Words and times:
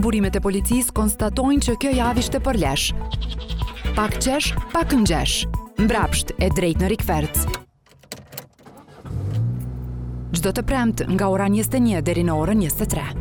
burimet 0.00 0.36
e 0.36 0.40
policis 0.42 0.88
konstatojnë 0.94 1.66
që 1.66 1.74
kjo 1.82 1.92
javisht 1.96 2.34
e 2.38 2.42
përlesh. 2.42 2.90
Pak 3.96 4.16
qesh, 4.24 4.52
pak 4.72 4.94
nxesh. 4.96 5.44
Mbrapsht 5.82 6.32
e 6.38 6.48
drejt 6.52 6.80
në 6.80 6.92
rikverc. 6.92 7.46
Gjdo 10.32 10.52
të 10.56 10.62
premt 10.66 11.04
nga 11.12 11.28
ora 11.30 11.48
21 11.50 12.00
deri 12.02 12.24
në 12.26 12.36
orën 12.40 12.62
23. 12.66 13.12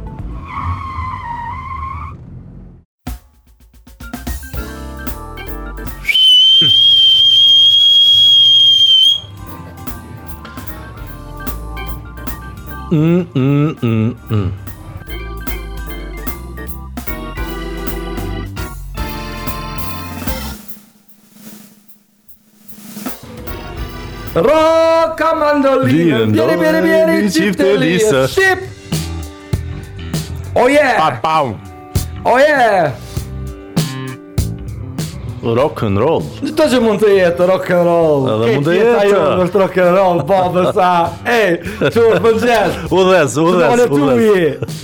Mm, 12.92 13.22
mm, 13.35 13.74
mm, 13.81 14.15
mm. 14.29 14.51
Roka 24.31 25.34
mandolinë, 25.35 26.21
Bjeri, 26.31 26.53
bjeri, 26.55 26.84
bjeri, 26.85 27.49
të 27.52 27.66
lisë 27.81 28.21
Shqip 28.31 28.62
Oh 30.55 30.70
yeah 30.71 30.95
pa, 30.95 31.09
pa. 31.20 31.35
Oh 32.23 32.38
yeah 32.40 32.95
Rock 35.44 35.84
and 35.84 35.99
roll 35.99 36.23
Qëto 36.40 36.70
që 36.77 36.80
mund 36.80 37.04
të 37.04 37.12
jetë 37.17 37.49
rock 37.52 37.73
and 37.76 37.90
roll 37.91 38.31
Edhe 38.38 38.52
mund 38.54 38.67
të 38.71 38.77
jetë 38.80 38.98
ajo 39.04 39.21
në 39.35 39.52
rock 39.66 39.80
and 39.84 39.99
roll 39.99 40.23
Po 40.32 40.40
dhe 40.55 40.66
sa 40.79 40.90
Ej, 41.27 41.48
që 41.88 41.88
është 41.91 42.20
më 42.23 42.34
gjesh 42.45 42.79
Udhes, 43.04 43.35
udhes, 43.49 43.88
udhes 43.91 44.77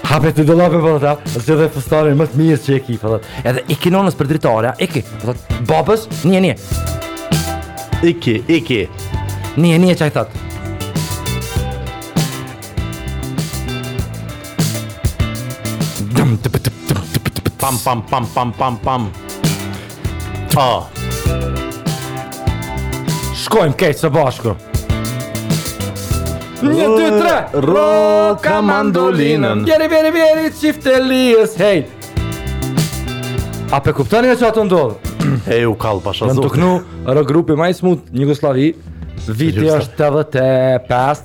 Hape 0.07 0.31
të 0.37 0.43
do 0.47 0.55
lape, 0.59 0.79
po 0.83 0.95
të 0.95 1.03
ta. 1.03 1.13
Zë 1.35 1.59
dhe 1.61 1.67
fëstarën 1.75 2.17
më 2.21 2.29
të 2.33 2.41
mirë 2.43 2.63
që 2.67 2.77
e 2.77 2.81
ki, 2.87 2.97
po 3.03 3.19
Edhe 3.49 3.63
i 3.73 3.77
ki 3.83 3.91
nonës 3.97 4.17
për 4.19 4.31
dritarja, 4.33 4.73
i 4.83 4.87
ki. 4.91 5.03
Po 5.23 5.33
të 5.33 5.35
ta, 5.47 5.61
babës, 5.71 6.07
nje, 6.31 6.43
nje. 6.47 6.55
I 8.11 8.15
ki, 8.23 8.37
i 8.57 8.61
ki. 8.67 8.81
Nje, 9.59 9.75
nje, 9.83 9.99
që 9.99 10.07
a 10.07 10.11
i 10.11 10.17
thotë. 10.21 10.49
pam 17.63 17.77
pam 17.85 18.01
pam 18.11 18.25
pam 18.35 18.51
pam 18.51 18.75
pam 18.77 19.05
pam 20.53 20.55
oh. 20.57 20.81
Shkojmë 23.43 23.77
kejtë 23.79 24.01
së 24.03 24.09
bashku 24.11 24.51
tre 26.59 27.61
Roka 27.67 28.57
mandolinën 28.67 29.63
Vjeri, 29.69 29.87
vjeri, 29.93 30.11
vjeri, 30.11 30.51
qift 30.59 30.89
lijes 31.05 31.55
Hej 31.61 31.85
A 33.71 33.79
pe 33.79 33.95
kuptoni 33.95 34.35
që 34.35 34.49
atë 34.49 34.67
ndodhë? 34.67 35.13
Hej, 35.47 35.63
u 35.71 35.77
kalë 35.79 36.03
pasha 36.03 36.27
zotë 36.27 36.35
Në 36.35 36.43
tuknu 36.43 36.73
rë 37.15 37.25
grupi 37.31 37.55
ma 37.55 37.71
i 37.71 37.77
smutë 37.79 38.27
Viti 39.39 39.69
është 39.71 40.09
85, 40.09 41.23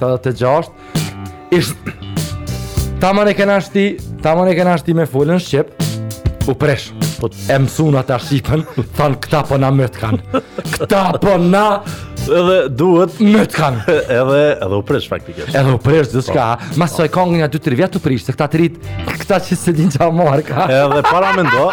86 1.51 1.59
Ishtë 1.59 3.03
Ta 3.03 3.11
më 3.17 3.27
ne 3.33 3.37
kena 3.43 3.59
shti 3.63 3.89
Ta 4.23 4.39
më 4.39 4.55
kena 4.63 4.79
shti 4.79 4.95
me 5.03 5.11
fullën 5.11 5.43
Shqip 5.43 5.75
U 6.49 6.55
presh, 6.57 6.89
po 7.21 7.29
e 7.51 7.57
mësun 7.61 7.97
atë 8.01 8.15
arsipën, 8.17 8.63
thanë 8.97 9.19
këta 9.21 9.43
po 9.51 9.59
na 9.61 9.69
mëtë 9.75 10.01
kanë. 10.01 10.41
Këta 10.79 11.01
po 11.21 11.35
na 11.43 11.83
edhe 12.29 12.57
duhet 12.73 13.19
më 13.21 13.43
të 13.53 13.57
kanë 13.57 13.97
edhe 13.97 14.41
edhe 14.55 14.79
u 14.79 14.85
presh 14.89 15.09
faktikisht 15.13 15.55
edhe 15.57 15.75
u 15.77 15.81
presh, 15.81 16.11
dhe 16.13 16.21
s'ka 16.25 16.47
po. 16.61 16.75
ma 16.81 16.89
sa 16.91 17.07
e 17.07 17.11
kongë 17.13 17.39
nga 17.41 17.49
2-3 17.53 17.79
vjetë 17.81 17.97
u 17.97 18.03
prish 18.05 18.25
se 18.29 18.35
këta 18.37 18.49
të 18.53 18.61
rritë 18.61 18.97
këta 19.23 19.39
që 19.47 19.57
se 19.61 19.73
din 19.77 19.93
qa 19.95 20.11
marë 20.13 20.43
ka 20.49 20.67
edhe 20.83 21.01
para 21.09 21.31
me 21.39 21.47
ndo 21.47 21.69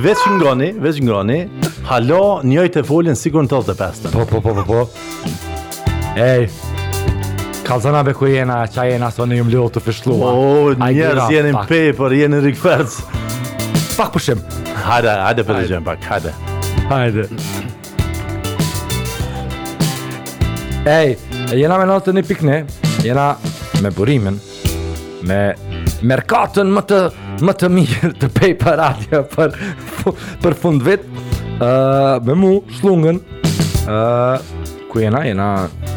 veç 0.00 0.22
ngroni 0.36 0.70
veç 0.86 1.02
ngroni 1.04 1.38
halo 1.90 2.22
njoj 2.48 2.70
të 2.78 2.84
folin 2.88 3.18
sigur 3.20 3.44
në 3.44 3.52
tëllë 3.52 3.68
të 3.68 3.76
pestën 3.82 4.16
po 4.16 4.24
po 4.32 4.40
po 4.46 4.54
po 4.56 4.66
po 4.70 4.84
ej 6.16 6.48
Kalzana 7.62 8.00
be 8.02 8.10
ku 8.16 8.26
jena, 8.26 8.62
qa 8.66 8.84
jena, 8.88 9.10
sa 9.14 9.22
një 9.22 9.36
jumë 9.38 9.68
të 9.72 9.82
fishtlua. 9.84 10.30
O, 10.34 10.38
oh, 10.52 10.70
njerës 10.74 11.28
jenin 11.30 11.54
pej, 11.68 11.92
por 11.94 12.10
jenin 12.12 12.42
fak 14.02 14.12
për 14.16 14.24
shem 14.24 14.40
Hajde, 14.82 15.12
hajde 15.26 15.44
për 15.46 15.58
të 15.58 15.64
gjem 15.70 15.84
pak 15.86 16.06
Hajde 16.08 16.34
Hajde 16.90 17.26
Ej, 20.90 21.12
jena 21.54 21.76
me 21.78 21.86
natën 21.90 22.18
i 22.18 22.24
pikne 22.26 22.62
Jena 23.06 23.28
me 23.82 23.92
burimin 23.94 24.40
Me 25.30 25.42
merkatën 26.10 26.72
më 26.76 26.82
të 26.90 27.02
Më 27.42 27.54
të 27.60 27.70
mirë 27.76 28.12
të 28.22 28.30
pej 28.36 28.52
për 28.62 28.76
radio 28.82 29.22
Për, 29.32 29.54
për 30.42 30.58
fund 30.58 30.82
vit 30.86 31.04
uh, 31.04 32.18
Me 32.26 32.36
mu, 32.42 32.54
shlungën 32.80 33.22
uh, 33.86 34.52
Ku 34.90 35.04
jena, 35.06 35.22
jena 35.30 35.50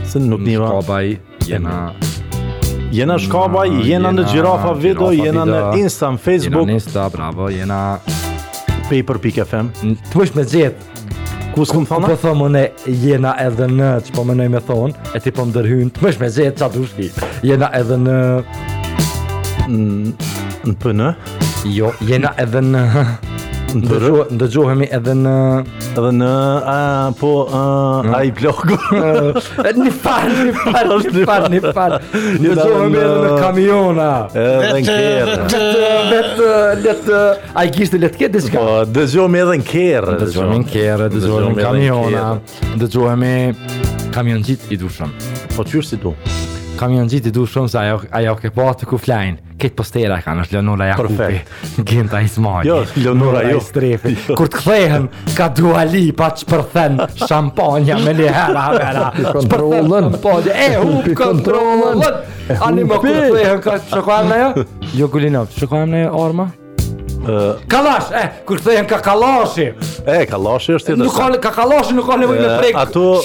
Se 0.05 0.21
nuk 0.21 0.45
një 0.45 0.61
shkoba 0.61 1.01
Jena, 1.01 1.55
jena 1.57 1.79
Jena 2.95 3.15
Shkabaj, 3.19 3.67
jena, 3.67 3.83
jena 3.83 4.11
në 4.15 4.23
Gjirafa 4.31 4.69
Vido, 4.79 5.09
jena, 5.11 5.41
në 5.45 5.57
Insta, 5.81 6.13
në 6.15 6.21
Facebook 6.23 6.63
Jena 6.63 6.71
në 6.71 6.79
Insta, 6.79 7.05
bravo, 7.11 7.47
jena 7.51 7.79
Paper.fm 8.87 9.67
Të 10.11 10.21
bësh 10.21 10.31
me 10.37 10.45
gjithë 10.47 10.93
Ku 11.55 11.65
s'ku 11.67 11.81
më 11.83 11.89
thonë? 11.89 12.11
Po 12.11 12.17
thonë 12.23 12.47
më 12.53 12.61
jena 13.03 13.33
edhe 13.43 13.67
në, 13.71 13.89
që 14.05 14.15
po 14.15 14.23
më 14.27 14.37
me 14.55 14.61
thonë 14.63 15.11
E 15.15 15.21
ti 15.23 15.33
po 15.35 15.43
më 15.49 15.57
dërhynë, 15.57 15.91
të 15.97 16.05
bësh 16.05 16.21
me 16.23 16.31
gjithë, 16.37 16.55
qatë 16.61 16.79
u 16.79 17.31
Jena 17.51 17.71
edhe 17.81 17.99
në 18.05 18.17
Në 20.71 20.75
pënë? 20.85 21.11
Jo, 21.75 21.91
jena 22.07 22.31
edhe 22.45 22.63
në 22.71 22.87
Ndëgjohemi 23.75 24.85
edhe 24.95 25.13
në 25.19 25.33
Edhe 25.95 26.11
në 26.15 26.29
A, 26.71 26.75
po 27.19 27.31
a, 27.51 27.63
mm. 28.05 28.15
a 28.17 28.21
i 28.27 28.31
blog 28.37 28.61
Një 29.75 29.93
farë, 30.03 30.45
një 30.47 30.53
farë 30.59 30.99
Një 31.01 31.25
farë, 31.29 31.51
një 31.55 31.73
farë 31.77 31.99
Ndëgjohemi 32.43 33.01
edhe 33.01 33.19
në 33.25 33.39
kamiona 33.43 34.07
Edhe 34.31 34.71
në 34.77 34.85
kjerë 34.89 35.37
Dhe 36.11 36.23
të 36.39 36.49
Dhe 36.85 36.95
të 37.07 37.21
A 37.51 37.67
i 37.67 37.73
kishtë 37.75 38.01
dhe 38.05 38.13
të 38.15 38.25
Dhe 38.25 38.43
po, 38.55 38.73
edhe 38.85 39.45
në 39.51 39.69
kjerë 39.71 40.17
Dhe 40.23 40.31
gjohemi 40.37 40.63
në 40.63 40.71
kjerë 40.73 41.11
Dhe 41.17 41.43
në 41.49 41.55
kamiona 41.59 42.25
Dhe 42.79 42.91
gjohemi 42.95 43.37
i 44.71 44.75
dushëm 44.79 45.09
Po 45.57 45.65
që 45.67 45.81
si 45.87 45.99
tu? 46.01 46.15
Kam 46.75 46.91
janë 46.91 47.07
gjithë 47.13 47.29
i 47.29 47.33
du 47.35 47.43
shumë 47.47 47.71
se 47.71 47.77
ajo, 47.81 47.99
ajo 48.19 48.33
ke 48.39 48.49
po 48.55 48.65
atë 48.67 48.87
ku 48.89 48.97
flajnë 48.99 49.53
Ketë 49.55 49.77
postera 49.77 50.17
kanë 50.23 50.43
është 50.45 50.55
Leonora 50.57 50.89
Jakupi 50.89 51.17
Perfekt 51.19 51.85
Gjendë 51.91 52.17
a 52.19 52.21
ismajnë 52.25 52.69
Jo, 52.69 52.77
Leonora 52.99 53.43
jo 53.47 53.61
strefi 53.63 54.11
jo. 54.17 54.35
Kur 54.35 54.51
të 54.51 54.59
kthehen 54.59 55.05
ka 55.37 55.47
dua 55.57 55.85
li 55.87 56.03
pa 56.19 56.29
që 56.35 56.49
përthen 56.51 56.99
Shampanja 57.21 57.99
me 58.03 58.15
li 58.19 58.27
hera 58.27 58.65
vera 58.75 59.05
Që 59.15 59.45
përthen 59.55 59.89
shamponja 59.93 60.59
E 60.65 60.67
hup 60.75 61.09
kontrolën 61.23 62.05
Ani 62.69 62.83
më 62.91 62.99
kur 63.01 63.13
të 63.13 63.25
kthehen 63.31 63.63
ka 63.69 63.79
që 63.95 64.03
kohem 64.11 64.29
në 64.33 64.41
jo 64.43 64.69
Jo 65.05 65.11
Gullinov, 65.15 65.51
që 65.55 65.71
kohem 65.71 65.95
në 65.95 66.03
jo 66.05 66.13
orma? 66.27 66.49
Kalash, 67.25 68.09
e, 68.13 68.23
kur 68.45 68.59
thëjën 68.61 68.85
ka 68.87 68.99
kalashi 69.01 69.65
E, 70.05 70.25
kalashi 70.29 70.73
është 70.77 70.93
të 70.95 70.97
dërsa 71.01 71.37
Ka 71.41 71.51
kalashi 71.55 71.95
nuk 71.97 72.05
ka 72.09 72.17
nevoj 72.21 72.37
me 72.37 72.49
prek 72.59 72.75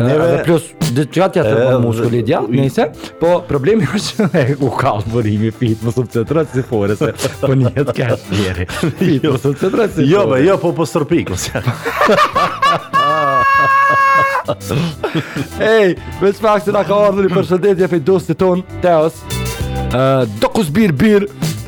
edhe 0.00 0.38
plus 0.46 0.70
detyrat 0.96 1.36
të 1.36 1.44
për 1.48 1.82
muskuli 1.82 2.22
dia, 2.28 2.40
nëse 2.48 2.88
po 3.20 3.34
problemi 3.48 3.86
është 3.88 4.26
me 4.32 4.44
u 4.64 4.70
kall 4.78 5.04
burimi 5.12 5.52
fit 5.56 5.82
më 5.84 5.94
shumë 5.96 6.14
se 6.16 6.24
tracë 6.30 6.58
si 6.58 6.64
fora 6.68 6.96
se 6.96 7.12
po 7.42 7.52
nuk 7.58 7.76
është 7.84 7.96
kaq 7.98 8.24
Fit 8.24 9.26
më 9.26 9.36
shumë 9.36 9.58
se 9.62 9.72
tracë. 9.76 10.06
Jo, 10.08 10.24
jo 10.46 10.56
po 10.64 10.72
po 10.80 10.88
sërpikos. 10.88 11.50
Ah 13.02 14.08
Ej, 15.60 15.96
veç 16.22 16.40
pak 16.42 16.64
se 16.66 16.72
na 16.74 16.82
ka 16.86 16.96
ardhë 17.10 17.26
një 17.26 17.30
përshëndetje 17.34 17.88
për 17.92 18.02
dosti 18.06 18.36
ton, 18.40 18.62
Teos. 18.82 19.20
Uh, 19.92 20.24
dokus 20.40 20.70
bir 20.72 20.92
bir 20.96 21.26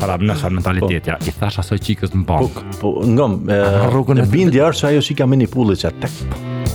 Para 0.00 0.16
po, 0.16 0.26
më 0.26 0.36
sa 0.40 0.50
mentaliteti, 0.56 1.14
i 1.30 1.36
thash 1.38 1.60
asoj 1.62 1.80
çikës 1.86 2.16
në 2.16 2.24
bank. 2.30 2.58
Po 2.80 2.94
ngom, 3.12 3.38
rrugën 3.92 4.24
e 4.24 4.26
bindi 4.32 4.64
është 4.66 4.90
ajo 4.90 5.04
shika 5.10 5.28
me 5.30 5.38
ni 5.44 5.48
pullë 5.52 5.78
çat 5.84 6.10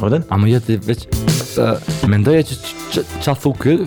Po 0.01 0.07
A 0.11 0.37
më 0.39 0.53
jete 0.55 0.79
vetë 0.87 1.67
mendoja 2.09 2.45
që 2.47 2.59
çfarë 3.21 3.39
thukë? 3.43 3.79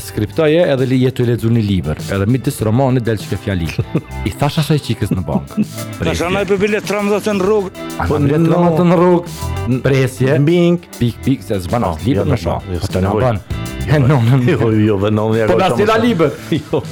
skriptoje 0.00 0.62
edhe 0.72 0.86
li 0.86 1.00
jetu 1.02 1.22
i 1.24 1.30
ledzu 1.32 1.50
një 1.50 1.62
liber 1.66 1.98
edhe 2.14 2.26
mi 2.30 2.38
disë 2.42 2.66
romani 2.68 3.02
delë 3.04 3.22
që 3.24 3.30
ke 3.32 3.38
fjali 3.46 3.68
i 4.28 4.34
thash 4.42 4.60
asha 4.62 4.76
i 4.78 4.82
qikës 4.84 5.10
në 5.16 5.24
bankë 5.30 5.64
asha 6.12 6.30
na 6.32 6.44
i 6.46 6.50
për 6.50 6.60
bilet 6.62 6.86
tram 6.88 7.10
në 7.10 7.38
rrugë 7.42 7.72
asha 7.88 8.08
po 8.10 8.18
na 8.20 8.28
bilet 8.30 8.46
tram 8.50 8.92
në 8.92 9.00
rrugë 9.02 9.80
presje, 9.84 10.38
bink, 10.46 10.88
pik, 10.98 11.18
pik, 11.26 11.44
se 11.48 11.58
zbanat 11.66 12.04
liber 12.06 12.26
në 12.26 12.38
jo, 12.38 12.38
jo, 12.38 12.42
shumë, 12.46 12.76
jo, 12.76 12.84
po 12.84 12.94
të 12.94 13.04
në 13.06 13.18
banë 13.18 13.60
E 13.86 13.98
nonën. 13.98 14.42
Jo, 14.52 14.70
jo, 14.70 14.96
dhe 15.00 15.10
nonën 15.10 15.38
ja 15.38 15.46
Po 15.46 15.58
nasi 15.58 15.84
libe 16.02 16.30
Jo. 16.50 16.82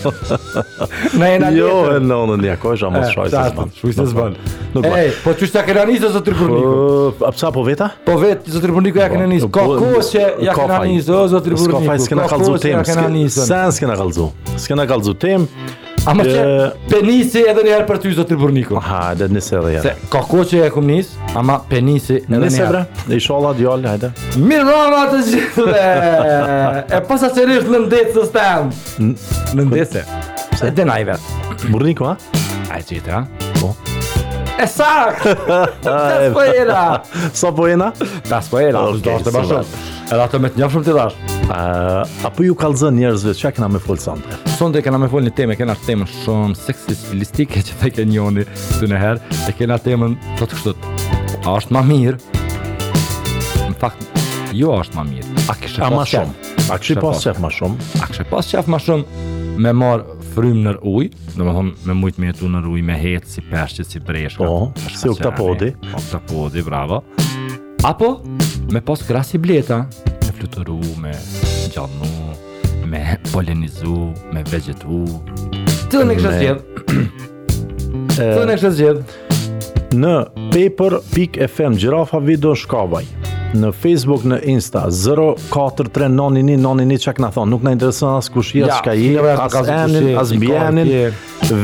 Na 1.18 1.26
jo, 1.26 1.34
e 1.34 1.36
nalibët. 1.38 1.54
Jo, 1.54 1.84
e 1.94 2.00
nonën 2.02 2.42
ja 2.46 2.56
kohë, 2.60 2.78
shumë 2.80 3.02
shojë 3.14 3.32
se 3.34 3.42
s'ban. 3.52 3.70
Shumë 3.78 3.96
se 3.98 4.06
s'ban. 4.10 4.36
Nuk 4.74 4.84
ban. 4.88 4.96
Ej, 4.98 5.10
po 5.24 5.34
ty 5.38 5.48
s'ta 5.50 5.62
kena 5.66 5.84
nisë 5.90 6.10
zotë 6.16 6.28
Tripurniku. 6.30 6.72
Po, 7.18 7.26
a 7.28 7.34
psa 7.36 7.52
po 7.54 7.62
veta? 7.66 7.90
Po 8.06 8.16
vetë, 8.22 8.54
zë 8.54 8.62
Tripurniku 8.64 9.02
ja 9.02 9.08
po, 9.10 9.14
kena 9.18 9.28
nisë. 9.30 9.50
Ka 9.54 9.66
kohës 9.74 10.12
që 10.16 10.24
ja 10.48 10.56
kena 10.58 10.80
nisë, 10.88 11.20
zë 11.34 11.42
Tripurniku. 11.48 12.00
Ka 12.14 12.30
kohës 12.34 12.64
që 12.64 12.74
ja 12.74 12.82
kena 12.90 13.06
nisë. 13.18 13.46
Sen 13.52 13.76
s'kena 13.78 13.98
kalzu. 14.00 14.30
S'kena 14.56 14.88
kalzu 14.90 15.16
temë. 15.26 15.78
A 16.08 16.14
më 16.16 16.24
që 16.24 16.44
penisi 16.88 17.42
edhe 17.44 17.60
njëherë 17.66 17.84
për 17.90 17.98
ty, 18.00 18.10
zotë 18.16 18.32
të 18.32 18.36
burniku 18.40 18.78
Aha, 18.80 19.00
edhe 19.12 19.26
njëse 19.34 19.56
edhe 19.58 19.72
jërë 19.74 19.84
Se, 19.84 20.08
ka 20.12 20.22
ko 20.30 20.44
që 20.48 20.62
e 20.64 20.70
kumë 20.72 20.88
njësë, 20.90 21.18
ama 21.36 21.58
penisi 21.68 22.16
edhe 22.22 22.30
njëherë 22.30 22.48
Njëse 22.48 22.68
bre, 22.70 22.80
dhe 23.10 23.18
i 23.18 23.26
shola, 23.26 23.50
djolle, 23.58 23.90
hajde 23.92 24.10
Mirë 24.40 24.64
rama 24.70 25.02
të 25.12 25.20
gjithë 25.28 25.66
dhe 25.68 25.84
E 26.96 27.02
pas 27.12 27.26
aqerisht 27.28 27.68
në 27.74 27.82
ndetë 27.84 28.16
së 28.16 28.24
stem 28.30 28.72
Në 29.58 29.68
ndetë 29.74 30.04
se 30.56 30.66
E 30.70 30.72
dhe 30.80 30.88
najve 30.88 31.18
Burniku, 31.68 32.08
ha? 32.08 32.16
A 32.72 32.80
e 32.80 32.86
qita, 32.88 33.20
ha? 33.20 33.54
Po 33.60 33.74
E 34.62 34.66
sakt! 34.68 35.22
Tas 35.82 36.32
po 36.34 36.44
jena! 36.44 36.82
Sa 37.32 37.52
po 37.56 37.64
jena? 37.68 37.86
Tas 38.28 38.50
jena, 38.52 38.82
të 38.92 39.02
dorë 39.04 39.24
të 39.24 39.30
të 39.30 39.32
me 40.42 40.50
të 40.84 42.30
të 42.34 42.44
ju 42.46 42.56
kalë 42.60 42.80
zënë 42.82 42.98
njerëzve, 43.00 43.32
që 43.40 43.48
a 43.48 43.52
këna 43.56 43.70
me 43.74 43.80
folë 43.82 44.02
sante? 44.04 44.40
Sante 44.58 44.80
e 44.80 44.84
këna 44.84 45.00
me 45.04 45.08
folë 45.12 45.30
një 45.30 45.34
teme, 45.38 45.56
këna 45.58 45.76
temën 45.86 46.08
shumë 46.20 46.58
seksis 46.60 47.06
që 47.38 47.48
të 47.56 47.88
e 47.88 47.92
ke 47.96 48.06
njoni 48.10 48.44
të 48.78 48.90
nëherë, 48.92 49.32
e 49.48 49.56
këna 49.56 49.80
temën 49.86 50.18
po 50.38 50.46
të 50.50 50.52
të 50.52 50.58
kështët. 50.58 51.42
A 51.48 51.56
është 51.62 51.76
ma 51.78 51.82
mirë? 51.92 52.44
Në 53.66 53.74
fakt, 53.80 54.22
ju 54.52 54.64
jo 54.66 54.76
është 54.82 55.00
ma 55.00 55.08
mirë. 55.08 55.36
A 55.48 55.58
kështë 55.62 55.92
pas 55.96 56.16
qëfë 56.16 56.28
ma 56.28 56.38
shumë? 56.38 56.70
A 56.70 56.78
kështë 56.82 57.02
pas 57.08 57.24
qëfë 57.26 57.40
ma 57.46 57.52
shumë? 57.58 57.90
A 58.04 58.08
kështë 58.10 58.30
pas 58.36 58.52
qëfë 58.54 58.74
ma 58.76 58.84
shumë 58.88 59.28
me 59.64 59.72
marë 59.84 60.19
frym 60.34 60.62
nër 60.64 60.78
uj, 60.86 61.10
Do 61.36 61.44
me 61.46 61.54
thonë 61.54 61.72
me 61.90 61.96
mujtë 62.02 62.22
me 62.22 62.30
jetu 62.30 62.48
nër 62.52 62.68
uj 62.70 62.82
me 62.86 62.96
hetë 62.98 63.30
si 63.30 63.44
përshqit, 63.46 63.90
si 63.90 64.00
breshka. 64.04 64.46
Oho, 64.46 64.70
po, 64.76 64.92
si 64.96 65.10
oktapodi. 65.10 65.72
Po, 65.80 65.96
oktapodi, 66.00 66.62
bravo. 66.66 67.00
Apo, 67.88 68.10
me 68.70 68.82
pas 68.84 69.02
grasi 69.08 69.38
bleta, 69.40 69.82
me 70.06 70.34
fluturu, 70.38 70.78
me 71.00 71.14
gjallnu, 71.72 72.34
me 72.92 73.00
polenizu, 73.30 74.10
me 74.34 74.44
vegetu. 74.52 75.02
Të 75.90 76.04
në 76.08 76.18
kështë 76.20 76.36
gjithë. 76.44 76.84
Të 78.18 78.46
në 78.50 78.60
kështë 78.62 78.76
gjithë. 78.82 79.98
Në 80.00 80.16
paper.fm, 80.54 81.78
gjirafa 81.82 82.22
video 82.30 82.54
shkabaj 82.54 83.08
në 83.56 83.70
Facebook, 83.74 84.22
në 84.30 84.36
Insta, 84.52 84.84
0-4-3-9-1-9-1, 84.94 86.92
që 87.02 87.14
ka 87.18 87.30
thonë, 87.34 87.50
nuk 87.50 87.64
në 87.66 87.70
interesën 87.76 88.08
asë 88.20 88.30
kush 88.34 88.50
jetë, 88.58 88.74
që 88.76 88.82
ka 88.86 88.92
je, 88.94 89.12
asë 89.44 89.70
enin, 89.74 90.06
asë 90.20 90.34
bjenin, 90.42 90.88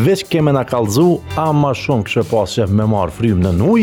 veç 0.07 0.21
keme 0.33 0.51
në 0.57 0.63
kalzu, 0.71 1.09
a 1.39 1.41
ma 1.55 1.71
shumë 1.77 2.03
kështë 2.09 2.23
pas 2.33 2.49
që 2.57 2.63
me 2.77 2.85
marë 2.91 3.13
frymë 3.21 3.43
në 3.47 3.53
nuj, 3.61 3.83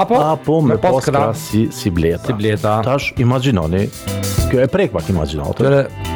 apo, 0.00 0.54
me, 0.66 0.74
pasë 0.80 1.10
pas 1.16 1.36
si, 1.36 1.40
bleta. 1.96 2.26
Si 2.26 2.32
bleta. 2.40 2.72
Tash, 2.86 3.06
imaginoni, 3.20 3.82
kjo 4.50 4.58
e 4.64 4.66
prek 4.72 4.90
pak 4.96 5.06
imaginatë. 5.12 5.58
Kjo 5.60 5.68
e, 5.72 5.74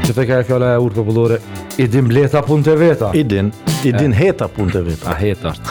që 0.09 0.13
të 0.17 0.23
kaj 0.31 0.41
fjala 0.49 0.67
e 0.73 0.75
urë 0.85 0.95
popullore, 1.01 1.37
i 1.81 1.83
din 1.89 2.07
bleta 2.11 2.41
punë 2.45 2.65
të 2.71 2.75
veta. 2.81 3.11
I 3.21 3.25
din, 3.25 3.53
i 3.85 3.91
din 3.97 4.13
heta 4.17 4.49
punë 4.53 4.73
të 4.73 4.81
veta. 4.89 5.07
A 5.13 5.15
heta 5.21 5.49
është. 5.53 5.65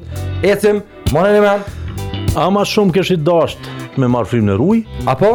Mone 1.12 1.35
një 1.37 1.40
merë 1.45 2.40
A 2.40 2.47
ma 2.54 2.62
shumë 2.66 2.95
kështë 2.97 3.16
i 3.19 3.25
dasht 3.26 3.66
me 4.00 4.09
marë 4.09 4.31
frimë 4.31 4.47
në 4.49 4.54
ruj 4.57 4.78
Apo? 5.12 5.35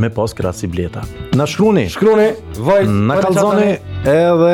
Me 0.00 0.08
pas 0.14 0.30
kratë 0.38 0.60
si 0.62 0.68
bleta 0.70 1.02
Në 1.36 1.46
shkruni 1.50 1.88
Shkruni 1.90 2.28
Vaj 2.62 2.84
mm, 2.86 3.08
Në 3.10 3.16
kalzoni 3.24 3.72
Edhe 4.12 4.52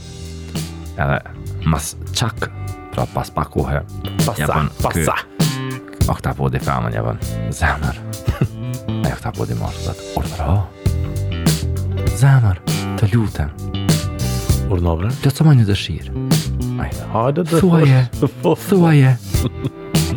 edhe 1.04 1.16
mas 1.68 1.90
qak 2.16 2.46
pra 2.94 3.04
pas 3.12 3.28
pak 3.36 3.56
uhe 3.60 3.82
pas 4.22 4.38
sa, 4.38 4.62
pas 4.80 4.96
sa 5.08 5.16
o 6.08 6.14
këta 6.16 6.32
po 6.38 6.48
di 6.52 6.60
femën 6.62 6.94
një 6.94 7.02
vën 7.04 7.20
zemër 7.60 7.98
e 8.88 9.10
këta 9.12 9.32
po 9.36 9.48
di 9.50 9.56
marë 9.58 9.82
dhe 9.84 9.96
të 9.98 10.08
urnëra 10.20 12.12
zemër 12.22 12.62
të 13.00 13.10
lute 13.12 13.48
urnë 14.72 14.92
obre 14.94 15.12
të 15.24 15.34
të 15.36 15.48
manjë 15.50 15.68
dëshirë 15.72 16.22
Thua 17.56 17.78
je, 17.88 18.00
thua 18.66 18.90
je 18.92 19.10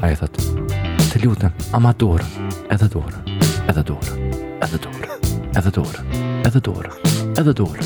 A 0.04 0.10
i 0.12 0.16
thot, 0.20 0.36
Të 1.14 1.22
lutën, 1.24 1.54
ama 1.78 1.94
dorën, 1.96 2.38
edhe 2.76 2.90
dorën 2.92 3.40
Edhe 3.72 3.84
dorën, 3.90 4.24
edhe 4.68 4.82
dorën 4.84 5.28
Edhe 5.60 5.72
dorën, 5.80 6.12
edhe 6.46 6.62
dorën 6.68 7.09
Edhe 7.40 7.52
dorën 7.52 7.84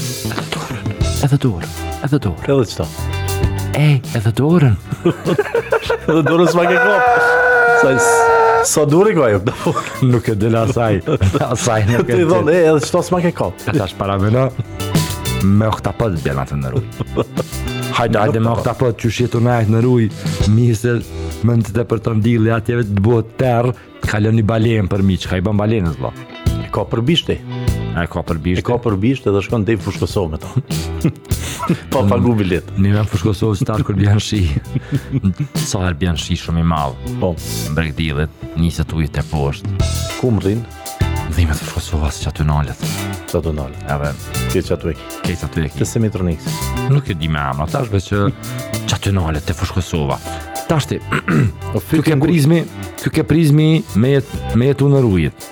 Edhe 1.24 1.38
dorën 1.38 1.38
Edhe 1.38 1.38
të 1.38 1.50
Edhe 2.08 2.18
të 2.18 2.30
Edhe 2.54 2.76
të 2.78 2.86
E, 3.78 3.86
edhe 4.18 4.32
dorën 4.40 4.74
Edhe 6.10 6.22
dorën 6.26 6.50
orën 6.64 6.70
ke 6.72 6.80
kopë 6.80 7.28
Saj 7.84 8.00
Sa 8.72 8.86
duri 8.90 9.14
ka 9.14 9.28
jo 9.36 9.44
Nuk 10.10 10.32
e 10.32 10.34
dhele 10.42 10.64
asaj 10.66 10.98
Asaj 11.46 11.86
nuk 11.92 12.10
e 12.10 12.18
dhele 12.18 12.40
Të 12.42 12.42
i 12.50 12.56
e 12.56 12.64
edhe 12.72 12.82
qëto 12.82 13.04
s'ma 13.12 13.20
ke 13.28 13.34
ka 13.38 13.52
E 13.70 13.76
ta 13.78 13.86
është 13.86 14.00
para 14.02 14.18
vëna 14.24 14.48
Me 15.46 15.70
okta 15.70 15.94
të 16.00 16.10
bjena 16.26 16.48
të 16.50 16.58
në 16.64 16.74
ruj 16.74 16.82
Hajde, 18.00 18.24
hajde 18.24 18.42
me 18.42 18.54
okta 18.56 18.74
pëtë 18.80 19.04
që 19.04 19.14
shqetu 19.20 19.44
në 19.46 19.56
ajtë 19.60 19.76
në 19.76 19.84
ruj 19.86 20.10
Mijë 20.56 20.96
më 21.44 21.60
në 21.60 21.68
të 21.68 21.76
të 21.78 21.86
për 21.94 22.02
të 22.08 22.18
ndilë 22.24 22.56
Atjeve 22.58 22.88
të 22.90 23.06
bëhë 23.06 23.22
të 23.30 23.38
terë 24.18 24.38
një 24.40 24.50
balenë 24.50 24.90
për 24.90 25.06
mi 25.06 25.20
që 25.22 25.36
ka 25.36 25.44
i 25.44 25.46
bën 25.46 25.62
balenës 25.62 26.02
bo 26.02 26.10
Ka 26.74 26.88
për 26.90 27.04
bishti 27.06 27.38
A 27.94 28.06
e 28.08 28.10
ka 28.10 28.24
për 28.26 28.40
bisht. 28.42 28.62
E 28.62 28.66
ka 28.66 28.80
për 28.82 28.96
bisht 29.02 29.28
edhe 29.30 29.42
shkon 29.46 29.64
deri 29.68 29.78
në 29.78 29.84
Fushkosov 29.86 30.30
me 30.32 30.40
to. 30.42 30.50
pa 31.94 32.02
pagu 32.10 32.34
bilet. 32.40 32.72
Ne 32.82 32.90
në 32.96 33.04
Fushkosov 33.10 33.54
star 33.60 33.84
kur 33.86 33.98
bjen 34.00 34.18
shi. 34.24 34.40
Sa 35.62 35.84
her 35.86 35.94
bjen 36.02 36.18
shi 36.18 36.34
shumë 36.42 36.64
i 36.64 36.68
madh. 36.74 37.04
Po, 37.22 37.34
mbreg 37.76 37.94
dillet, 38.00 38.34
nisi 38.58 38.86
tu 38.90 38.98
e 39.04 39.10
te 39.14 39.22
poshtë. 39.30 39.76
Ku 40.18 40.32
mrin? 40.34 40.66
Dhimet 41.36 41.56
e 41.62 41.62
Fushkosovas 41.66 42.18
që 42.24 42.32
aty 42.34 42.44
nalët. 42.50 42.82
Që 43.30 43.40
aty 43.44 43.54
nalët. 43.62 43.86
Edhe. 43.96 44.10
Kje 44.56 44.64
që 44.70 44.76
aty 44.80 44.92
e 44.94 44.98
ki. 44.98 45.10
Kje 45.28 45.38
që 45.42 45.48
aty 45.52 45.66
e 45.66 45.74
ki. 45.78 45.86
Kje 45.86 46.90
Nuk 46.98 47.14
e 47.14 47.18
di 47.22 47.30
me 47.32 47.40
amra, 47.46 47.70
ta 47.74 47.86
shbe 47.86 48.02
që 48.02 48.26
që 48.90 49.18
aty 49.30 49.44
e 49.54 49.58
Fushkosova. 49.60 50.18
Ta 50.70 50.80
shti, 50.82 50.98
ke 52.00 52.16
prizmi, 52.24 52.64
kjo 53.04 53.12
ke 53.14 53.26
prizmi 53.28 53.70
me 54.00 54.14
jetu 54.72 54.88
në 54.90 55.02
rujit. 55.06 55.50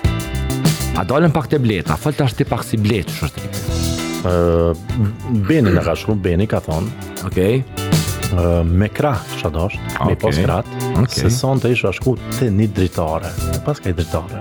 A 1.00 1.04
dalën 1.08 1.32
pak 1.32 1.46
të 1.48 1.58
bletë, 1.62 1.92
a 1.94 1.98
falë 1.98 2.18
të 2.18 2.24
ashtë 2.26 2.42
të 2.42 2.48
pak 2.50 2.64
si 2.68 2.78
bletë, 2.80 3.14
që 3.16 3.26
është 3.26 3.36
të 3.36 3.46
rikë? 3.46 3.78
Uh, 4.22 5.38
beni 5.48 5.72
në 5.72 5.80
ka 5.86 5.94
shku, 5.98 6.14
Beni 6.22 6.44
ka 6.50 6.60
thonë. 6.66 7.08
Okej. 7.28 7.62
Okay. 7.62 8.34
Uh, 8.36 8.60
me 8.68 8.88
krah, 8.92 9.20
që 9.40 9.48
adoshtë, 9.48 9.86
okay. 9.88 10.10
me 10.10 10.16
pos 10.20 10.40
krat, 10.44 10.68
okay. 10.92 11.22
se 11.22 11.30
son 11.32 11.60
të 11.60 11.72
ishë 11.74 11.88
a 11.90 11.94
shku 11.96 12.14
të 12.36 12.50
një 12.56 12.68
dritare, 12.76 13.32
pas 13.66 13.80
ka 13.84 13.92
i 13.92 13.96
dritare. 13.98 14.40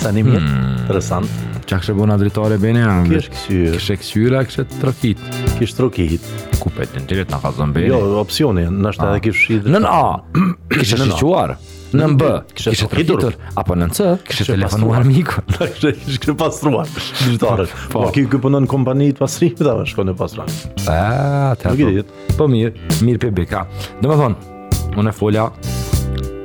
Sa 0.00 0.10
një 0.14 0.24
mjetë, 0.30 0.46
hmm. 0.46 0.78
interesant. 0.84 1.36
Qa 1.64 1.78
kështë 1.82 1.94
bu 1.98 2.08
në 2.10 2.18
dritare, 2.22 2.58
Beni? 2.62 2.82
Kështë 3.10 3.34
kësyrë. 3.34 3.76
Kështë 3.78 3.98
kësyrë, 4.04 4.42
kështë 4.50 4.66
trokit. 4.80 5.22
Kështë 5.58 5.80
trokit. 5.80 6.32
Kupet, 6.62 6.94
në 7.00 7.06
të 7.10 7.22
në 7.34 7.42
ka 7.44 7.54
zonë 7.58 7.76
Beni. 7.80 7.90
Jo, 7.92 8.00
opcioni, 8.22 8.66
nështë 8.70 9.06
ah. 9.10 9.14
edhe 9.16 9.26
kështë 9.28 9.46
shidrë. 9.46 9.74
Në 9.78 9.84
në 9.86 9.94
a, 9.94 10.10
kështë 10.78 11.10
shqyuarë 11.16 11.62
në 11.94 12.06
mbë, 12.14 12.28
kishe 12.56 12.88
të 12.90 13.16
apo 13.60 13.76
në 13.78 13.86
në 13.92 14.08
kishe 14.26 14.46
telefonuar 14.50 15.04
miku. 15.08 15.42
Kishe 15.60 16.18
të 16.24 16.34
pastruar. 16.40 16.90
gjithare. 17.24 17.66
Po, 17.92 17.92
po, 17.92 18.04
po. 18.04 18.08
ky 18.14 18.26
punon 18.42 18.66
kompani 18.70 19.12
të 19.14 19.22
pasrimi, 19.22 19.64
da, 19.64 19.76
shko 19.86 20.04
në 20.10 20.14
pasruar. 20.18 20.50
A, 20.90 21.54
të 21.58 21.70
hapo. 21.70 22.04
Po 22.38 22.48
mirë, 22.50 23.00
mirë 23.06 23.22
për 23.22 23.34
bëka. 23.38 23.64
Dhe 24.02 24.20
thonë, 24.20 24.58
unë 24.98 25.12
e 25.12 25.16
folja 25.18 25.48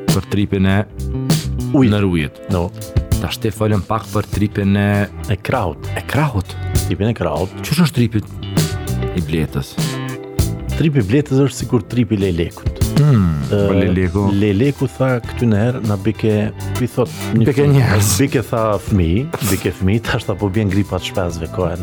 për 0.09 0.29
tripin 0.33 0.69
e 0.75 0.77
ujtë. 1.73 1.91
Në 1.95 2.01
rujtë. 2.05 2.49
No. 2.53 2.67
Ta 3.19 3.27
shte 3.35 3.49
folën 3.51 3.81
pak 3.87 4.05
për 4.13 4.27
tripin 4.31 4.77
e... 4.79 4.85
E 5.27 5.35
kraut. 5.43 5.89
E 5.99 6.03
kraut. 6.07 6.53
Tripin 6.85 7.11
e 7.11 7.15
kraut. 7.17 7.51
Qështë 7.59 7.83
është 7.83 7.97
tripin 7.99 8.49
i 9.19 9.25
bletës? 9.27 9.73
Tripi 10.79 11.03
bletës 11.03 11.41
është 11.49 11.55
sikur 11.63 11.83
tripi 11.91 12.15
lejlekut. 12.21 12.68
Mm, 13.03 13.25
uh, 13.51 13.71
Leleku. 13.81 14.23
Leleku 14.35 14.87
tha 14.97 15.07
këtë 15.23 15.47
në 15.47 15.59
herë, 15.61 15.79
na 15.87 15.95
bike, 16.03 16.33
i 16.83 16.87
thot, 16.91 17.11
një 17.37 17.47
bike 17.47 17.65
njerës. 17.73 18.09
Bike 18.19 18.41
tha 18.49 18.63
fmi, 18.89 19.07
bike 19.51 19.71
fmi, 19.79 19.97
ta 20.05 20.17
shta 20.21 20.35
po 20.39 20.49
bjen 20.51 20.71
gripat 20.73 21.05
shpesve 21.07 21.47
kohë. 21.53 21.79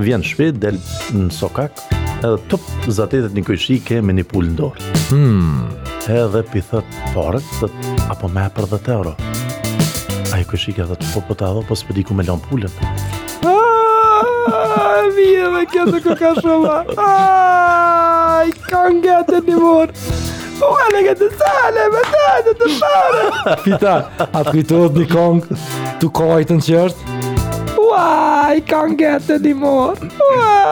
vjen 0.05 0.23
shpit, 0.23 0.61
del 0.63 0.79
në 1.17 1.31
sokak, 1.35 1.83
edhe 2.21 2.37
tëp 2.53 2.71
zatetet 2.95 3.35
një 3.35 3.81
ke 3.89 4.01
me 4.07 4.13
një 4.21 4.25
pull 4.31 4.47
në 4.53 4.57
dorë. 4.61 4.93
Hmm. 5.11 5.67
Edhe 6.09 6.45
pi 6.53 6.63
thët 6.63 7.03
fore, 7.15 7.43
apo 8.13 8.31
me 8.33 8.47
për 8.55 8.69
10 8.77 8.93
euro. 8.95 9.17
A 10.35 10.39
i 10.39 10.45
kujshike 10.47 10.85
dhe 10.91 10.95
të 11.01 11.07
po 11.15 11.25
për 11.27 11.35
po 11.35 11.45
adho, 11.49 11.63
po 11.69 11.75
s'pëdi 11.77 12.07
ku 12.07 12.15
me 12.15 12.23
lan 12.29 12.39
pullën. 12.47 12.79
Aaaa, 13.51 15.09
vje 15.11 15.43
dhe 15.57 15.67
këtë 15.75 16.03
këka 16.07 16.35
shumë, 16.39 16.99
kanë 18.71 19.43
një 19.43 20.37
Po 20.59 20.73
e 20.83 20.87
lege 20.97 21.13
të 21.21 21.27
sale, 21.39 21.83
me 21.93 22.01
të 22.09 22.27
të 22.47 22.53
të 22.59 22.67
pare 22.83 23.23
Pita, 23.65 23.93
atë 24.39 24.49
kujtuot 24.51 24.93
një 24.99 25.05
kong 25.13 25.41
Tu 26.03 26.07
kojtë 26.19 26.53
në 26.59 26.63
qërt 26.67 26.97
Uaj, 27.79 28.57
kong 28.71 28.93
gëtë 28.99 29.37
një 29.45 29.53
mor 29.61 29.97
Uaj 29.99 30.63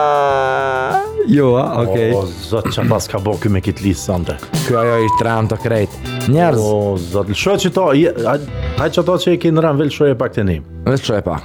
Joa, 1.31 1.63
okej 1.83 2.07
okay. 2.11 2.11
O, 2.15 2.17
oh, 2.23 2.27
zëtë 2.49 2.71
që 2.75 2.81
pas 2.91 3.03
ka 3.11 3.17
bërë 3.23 3.39
këmë 3.45 3.57
e 3.59 3.61
kitë 3.69 3.81
lisë, 3.87 4.03
sante 4.09 4.33
Këja 4.65 4.83
jo 4.89 4.95
i 5.05 5.07
tre 5.21 5.35
të 5.53 5.57
krejtë 5.65 5.95
Njerëz 6.35 6.57
O, 6.59 6.61
oh, 6.75 6.93
zëtë, 7.07 7.29
lëshu 7.31 7.49
e 7.53 7.55
që 7.63 7.69
to 7.79 7.85
Hajë 7.93 8.91
që 8.99 9.03
to 9.09 9.15
që 9.23 9.29
i 9.37 9.39
kinë 9.45 9.59
rëmë, 9.67 9.79
lëshu 9.87 10.03
e 10.11 10.13
pak 10.19 10.31
të 10.35 10.41
një 10.51 10.59
Lëshu 10.91 11.13
e 11.15 11.17
pak 11.23 11.41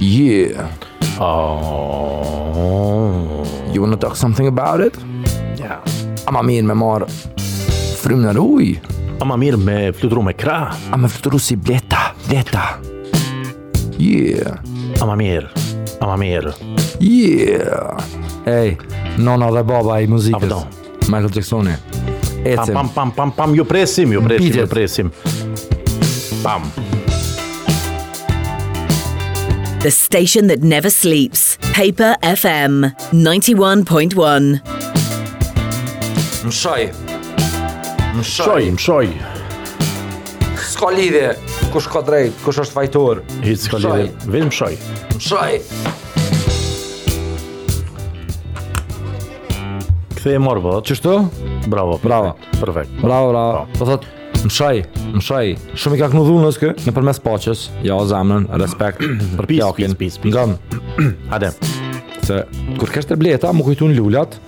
Yeah 0.00 1.20
Oh 1.20 3.44
You 3.72 3.78
wanna 3.82 3.96
talk 3.96 4.16
something 4.16 4.46
about 4.46 4.80
it? 4.80 4.94
Ja. 5.68 5.90
Amamir 6.26 6.62
med 6.62 6.76
Mar. 6.76 7.06
Frum 7.96 8.76
Amamir 9.18 9.56
med 9.56 9.96
Flutur 9.96 10.22
Mekra. 10.22 10.72
Amamir 10.90 11.56
Bleta. 11.56 11.96
Bleta. 12.28 12.60
Yeah. 13.98 14.52
Amamir. 15.02 15.52
Amamir. 16.00 16.54
Yeah. 17.00 17.98
Hey, 18.46 18.76
nona 19.18 19.46
alla 19.46 19.64
baba 19.64 20.00
i 20.00 20.06
muzikës. 20.06 20.64
Michael 21.08 21.30
Jacksoni. 21.36 21.72
Ecem. 22.46 22.74
Pam, 22.76 22.88
pam, 22.94 23.10
pam, 23.16 23.30
pam, 23.32 23.54
ju 23.56 23.64
presim, 23.64 24.12
ju 24.12 24.20
presim, 24.20 24.46
Bitet. 24.46 24.62
ju 24.62 24.66
presim. 24.66 25.10
Pam. 26.44 26.62
The 29.82 29.90
station 29.90 30.48
that 30.48 30.58
never 30.62 30.90
sleeps. 30.90 31.58
Paper 31.76 32.16
FM 32.22 32.90
91.1. 33.12 34.75
mshoj. 36.46 36.82
Mshoj, 38.14 38.70
mshoj. 38.70 39.08
S'ka 40.70 40.90
lidhje, 40.94 41.32
kush 41.74 41.88
ka 41.90 42.02
drejt, 42.06 42.36
kush 42.44 42.60
është 42.62 42.76
fajtor. 42.76 43.20
Hit 43.42 43.58
s'ka 43.64 43.80
lidhje, 43.82 44.12
vetë 44.30 44.48
mshoj. 44.52 44.76
Mshoj. 45.16 45.56
Këthe 50.12 50.36
e 50.36 50.42
morë, 50.42 50.62
bëdo, 50.62 50.68
po, 50.78 50.86
qështu? 50.86 51.16
Bravo, 51.72 51.98
bravo. 52.04 52.36
Perfekt. 52.60 52.94
Bravo, 53.02 53.32
bravo. 53.34 53.64
Po 53.80 53.88
thot, 53.90 54.06
mshoj, 54.46 54.84
mshoj. 55.18 55.50
Shumë 55.74 55.98
i 55.98 56.04
ka 56.04 56.12
kënu 56.12 56.22
dhunë 56.28 56.46
nësë 56.46 56.62
kë? 56.62 56.72
Në 56.86 56.94
përmes 57.00 57.22
poqës, 57.26 57.66
ja 57.88 57.98
o 57.98 58.06
zamën, 58.10 58.46
respekt. 58.62 59.02
për 59.34 59.50
pjokin. 59.50 59.98
Pis, 59.98 60.20
pis, 60.22 60.36
Nga 60.36 60.46
më. 60.52 61.10
Hade. 61.34 61.54
Se, 62.28 62.44
kur 62.78 62.94
kështë 62.94 63.16
të 63.16 63.20
bleta, 63.24 63.50
më 63.50 63.66
kujtu 63.66 63.90
në 63.90 63.98
lullat, 63.98 64.38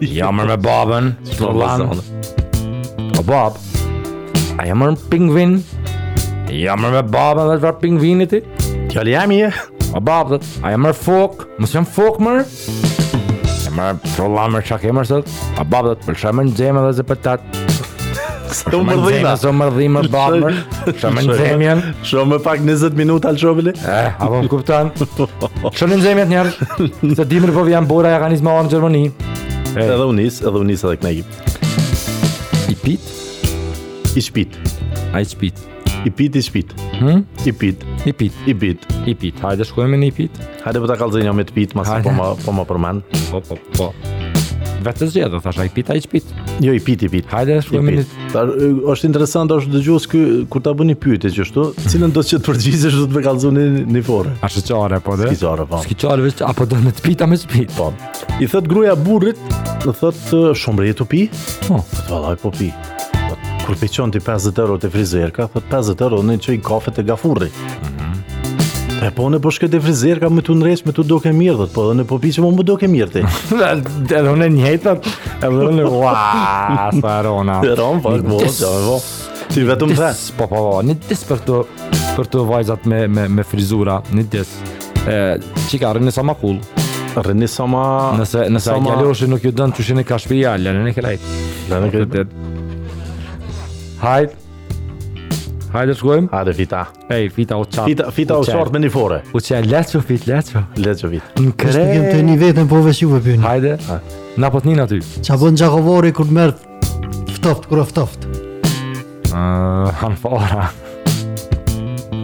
Jamër 0.00 0.46
me 0.48 0.54
babën, 0.56 1.08
të 1.28 1.48
lanë. 1.60 3.14
O 3.20 3.22
babë, 3.26 3.82
a 4.56 4.64
jamër 4.64 4.94
pingvin? 5.12 5.58
Jamër 6.56 6.94
me 6.94 7.02
babën 7.12 7.50
dhe 7.50 7.56
të 7.58 7.64
varë 7.66 7.80
pingvinit 7.82 8.32
i? 8.38 8.40
Tja 8.90 9.04
jam 9.04 9.34
i 9.36 9.42
e. 9.44 9.50
O 9.92 10.00
babë, 10.00 10.38
a 10.64 10.70
jamër 10.72 10.96
fokë? 10.96 11.48
Mësë 11.60 11.76
jam 11.76 11.88
fokë 11.96 12.24
mërë? 12.30 12.44
Jamër 13.66 13.98
të 14.06 14.28
lanë 14.38 14.54
mërë 14.56 14.66
qakë 14.72 14.88
jamër 14.88 15.10
sëtë? 15.10 15.34
O 15.60 15.66
babë, 15.74 15.92
të 16.00 16.08
përshamë 16.08 16.38
mërë 16.40 16.50
në 16.50 16.56
gjemë 16.62 16.84
dhe 16.86 16.94
zepetatë. 16.94 17.66
Së 18.56 18.72
më 18.82 18.94
mërdhima 18.96 19.34
Së 19.38 19.52
më 19.52 19.56
mërdhima 19.60 20.00
babër 20.10 20.56
Së 20.98 21.10
më 21.14 21.22
nëzemjen 21.22 21.82
Së 22.10 22.24
më 22.26 22.38
pak 22.42 22.64
20 22.66 22.96
minuta 22.98 23.30
al 23.30 23.38
qovili 23.38 23.70
Eh, 23.92 24.08
apo 24.10 24.40
më 24.42 24.50
kuptan 24.50 24.90
Së 25.78 25.86
në 25.86 25.92
nëzemjet 26.00 26.32
njërë 26.32 27.28
dimër 27.30 27.52
po 27.54 27.62
vjen 27.68 27.86
bora 27.86 28.16
e 28.16 28.18
ka 28.24 28.32
njëzma 28.34 28.56
o 28.58 28.64
në 28.66 28.72
Gjermani. 28.74 29.04
Hey. 29.74 29.84
Edhe 29.86 30.02
unis, 30.04 30.40
edhe 30.42 30.58
unis 30.64 30.80
edhe 30.82 30.96
kënegi 30.98 31.22
I 32.72 32.74
pit? 32.80 33.10
I 34.18 34.18
shpit 34.26 34.56
A 35.14 35.20
i 35.22 35.22
shpit 35.30 35.62
I 36.00 36.10
pit, 36.18 36.34
i 36.34 36.42
shpit 36.46 36.74
Hm? 36.98 37.22
I 37.46 37.54
pit 37.62 37.86
I 38.02 38.10
pit 38.22 38.42
I 38.50 38.56
pit 38.64 38.88
I 39.04 39.14
pit 39.22 39.38
Hajde 39.44 39.68
shkojme 39.70 40.00
në 40.02 40.08
i 40.10 40.16
pit 40.18 40.40
Hajde 40.64 40.74
për 40.80 40.88
po 40.88 40.90
ta 40.90 40.98
kalzinja 41.04 41.36
me 41.38 41.46
të 41.46 41.54
pit 41.60 41.78
Masë 41.78 42.02
po 42.08 42.16
më 42.18 42.32
po 42.42 42.66
përmen 42.72 43.04
Po, 43.28 43.44
po, 43.46 43.60
po 43.78 43.92
Vetë 44.80 45.06
zgjedh 45.12 45.32
do 45.34 45.40
thash 45.44 45.58
ai 45.60 45.68
pita 45.74 45.94
i 45.94 46.00
çpit. 46.00 46.28
Jo 46.64 46.72
i 46.72 46.80
pit 46.80 47.02
i 47.04 47.08
pit. 47.12 47.26
Hajde 47.28 47.58
shkojmë 47.66 47.94
me. 48.00 48.04
Por 48.32 48.52
është 48.94 49.10
interesant 49.10 49.52
është 49.52 49.74
dëgjues 49.74 50.06
ky 50.08 50.20
kur 50.52 50.62
ta 50.64 50.72
bëni 50.78 50.94
pyetje 51.00 51.30
çështë, 51.36 51.64
cilën 51.92 52.14
do 52.16 52.22
të 52.24 52.30
çet 52.34 52.46
përgjigjesh 52.48 52.96
do 53.02 53.06
të 53.10 53.18
më 53.18 53.24
kallzoni 53.26 53.66
në 53.94 54.04
forë. 54.08 54.32
A 54.40 54.48
është 54.48 55.02
po 55.04 55.18
dhe? 55.20 55.28
Skicore 55.32 55.66
po. 55.72 55.82
Skicore 55.84 56.24
vetë 56.26 56.48
apo 56.48 56.68
do 56.70 56.80
me 56.84 56.94
pita 57.02 57.28
me 57.28 57.36
çpit 57.42 57.74
po. 57.76 57.90
I 58.40 58.48
thot 58.48 58.68
gruaja 58.70 58.96
burrit, 58.96 59.40
do 59.84 59.92
thot 59.92 60.32
shumë 60.62 60.86
rri 60.86 60.96
të 61.02 61.08
pi. 61.12 61.22
Po, 61.68 61.82
oh. 61.82 61.84
po 61.84 62.10
vallai 62.14 62.36
po 62.40 62.52
pi. 62.56 62.72
Kur 63.66 63.76
peçon 63.78 64.10
ti 64.14 64.20
50 64.24 64.58
euro 64.64 64.80
te 64.80 64.88
frizerka, 64.92 65.50
thot 65.52 65.68
50 65.70 66.00
euro 66.08 66.24
në 66.24 66.40
çoj 66.40 66.58
kafe 66.66 66.90
te 66.94 67.04
gafurri. 67.04 67.50
Mm 67.52 67.70
-hmm. 67.70 67.99
E 69.00 69.08
po 69.16 69.30
në 69.32 69.38
po 69.40 69.48
shkët 69.54 69.72
e 69.78 69.78
frizer 69.80 70.18
ka 70.20 70.28
me 70.28 70.42
të 70.44 70.52
nëresh 70.60 70.82
me 70.84 70.92
të 70.92 71.06
do 71.08 71.16
mirë 71.24 71.32
mirë 71.38 71.66
Po 71.72 71.86
edhe 71.88 72.00
në 72.00 72.04
po 72.10 72.18
pisë 72.20 72.42
më 72.44 72.50
më 72.58 72.64
do 72.68 72.74
mirë 72.92 73.10
ti 73.14 73.22
Edhe 74.18 74.32
unë 74.34 74.44
e 74.44 74.48
njëtët 74.58 75.06
Edhe 75.38 75.68
unë 75.70 75.84
e 75.84 75.92
ua 75.96 76.12
Sa 76.98 77.14
rona 77.24 77.56
E 77.64 77.72
rona 77.80 78.04
pak 78.04 78.26
bo 78.28 78.40
Qa 78.42 78.72
bo 78.84 78.98
Ti 79.50 79.64
vetëm 79.70 79.94
dhe 79.96 80.10
Po 80.36 80.48
po 80.52 80.60
po 80.66 80.74
Një 80.84 80.98
tis 81.08 81.22
për 81.30 81.40
të 81.48 81.62
Për 82.20 82.28
të 82.34 82.44
vajzat 82.50 82.84
me, 82.92 83.00
me, 83.08 83.24
me 83.40 83.46
frizura 83.48 84.00
Një 84.12 84.26
tis 84.36 84.52
Qika 85.70 85.94
rënë 85.96 86.12
sa 86.12 86.26
ma 86.28 86.36
kul 86.42 86.60
Rënë 87.16 87.48
sa 87.50 87.64
ma 87.70 87.86
Nëse, 88.20 88.44
nëse 88.52 88.68
sama... 88.74 88.98
gjallëshin 89.00 89.32
nuk 89.32 89.48
ju 89.48 89.54
dënë 89.56 89.78
Qushin 89.80 90.04
e 90.04 90.06
ka 90.08 90.20
shpija 90.20 90.58
Lënë 90.60 90.90
e 90.92 90.94
ke 90.98 91.08
lajt 91.08 91.34
Lënë 91.72 91.90
ke 91.96 92.28
Hajt 94.04 94.38
Hajde 95.70 95.94
shkojmë. 95.94 96.28
Hajde 96.32 96.52
fita. 96.58 96.80
Ej, 97.14 97.28
fita 97.30 97.56
u 97.60 97.62
qatë. 97.62 97.84
Fita, 97.86 98.06
fita 98.14 98.38
u 98.42 98.44
qatë 98.46 98.72
me 98.74 98.80
një 98.82 98.90
fore. 98.90 99.20
U 99.30 99.38
qatë, 99.38 99.68
letë 99.70 99.92
që 99.92 100.00
fit, 100.06 100.24
let's 100.26 100.54
go. 100.54 100.62
Let's 100.82 101.04
go 101.06 101.10
fit. 101.12 101.30
Në 101.38 101.52
kre... 101.60 101.84
Në 101.86 102.00
të 102.08 102.22
një 102.26 102.36
vetën 102.40 102.70
po 102.70 102.80
veshju 102.82 103.06
juve 103.06 103.20
pyni. 103.24 103.44
Hajde. 103.46 103.76
Na 104.42 104.50
po 104.50 104.62
një 104.66 104.74
në 104.80 104.86
ty. 104.90 104.98
Qa 105.28 105.38
bën 105.38 105.60
gjakovori 105.60 106.10
kër 106.16 106.32
mërë 106.40 106.56
ftoft, 107.36 107.68
kër 107.70 107.84
ftoft. 107.92 108.26
Uh, 109.30 109.86
han 110.02 110.18
fara. 110.18 110.66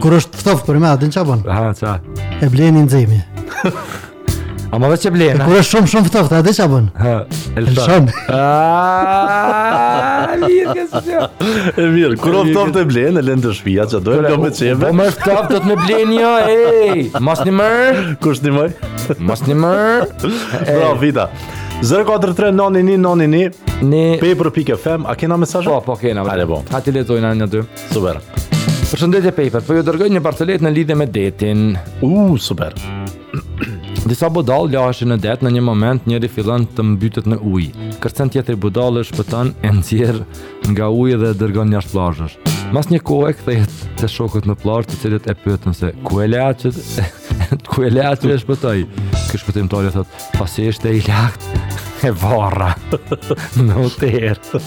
Kër 0.02 0.18
është 0.18 0.42
ftoft 0.42 0.66
për 0.68 0.82
më 0.82 0.94
atë, 0.96 1.12
çabon? 1.14 1.46
qa 1.46 1.60
Ha, 1.60 1.70
qa. 1.78 1.96
E 2.42 2.50
bleni 2.52 2.82
në 2.86 2.96
zemi. 2.96 3.22
A 4.76 4.80
më 4.82 4.88
dhe 4.92 4.96
që 5.06 5.10
blenë 5.14 5.44
Kërë 5.46 5.56
është 5.62 5.70
shumë 5.72 5.88
shumë 5.90 6.06
fëtoftë, 6.10 6.34
a 6.36 6.38
dhe 6.44 6.52
që 6.52 6.64
abënë? 6.66 6.90
Ha, 7.00 7.12
elë 7.60 7.84
shumë 7.86 8.10
Aaaaaa, 8.38 10.34
mirë 10.44 10.74
kësë 10.76 10.92
shumë 10.92 11.10
jo. 11.14 11.20
E 11.84 11.86
mirë, 11.94 12.14
kërë 12.20 12.36
është 12.36 12.46
fëtoftë 12.50 12.76
e 12.76 12.78
blenë, 12.90 13.16
e 13.16 13.20
lënë 13.24 13.42
të 13.46 13.50
shpia 13.56 13.84
që 13.92 13.98
dojë 14.04 14.20
Kërë 14.26 14.46
është 14.50 14.64
fëtoftë 15.00 15.50
të 15.54 15.56
të 15.56 15.64
në 15.70 15.74
blenë 15.80 16.14
jo, 16.18 16.32
ej 16.50 16.96
Mas 17.24 17.38
një 17.48 17.54
mërë 17.62 17.88
Kërë 18.20 18.32
është 18.36 18.44
një 18.44 18.52
mërë 18.58 18.72
Mas 19.30 19.40
një 19.48 19.56
mërë 19.64 19.94
Bra, 20.68 20.88
vita 21.06 21.24
043-99-99 21.94 24.24
Paper.fm 24.26 25.00
A 25.08 25.12
kena 25.22 25.34
mesajë? 25.40 25.66
Po, 25.72 25.76
po 25.88 25.94
kena 26.04 26.20
Ale, 26.34 26.44
po 26.52 26.58
Ha 26.74 26.78
ti 26.84 26.90
letojnë 26.92 27.26
anë 27.32 27.38
një 27.46 27.50
dy 27.56 27.60
Super 27.86 28.16
Përshëndetje 28.92 29.32
Paper 29.40 29.60
Po 29.64 29.70
ju 29.78 29.82
dërgoj 29.88 30.10
një 30.18 30.22
parcelet 30.24 30.60
në 30.60 30.70
lidhe 30.80 30.94
me 31.00 31.06
detin 31.08 31.60
Uuu, 32.04 32.32
super 32.36 32.74
Disa 34.06 34.28
budall 34.30 34.68
lahen 34.70 35.10
në 35.10 35.16
det 35.24 35.32
në 35.42 35.50
një 35.56 35.62
moment 35.66 36.04
njëri 36.06 36.28
fillon 36.30 36.62
të 36.76 36.84
mbytet 36.92 37.24
në 37.26 37.40
ujë. 37.52 37.86
Kërcen 38.02 38.30
tjetër 38.30 38.54
budallë 38.62 39.02
shpëton 39.08 39.50
e 39.66 39.72
nxjerr 39.80 40.20
nga 40.70 40.86
uji 41.00 41.18
dhe 41.18 41.32
e 41.32 41.38
dërgon 41.40 41.74
jashtë 41.74 41.96
plazhës. 41.96 42.36
Mas 42.76 42.86
një 42.92 43.00
kohë 43.08 43.34
kthehet 43.40 43.74
te 43.98 44.10
shokët 44.16 44.46
në 44.46 44.58
plazh, 44.62 44.86
të 44.92 45.00
cilët 45.02 45.26
e 45.26 45.34
pyetën 45.42 45.74
se 45.80 45.90
ku 46.06 46.22
e 46.22 46.30
laçet? 46.30 46.78
ku 47.72 47.82
e 47.88 47.90
laçet 47.96 48.30
e 48.30 48.38
shpëtoi? 48.44 48.80
Ky 49.32 49.42
shpëtimtari 49.42 49.90
thot, 49.98 50.26
pasi 50.38 50.70
është 50.70 50.94
i 51.00 51.06
lakt 51.10 51.55
e 52.06 52.12
varra 52.16 52.70
Në 53.58 53.76
u 53.82 53.88
të 53.94 54.10
herë 54.14 54.60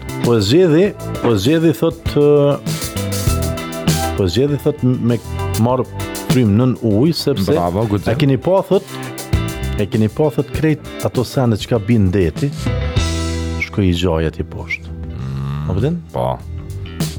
zgjedi 0.45 0.87
Po 1.23 1.33
zgjedi 1.37 1.73
thot 1.77 2.15
Po 4.17 4.25
zgjedi 4.27 4.57
po 4.59 4.71
po 4.71 4.71
thot 4.73 4.85
Me 4.91 5.17
marë 5.61 5.85
shtrym 6.31 6.51
nën 6.55 6.77
ujë 6.87 7.13
sepse 7.17 7.51
Bravo, 7.51 7.83
e 8.07 8.13
keni 8.15 8.37
pa 8.39 8.61
po 8.63 8.75
thot 8.75 9.25
e 9.75 9.87
keni 9.91 10.07
pa 10.07 10.29
po 10.29 10.29
thot 10.37 10.47
krejt 10.55 10.85
ato 11.07 11.25
sende 11.27 11.57
që 11.59 11.67
ka 11.73 11.79
bin 11.89 12.05
deti 12.13 12.47
shkoj 13.65 13.89
i 13.89 13.91
gjoja 13.91 14.31
ti 14.31 14.45
poshtë. 14.47 14.87
Mm, 15.09 15.65
po 15.67 15.75
vjen? 15.81 15.97
Po. 16.15 16.29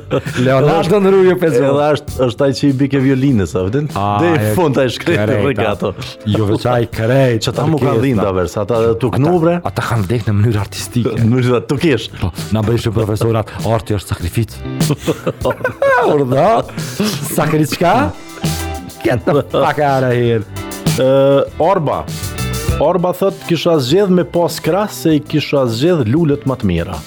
Leonardo 0.43 0.99
në 1.03 1.13
rrujë 1.13 1.36
pëzion 1.39 1.65
E 1.67 1.71
dhe 1.77 1.86
ashtë 1.93 2.25
është 2.25 2.39
taj 2.41 2.47
që 2.58 2.65
i 2.67 2.71
bike 2.82 3.01
violinës, 3.06 3.53
A, 3.60 3.63
dhe 3.71 4.34
i 4.34 4.51
fund 4.58 4.75
taj 4.77 4.89
shkrejt 4.97 5.32
të 5.32 5.38
rëgato 5.45 5.93
Ju 6.27 6.41
jo, 6.41 6.49
veçaj 6.51 6.80
kërejt 6.93 7.47
Që 7.47 7.53
ta 7.60 7.67
mu 7.71 7.80
ka 7.82 7.93
dhinda 8.03 8.27
da. 8.27 8.36
vers 8.39 8.58
Ata 8.60 8.82
tuk 8.99 9.15
në 9.21 9.32
ubre 9.38 9.56
Ata, 9.62 9.86
kanë 9.93 10.10
dhekë 10.12 10.32
në 10.34 10.38
mënyrë 10.41 10.62
artistike 10.65 11.15
Në 11.21 11.30
mënyrë 11.32 11.49
dhe 11.56 11.62
tukish 11.71 12.10
po, 12.17 12.32
Në 12.56 12.65
bëjsh 12.67 12.91
profesorat 12.97 13.53
Arti 13.71 13.95
është 13.99 14.15
sakrific 14.15 14.56
Urdo, 16.17 16.47
Sakrička 17.32 17.95
Këtë 19.06 19.39
në 19.41 19.47
pakar 19.56 20.10
e 20.12 20.15
hirë 20.19 21.03
Orba 21.63 22.03
Orba 22.79 23.09
thot 23.11 23.33
kisha 23.49 23.73
zgjedh 23.81 24.11
me 24.13 24.21
pas 24.23 24.59
kras 24.61 24.99
se 25.01 25.13
i 25.17 25.21
kisha 25.31 25.63
zgjedh 25.73 26.03
lulët 26.13 26.43
më 26.47 26.57
të 26.61 26.67
mira. 26.69 26.97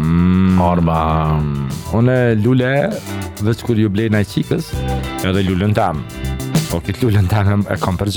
Mm, 0.00 0.56
Orba, 0.64 0.96
unë 2.00 2.16
lule 2.40 2.72
dhe 3.44 3.52
që 3.60 3.68
kur 3.68 3.82
ju 3.82 3.92
blej 3.92 4.08
në 4.14 4.22
qikës, 4.32 4.70
edhe 5.28 5.44
lullën 5.50 5.76
tam. 5.76 6.00
O, 6.00 6.56
po, 6.70 6.80
këtë 6.88 7.04
lullën 7.04 7.28
tam 7.28 7.60
e 7.68 7.76
kom 7.84 8.00
për 8.00 8.14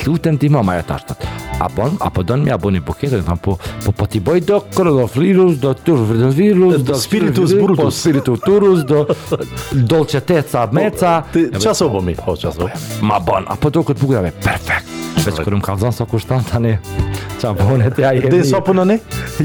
Lutem 0.06 0.34
të 0.38 0.38
lutëm 0.38 0.38
ti 0.38 0.48
ma, 0.52 0.76
e 0.80 1.51
a 1.62 1.68
bon 1.74 1.90
apo 1.98 2.22
don 2.22 2.42
mi 2.42 2.50
aboni 2.50 2.80
buketë 2.80 3.22
tan 3.26 3.38
po 3.42 3.56
po 3.84 3.92
po 3.92 4.06
ti 4.06 4.20
boj 4.20 4.40
do 4.46 4.60
krodofirus 4.74 5.58
do 5.62 5.74
turvirus 5.74 6.82
do 6.82 6.96
spiritus 6.98 7.54
brutus 7.54 7.84
do 7.84 7.90
spiritus 7.90 8.40
po, 8.40 8.46
turus 8.46 8.82
do 8.84 9.04
dolçeteca 9.88 10.66
po, 10.66 10.76
meca 10.80 11.12
çaso 11.62 11.90
po 11.94 12.00
mi 12.02 12.14
po 12.18 12.36
çaso 12.36 12.70
ma 13.02 13.20
bon 13.26 13.46
apo 13.46 13.70
do 13.70 13.84
kët 13.88 14.02
bukurave 14.02 14.34
perfekt 14.42 14.90
vetë 15.22 15.46
kurum 15.46 15.62
kanzon 15.62 15.94
sa 15.94 16.08
kushton 16.08 16.42
tani 16.50 16.76
çamponë 17.42 17.90
ti 17.96 18.04
ai. 18.06 18.20
Dhe 18.22 18.42
sa 18.46 18.60
punon 18.64 18.92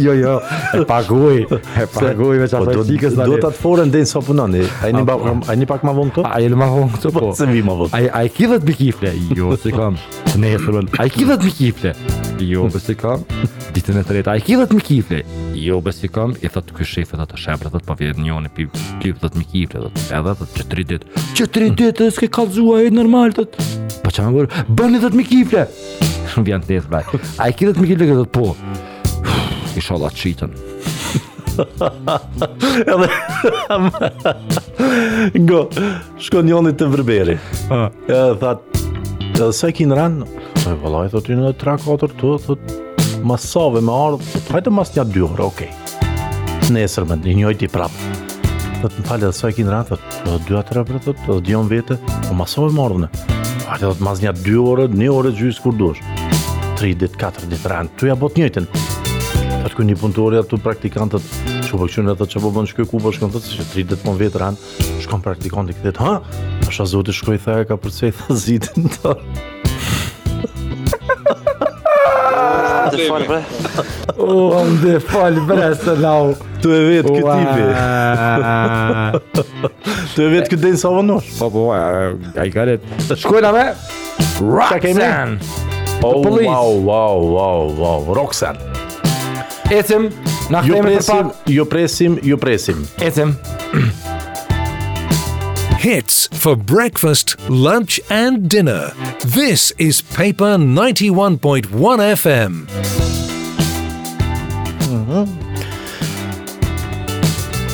Jo, 0.06 0.14
jo. 0.18 0.34
E 0.78 0.84
paguaj. 0.90 1.44
E 1.82 1.86
paguaj 1.94 2.38
me 2.44 2.50
çfarë 2.52 2.84
fikës 2.90 3.16
tani. 3.18 3.24
Po 3.24 3.30
do 3.32 3.38
ta 3.42 3.50
të 3.52 3.60
forën 3.64 3.90
deri 3.94 4.06
sa 4.10 4.20
punoni 4.26 4.64
Ai 4.84 4.92
po. 4.92 5.00
ne 5.00 5.06
pak 5.08 5.50
ai 5.52 5.56
ne 5.58 5.68
pak 5.72 5.84
më 5.88 5.94
vonë 6.00 6.14
këtu. 6.18 6.26
Ai 6.30 6.50
më 6.50 6.68
vonë 6.76 6.92
këtu 6.96 7.12
po. 7.16 7.24
po 7.26 7.34
se 7.38 7.48
vi 7.50 7.64
më 7.66 7.76
vonë. 7.82 7.94
Ai 7.98 8.06
ai 8.22 8.30
kidhet 8.38 8.66
me 8.68 8.76
kifle. 8.82 9.14
Jo, 9.40 9.56
si 9.64 9.72
kam. 9.74 9.98
Ne 10.38 10.54
e 10.54 10.60
thon. 10.62 10.86
Ai 11.02 11.10
kidhet 11.10 11.42
me 11.48 11.52
kifle. 11.60 11.94
Jo, 12.52 12.68
besi 12.74 12.92
se 12.92 12.96
kam. 13.02 13.24
Ditën 13.74 14.00
e 14.02 14.06
tretë 14.12 14.32
ai 14.36 14.44
kidhet 14.46 14.74
me 14.78 14.82
kifle. 14.90 15.24
Jo, 15.68 15.82
besi 15.82 16.12
kam. 16.14 16.36
I 16.46 16.52
thotë 16.54 16.78
ky 16.78 16.86
shef 16.94 17.16
ata 17.18 17.38
shembra, 17.40 17.74
thotë 17.74 17.90
po 17.90 17.98
vjen 18.00 18.22
një 18.22 18.38
oni 18.38 18.54
pip, 18.58 18.70
pip 19.02 19.18
thotë 19.24 19.42
me 19.42 19.66
thotë 19.78 20.16
edhe 20.20 20.36
thotë 20.44 20.60
që 20.62 20.70
3 20.76 20.90
ditë. 20.94 21.16
Që 21.40 21.50
3 21.58 21.74
ditë 21.82 22.12
s'ke 22.18 22.30
kallzuar 22.38 22.86
ai 22.86 22.92
normal 22.94 23.34
thotë. 23.38 23.66
Po 24.06 24.14
çamur, 24.14 24.50
bëni 24.70 25.02
thotë 25.02 25.18
me 25.18 25.26
shumë 26.34 26.50
vjen 26.52 26.64
të 26.64 26.76
nesër, 26.76 26.92
bëjt. 26.92 27.34
A 27.42 27.48
i 27.52 27.56
kilët 27.56 27.80
Mikil 27.82 28.02
Lëgë, 28.02 28.22
dhëtë 28.22 28.34
po. 28.36 28.52
Isha 29.78 29.98
Allah 29.98 30.14
të 30.14 30.22
qitën. 30.22 30.58
Go 35.50 35.62
Shko 36.22 36.44
njonit 36.46 36.76
të 36.78 36.88
vërberi 36.92 37.34
Edhe 37.74 38.20
thot 38.44 38.76
Edhe 39.32 39.48
se 39.58 39.72
kin 39.74 39.90
ran 39.98 40.20
E 40.70 40.74
vëllaj 40.84 41.10
thot 41.16 41.30
në 41.40 41.50
3-4 41.64 41.96
të 42.04 42.34
thot 42.44 42.76
masave, 43.26 43.82
me 43.88 43.96
ardh 43.98 44.28
Hajde 44.54 44.74
mas 44.78 44.94
një 44.94 45.08
dy 45.16 45.24
orë 45.26 45.48
Okej 45.48 45.72
okay. 45.72 46.70
Nesër 46.78 47.08
me 47.10 47.18
një 47.26 47.34
njojt 47.40 47.66
i 47.66 47.72
prap 47.74 47.98
Thot 48.84 49.00
në 49.02 49.08
sa 49.10 49.18
Edhe 49.18 49.34
se 49.40 49.52
kin 49.58 49.74
ran 49.74 49.90
Thot 49.90 50.22
Edhe 50.28 50.38
2-3 50.54 50.86
për 50.92 51.02
thot 51.08 51.26
Edhe 51.26 51.40
dion 51.50 51.74
vete 51.74 51.98
po, 52.28 52.38
Masove 52.38 52.70
me 52.78 52.86
ardhë 52.86 53.37
Ate 53.68 53.84
do 53.84 53.92
të 53.98 54.06
maznja 54.06 54.32
2 54.32 54.60
orët, 54.72 54.94
1 54.96 55.10
orët 55.12 55.36
gjysë 55.36 55.64
kur 55.66 55.74
dush. 55.76 56.00
3 56.80 56.94
ditë, 57.02 57.18
4 57.20 57.50
ditë 57.52 57.68
rranë, 57.68 57.92
të 58.00 58.08
ja 58.08 58.16
bot 58.16 58.38
njëjten. 58.40 58.68
Ate 59.58 59.74
ku 59.76 59.84
një 59.84 59.98
punëtori 60.00 60.40
atë 60.40 60.60
praktikantët, 60.64 61.26
që 61.68 61.74
po 61.76 61.82
këshunë 61.84 62.14
edhe 62.14 62.28
që 62.32 62.44
po 62.46 62.54
bënë 62.56 62.72
shkoj 62.72 62.86
ku 62.88 63.02
po 63.04 63.12
shkon 63.12 63.34
të 63.34 63.42
që 63.44 63.66
3 63.74 63.86
dit 63.92 64.06
pon 64.06 64.16
vetë 64.22 64.40
rranë, 64.40 64.72
shkon 65.04 65.24
praktikantë 65.26 65.76
i 65.76 65.78
këtë, 65.82 65.98
ha? 66.00 66.16
Asha 66.70 66.86
zotë 66.94 67.16
shkoj 67.18 67.42
thaj 67.44 67.62
ka 67.74 67.80
përcej 67.84 68.14
thazitin 68.22 68.88
të. 68.96 69.18
onde 74.18 75.00
folhe 75.00 75.40
on 75.40 75.48
não. 75.98 76.36
Tu 76.62 76.72
é 76.72 76.80
vete 76.90 77.12
que 77.12 77.22
tive. 77.22 77.30
Tu 80.16 80.22
é 80.22 80.30
vete 80.30 80.50
que 80.50 80.58
tem 80.58 80.76
só 80.76 81.04
nós. 81.04 81.42
Oh, 81.42 81.50
bom, 81.50 81.74
I 81.76 82.50
got 82.50 82.68
it. 82.68 82.84
Escolha, 83.14 83.52
né? 83.52 83.76
Roxanne. 84.42 85.38
Oh, 86.04 86.22
wow, 86.24 86.84
wow, 86.84 87.24
wow, 87.32 87.76
wow. 87.76 88.14
Roxanne. 88.14 88.58
Esse-me. 89.70 90.10
Nachdem 90.50 90.82
wir... 90.82 91.00
Jo 91.46 91.66
presim, 91.66 92.20
jo 92.24 92.38
presim, 92.38 92.82
jo 92.86 92.88
presim. 92.88 92.88
esse 93.02 93.22
Hits 95.78 96.26
for 96.34 96.56
breakfast, 96.58 97.38
lunch 97.50 98.02
and 98.10 98.50
dinner. 98.50 98.90
This 99.24 99.70
is 99.78 100.02
Paper 100.02 100.58
91.1 100.58 101.38
FM. 102.24 102.66
Mm 104.90 105.04
-hmm. 105.06 105.24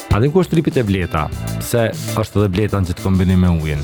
A 0.09 0.17
din 0.17 0.33
ku 0.33 0.41
është 0.41 0.55
tripit 0.57 0.77
e 0.79 0.83
bleta? 0.83 1.27
Pse 1.61 1.89
është 2.17 2.41
edhe 2.41 2.49
bleta 2.53 2.79
në 2.81 2.89
që 2.89 2.95
të 2.97 3.03
kombini 3.05 3.35
me 3.37 3.51
ujin? 3.61 3.81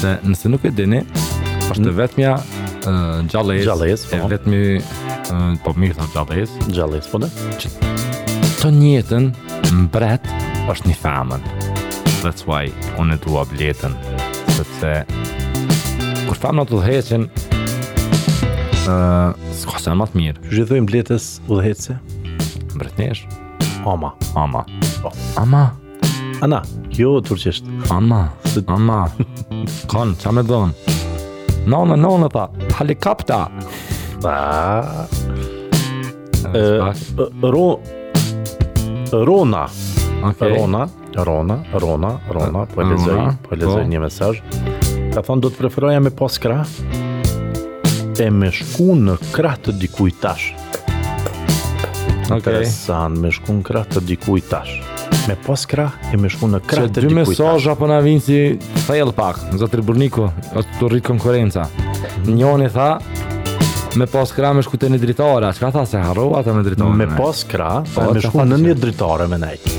Se 0.00 0.14
nëse 0.24 0.48
nuk 0.52 0.62
e 0.64 0.70
dini, 0.72 1.02
është 1.68 1.84
mm. 1.84 1.92
vetëmja 1.98 2.30
gjallës, 3.28 3.64
gjallës, 3.66 4.04
po. 4.08 4.16
e 4.24 4.30
vetëmi, 4.32 4.62
po 5.64 5.74
mirë 5.76 5.98
thënë 5.98 6.12
gjallës, 6.22 6.54
gjallës, 6.78 7.10
po 7.12 7.20
dhe? 7.20 7.28
Që 7.60 7.72
të 8.62 8.70
njëtën 8.78 9.28
mbret 9.82 10.30
është 10.72 10.88
një 10.92 10.96
famën. 11.04 11.44
That's 12.24 12.48
why 12.48 12.62
unë 13.02 13.18
e 13.18 13.22
dua 13.26 13.44
bletën, 13.52 13.98
sepse 14.56 14.94
kur 16.30 16.40
famën 16.46 16.70
të 16.72 16.80
dheqen, 16.88 17.28
uh, 18.88 19.52
s'ka 19.60 19.84
se 19.84 19.92
në 19.92 20.00
matë 20.00 20.16
mirë. 20.24 20.42
Që 20.48 20.58
gjithojnë 20.62 20.90
bletës 20.94 21.28
u 21.44 21.60
dheqëse? 21.60 22.00
Mbretnesh. 22.72 23.26
Ama. 23.84 24.14
Ama. 24.36 24.64
Ama. 24.68 24.87
Po. 25.02 25.10
Ama. 25.36 25.70
Ana, 26.40 26.62
jo 26.90 27.20
turqisht. 27.22 27.64
Ama. 27.90 28.28
Ama. 28.66 29.08
Kon, 29.90 30.14
çfarë 30.18 30.34
më 30.40 30.42
don? 30.48 30.72
No, 31.68 31.84
no, 31.86 31.94
no, 31.96 32.16
no, 32.18 32.28
pa. 32.28 32.48
Helikopter. 32.78 33.46
ro 37.52 37.78
Rona. 39.24 39.68
Okay. 40.24 40.56
Rona, 40.58 40.88
Rona, 41.14 41.56
Rona, 41.80 42.10
Rona, 42.30 42.66
po 42.74 42.82
lexoj, 42.82 43.22
po, 43.42 43.48
po. 43.48 43.54
lexoj 43.54 43.84
një 43.86 44.00
mesazh. 44.02 44.42
Ka 45.14 45.22
thonë 45.22 45.44
do 45.46 45.52
të 45.54 45.62
preferoja 45.62 46.00
me 46.02 46.10
pas 46.10 46.38
kra 46.42 46.64
e 48.18 48.26
me 48.34 48.50
shku 48.50 48.96
në 49.06 49.14
krah 49.30 49.54
të 49.62 49.76
dikujt 49.78 50.18
tash 50.24 50.50
interesant, 52.36 53.16
me 53.20 53.30
shku 53.32 53.54
në 53.60 53.64
krah 53.66 53.86
të 53.88 54.02
dikuj 54.06 54.42
tash. 54.50 54.76
Me 55.28 55.34
pas 55.44 55.64
krah 55.68 55.94
e 56.12 56.18
me 56.20 56.30
shku 56.32 56.48
në 56.50 56.60
krah 56.64 56.88
të 56.88 57.02
dikuj 57.02 57.02
tash. 57.02 57.02
Që 57.02 57.08
dy 57.08 57.20
mesoja 57.20 57.76
për 57.80 57.90
na 57.92 58.00
vinë 58.04 58.24
si 58.24 58.84
fail 58.86 59.12
pak, 59.16 59.40
në 59.52 59.60
zëtër 59.62 59.84
burniku, 59.88 60.28
atë 60.52 60.78
të 60.78 60.90
rritë 60.94 61.06
konkurenca. 61.08 61.66
Njoni 62.28 62.70
tha, 62.74 62.88
me 63.98 64.06
pas 64.10 64.32
krah 64.36 64.52
me 64.56 64.62
shku 64.66 64.78
të 64.80 64.90
një 64.94 65.00
dritare 65.02 65.48
a 65.48 65.54
ka 65.56 65.72
tha 65.74 65.84
se 65.88 66.00
haro 66.04 66.30
atë 66.38 66.54
me 66.58 66.64
dritore? 66.66 66.98
Me 67.00 67.08
pas 67.16 67.44
krah 67.48 67.80
po, 67.94 68.08
me 68.14 68.22
shku 68.24 68.44
në 68.52 68.58
një 68.66 68.76
dritare 68.82 69.28
me 69.32 69.40
nejtë. 69.42 69.76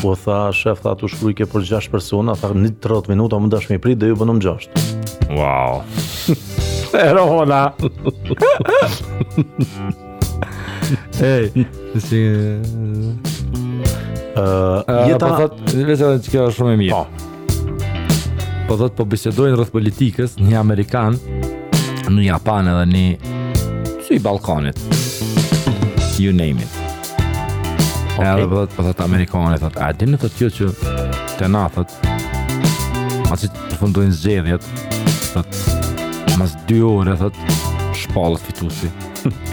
Po 0.00 0.16
tha, 0.18 0.46
shef, 0.56 0.80
tha 0.86 0.96
të 0.98 1.12
shkruj 1.16 1.36
ke 1.40 1.48
për 1.52 1.68
6 1.76 1.92
persona, 1.92 2.34
tha 2.40 2.52
një 2.56 2.74
30 2.82 3.12
minuta, 3.12 3.40
më 3.42 3.52
dashmi 3.56 3.80
prit, 3.84 4.00
dhe 4.02 4.10
ju 4.12 4.18
vënum 4.22 4.40
6. 4.42 4.72
Wow. 5.36 5.84
Erona. 6.92 7.60
Ej, 11.22 11.52
si... 12.00 12.28
Uh, 14.38 15.08
jeta... 15.08 15.28
Po 15.30 15.36
thot, 15.36 15.74
vese 15.86 16.08
dhe 16.08 16.20
që 16.24 16.30
kjo 16.32 16.46
është 16.50 16.56
shumë 16.56 16.72
e 16.72 16.80
mirë. 16.82 16.96
Po. 16.96 18.50
Po 18.68 18.78
thot, 18.80 18.94
po 18.96 19.04
bisedojnë 19.12 19.58
rrëth 19.58 19.72
politikës, 19.74 20.36
një 20.40 20.56
Amerikan, 20.60 21.18
në 22.12 22.26
Japan 22.28 22.68
edhe 22.72 22.86
një... 22.92 23.04
Si 24.06 24.16
i 24.16 24.22
Balkanit. 24.24 24.80
You 26.20 26.32
name 26.36 26.62
it. 26.64 26.78
Okay. 28.12 28.28
Edhe 28.28 28.46
po 28.48 28.62
thot, 28.62 28.74
po 28.76 28.86
thot, 28.88 29.04
Amerikanit, 29.04 29.62
thot, 29.64 29.76
a 29.80 29.92
dini 29.96 30.18
thot 30.20 30.34
kjo 30.40 30.50
që 30.58 30.70
të 31.38 31.52
na, 31.52 31.66
thot, 31.74 31.94
ma 33.28 33.38
që 33.40 33.52
të 33.52 33.80
fundojnë 33.80 34.16
zxedhjet, 34.18 34.70
thot, 35.32 35.64
mas 36.40 36.56
dy 36.68 36.80
ore, 36.86 37.16
thot, 37.20 37.44
shpalët 38.00 38.44
fitusi. 38.48 38.92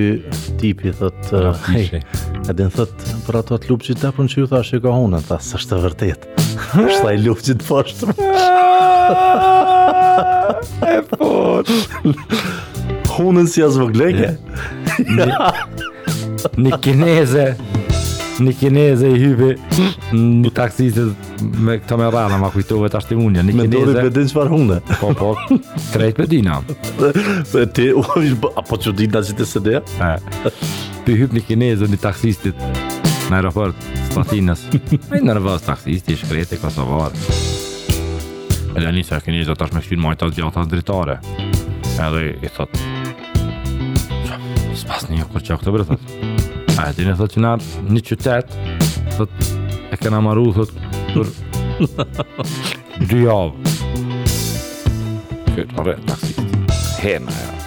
tipi 0.61 0.93
thot, 0.99 1.33
hej, 1.71 2.03
edhe 2.43 2.61
në 2.61 2.69
thot, 2.77 3.01
për 3.25 3.41
ato 3.41 3.57
të 3.57 3.73
lupë 3.73 3.89
që 3.89 3.97
të 4.03 4.13
punë 4.19 4.35
që 4.35 4.39
ju 4.43 4.51
thashe 4.53 4.81
ka 4.83 4.93
hunën, 4.99 5.25
thasë, 5.31 5.57
është 5.57 5.73
të 5.73 5.81
vërtetë. 5.87 6.35
Shla 6.69 7.13
i 7.15 7.17
lufqit 7.23 7.63
poshtë 7.65 8.13
ah, 8.31 10.55
E 10.89 10.91
poshtë 11.13 11.73
Hunën 13.11 13.47
si 13.51 13.59
asë 13.65 13.79
vëgleke 13.87 14.29
ja. 15.19 15.29
Një 16.61 16.71
kineze 16.85 17.45
Një 18.41 18.53
kineze 18.61 19.07
i 19.13 19.17
hypi 19.21 19.51
Një 20.17 20.49
taksistit 20.57 21.13
Me 21.67 21.73
këto 21.81 21.93
me 22.01 22.05
rana 22.15 22.35
Ma 22.41 22.47
kujtove 22.53 22.87
të 22.89 22.95
ashtë 23.01 23.11
i 23.13 23.15
unja 23.21 23.41
Një 23.45 23.51
kineze 23.57 23.67
Me 23.67 23.67
dori 23.75 23.93
bedin 24.07 24.25
që 24.31 24.35
farë 24.37 24.51
hunë 24.55 24.77
Po, 25.01 25.07
po 25.17 25.29
Trejt 25.95 26.15
bedina 26.23 26.53
Se 27.51 27.61
ti 27.75 27.85
Apo 28.63 28.73
që 28.81 28.89
dina 29.03 29.19
që 29.27 29.33
të 29.41 29.45
sede 29.55 29.77
Për 29.91 31.13
hypi 31.23 31.33
një 31.39 31.43
kineze 31.53 31.83
Një 31.93 31.99
taksistit 32.07 32.57
në 33.31 33.39
aeroport 33.39 33.85
të 34.11 34.21
Athinës. 34.21 34.65
Ai 35.13 35.21
nervoz 35.23 35.63
taksisti 35.65 36.15
i 36.15 36.19
shkretë 36.19 36.59
kosovar. 36.61 37.15
Edhe 38.71 38.87
ani 38.87 39.03
sa 39.07 39.19
keni 39.23 39.41
zot 39.47 39.59
tash 39.59 39.73
me 39.75 39.81
shtyn 39.83 40.01
majta 40.03 40.27
gjata 40.35 40.65
dritare. 40.71 41.17
Edhe 42.01 42.23
i 42.47 42.51
thot. 42.57 42.75
Spas 44.81 45.07
një 45.11 45.27
kur 45.31 45.43
çka 45.45 45.59
këto 45.61 45.97
A 46.79 46.89
ti 46.95 47.03
ne 47.05 47.13
thot 47.19 47.31
që 47.35 47.41
na 47.43 47.55
një 47.91 48.01
qytet 48.09 48.55
thot 49.17 49.51
e 49.91 49.97
kena 49.99 50.21
marru 50.23 50.51
thot 50.55 50.71
për 51.13 51.31
dy 53.11 53.23
javë. 53.27 53.71
Këtë, 55.51 55.75
arre, 55.81 55.97
taksisti. 56.07 56.47
Hena, 57.03 57.35
ja. 57.43 57.60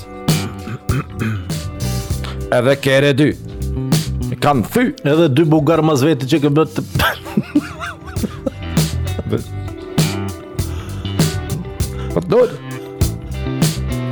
Edhe 2.58 2.74
kere 2.82 3.14
dy 3.16 3.30
Kanë 4.44 4.66
thy 4.74 4.84
Edhe 5.14 5.30
dy 5.32 5.46
bugarë 5.48 5.86
mazveti 5.88 6.28
që 6.28 6.42
ke 6.44 6.52
bëtë 6.58 7.27
dur. 12.28 12.52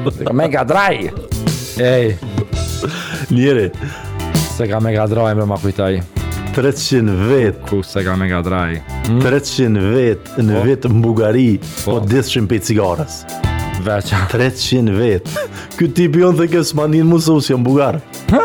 Për 0.06 0.32
Mega 0.38 0.64
dry! 0.68 1.10
Ej. 1.82 2.14
Njëri. 3.30 3.66
Se 4.56 4.66
ka 4.70 4.78
Mega 4.80 5.04
dry 5.10 5.32
më 5.36 5.46
ma 5.50 5.58
kujtaj. 5.60 5.92
300 6.56 7.16
vet 7.28 7.58
ku 7.68 7.82
se 7.84 8.04
ka 8.06 8.14
Mega 8.18 8.38
dry? 8.46 8.78
300 9.10 9.68
hmm? 9.68 9.88
vet 9.94 10.30
në 10.40 10.56
po. 10.56 10.64
vet 10.66 10.86
në 10.88 11.02
Bugari, 11.04 11.48
po 11.84 11.98
oh. 11.98 12.06
Po. 12.06 12.44
pe 12.48 12.58
cigares. 12.64 13.22
Veçan. 13.84 14.24
300 14.32 14.96
vet. 14.96 15.28
Ky 15.76 15.90
tip 15.92 16.16
jon 16.16 16.36
the 16.40 16.48
kës 16.48 16.72
manin 16.74 17.06
musus 17.06 17.50
jam 17.50 17.62
bugar. 17.64 18.00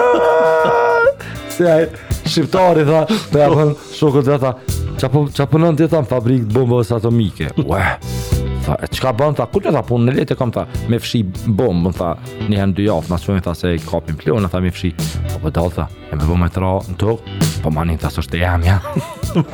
se 1.56 1.66
ai 1.72 1.88
shqiptari 2.28 2.84
tha, 2.88 3.06
ne 3.34 3.44
apo 3.48 3.70
shokët 3.96 4.28
vetë 4.34 4.42
tha, 4.44 4.54
çapo 5.02 5.26
çapo 5.36 5.60
nën 5.64 5.80
ditën 5.80 6.08
fabrikë 6.10 6.52
bombës 6.56 6.92
atomike. 6.96 7.50
Ue, 7.64 7.82
Tha, 8.66 8.76
e 8.84 8.88
qka 8.94 9.12
bënë, 9.18 9.38
tha, 9.40 9.46
ku 9.50 9.62
të 9.64 9.72
tha 9.74 9.82
punë 9.88 10.08
në 10.08 10.14
letë 10.20 10.36
e 10.36 10.38
kam, 10.38 10.52
tha, 10.54 10.64
me 10.92 11.00
fshi 11.02 11.22
bombë, 11.26 11.90
më 11.90 11.94
tha, 11.98 12.10
një 12.52 12.60
hendë 12.62 12.78
dy 12.78 12.86
jafë, 12.86 13.10
në 13.10 13.18
që 13.24 13.34
me 13.36 13.42
tha 13.42 13.54
se 13.58 13.72
kapim 13.88 14.20
plionë, 14.22 14.44
në 14.44 14.52
tha, 14.54 14.62
me 14.62 14.74
fshi, 14.76 14.92
po 15.00 15.34
për 15.34 15.44
po, 15.48 15.52
dalë, 15.56 15.74
tha, 15.78 15.86
e 16.14 16.20
me 16.20 16.30
bo 16.30 16.38
me 16.38 16.50
të 16.54 16.62
në 16.92 16.98
tokë, 17.02 17.38
po 17.64 17.74
ma 17.74 17.86
një, 17.90 17.98
tha, 18.04 18.12
së 18.14 18.24
e 18.38 18.44
jam, 18.44 18.66
ja. 18.68 18.78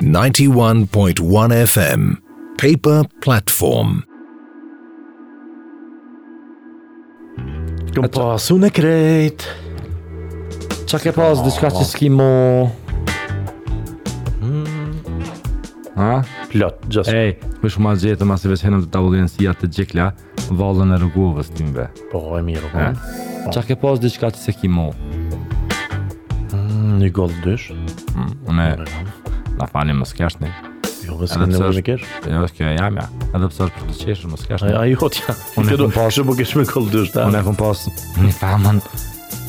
91.1 0.01 1.17
FM 1.65 2.03
Paper 2.57 3.05
Platform 3.23 4.01
Këm 7.95 8.09
pasu 8.11 8.57
në 8.59 8.69
krejt 8.75 9.45
Qa 10.91 10.99
ke 10.99 11.13
pas 11.15 11.39
dhe 11.45 11.53
qka 11.55 11.71
që 11.77 11.85
s'ki 11.93 12.09
mo 12.11 12.27
hmm. 14.41 15.23
Ha? 15.95 16.11
Plot, 16.51 16.83
gjësë 16.91 17.15
Ej, 17.21 17.35
më 17.63 17.71
shumë 17.77 17.93
atë 17.93 18.03
gjithë 18.05 18.19
të 18.25 18.29
masë 18.33 18.51
vesh 18.51 18.67
henëm 18.67 18.83
të 18.83 18.91
tavullinë 18.97 19.31
si 19.31 19.47
atë 19.47 19.63
të 19.63 19.71
gjekla 19.79 20.09
Valën 20.59 20.91
e 20.91 20.99
rëgovës 21.05 21.53
tim 21.55 21.71
Po, 22.11 22.25
e 22.35 22.43
mi 22.43 22.59
rëgovë 22.59 22.91
po. 22.99 23.55
Qa 23.55 23.63
ke 23.71 23.79
pas 23.79 24.01
dhe 24.03 24.11
qka 24.11 24.33
që 24.35 24.43
s'ki 24.51 24.69
mo 24.75 24.89
hmm, 26.51 26.97
Një 26.99 27.13
gollë 27.15 27.45
dysh 27.47 27.71
hmm, 27.71 28.33
Unë 28.51 28.69
e 28.73 29.23
Nafalėjimas 29.59 30.11
keštai. 30.17 30.49
Jó, 31.05 31.15
ez 31.23 31.35
lenne 31.37 31.59
érdekes? 31.69 32.01
Ja, 32.27 32.41
azt 32.43 32.55
kell, 32.57 32.71
járjál. 32.73 33.09
Először 33.33 33.71
kérdezésen, 33.73 34.31
azt 34.31 34.47
kell. 34.47 34.69
Ja, 34.69 34.83
jó, 34.85 34.97
ja. 35.27 35.35
Und 35.55 35.71
ich 35.71 35.77
kompas. 35.77 36.17
Und 36.17 36.39
ich 36.39 36.49
kompas. 36.49 36.55
Und 36.55 36.61
ich 36.61 37.43
kompas. 37.43 37.87
Und 38.17 38.27
ich 38.27 38.41
mam 38.41 38.81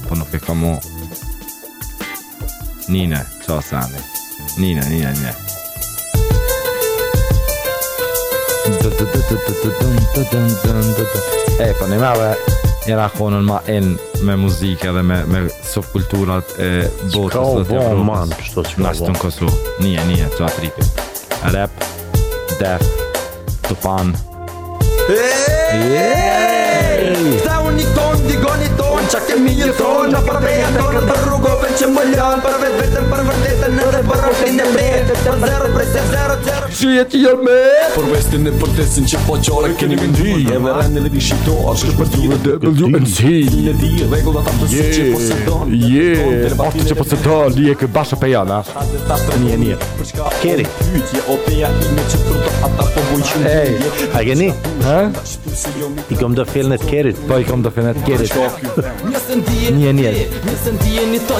Ponok 0.08 0.28
egy 0.30 0.40
kamó. 0.40 0.78
Nine, 2.86 3.26
császáni. 3.46 4.00
Nine, 4.56 4.80
nine, 4.88 5.10
nine. 5.12 5.34
Ej, 11.58 11.74
pa, 11.78 11.86
nemá, 11.86 12.12
njëra 12.86 13.06
konën 13.18 13.42
ma 13.46 13.58
enë 13.70 14.22
me 14.26 14.36
muzike 14.38 14.90
dhe 14.94 15.02
me, 15.02 15.18
me 15.32 15.40
subkulturat 15.70 16.54
e 16.62 16.70
botës 17.14 17.34
dhe 17.34 17.40
të 17.40 17.42
Evropës. 17.42 17.70
të 17.70 17.80
u 17.80 17.98
bon, 17.98 18.04
man, 18.06 18.34
shto 18.46 18.62
që 18.62 18.82
ka 18.82 19.54
nije, 19.82 20.04
nije, 20.10 20.30
të 20.38 20.46
atripi. 20.46 20.86
Rap, 21.54 21.86
def, 22.60 22.86
të 23.68 23.78
fan 23.84 24.14
kemi 29.36 29.52
një 29.60 29.66
tonë 29.76 30.06
Në 30.16 30.20
për 30.26 30.38
vejën 30.44 30.70
të 30.76 30.82
për 31.08 31.18
rrugove 31.26 31.68
që 31.78 31.86
më 31.94 32.02
lanë 32.12 32.40
Për 32.44 32.54
vejtë 32.62 32.78
vetën 32.80 33.06
për 33.12 33.20
vërdetën 33.28 33.72
në 33.76 33.84
dhe 33.94 34.00
për 34.08 34.16
rrugove 34.24 34.48
në 34.56 34.64
bretë 34.74 35.12
Të 35.22 35.30
Për 35.30 35.32
zërët 35.50 35.72
prej 35.76 35.86
se 35.92 36.00
zërët 36.12 36.40
zërët 36.48 36.68
Shijet 36.80 37.10
i 37.16 37.18
me 37.44 37.58
Për 37.96 38.06
vestin 38.12 38.42
e 38.46 38.48
për 38.60 38.70
tesin 38.80 39.04
që 39.12 39.16
po 39.26 39.34
qare 39.48 39.70
keni 39.80 39.96
më 40.00 40.06
ndi 40.12 40.32
E 40.54 40.56
me 40.66 40.70
rejnë 40.76 41.00
në 41.06 41.10
vishin 41.16 41.40
to 41.48 41.56
A 41.66 41.68
shkër 41.76 41.94
për 42.00 42.08
tjide 42.14 42.36
po 42.46 42.50
dhe 42.50 42.52
këtë 42.64 42.80
po 42.80 42.84
e 42.86 42.88
Në 42.98 43.08
zhi 43.14 43.36
Në 43.66 43.72
dhjë 43.82 44.04
Regullat 44.14 44.46
atë 44.52 44.62
të 44.62 44.66
su 44.72 44.82
që 44.96 45.02
posë 45.16 45.36
dhonë 45.48 45.68
Je 45.92 46.10
Ahtë 46.66 46.82
që 46.90 46.94
posë 47.00 47.16
dhonë 47.26 47.52
Lije 47.58 47.74
kë 47.82 47.86
bashkë 47.98 48.18
për 48.22 48.30
e 51.62 51.64
Keri 53.26 53.46
Ej 53.46 53.76
A 54.14 54.18
geni? 54.24 54.50
Ha? 54.84 54.98
Jo 55.80 55.88
I 56.12 56.14
kom 56.20 56.32
do 56.36 56.42
fjellë 56.48 56.76
kerit 56.84 57.16
Po 57.28 57.34
i 57.40 57.44
kom 57.48 57.60
do 57.64 57.70
fjellë 57.74 57.92
kerit 58.06 58.30
nëse 59.26 59.36
ndije 59.42 59.70
një 59.76 59.92
një 59.98 60.10
nëse 60.46 60.70
ndije 60.76 61.04
një 61.10 61.18
ta 61.28 61.38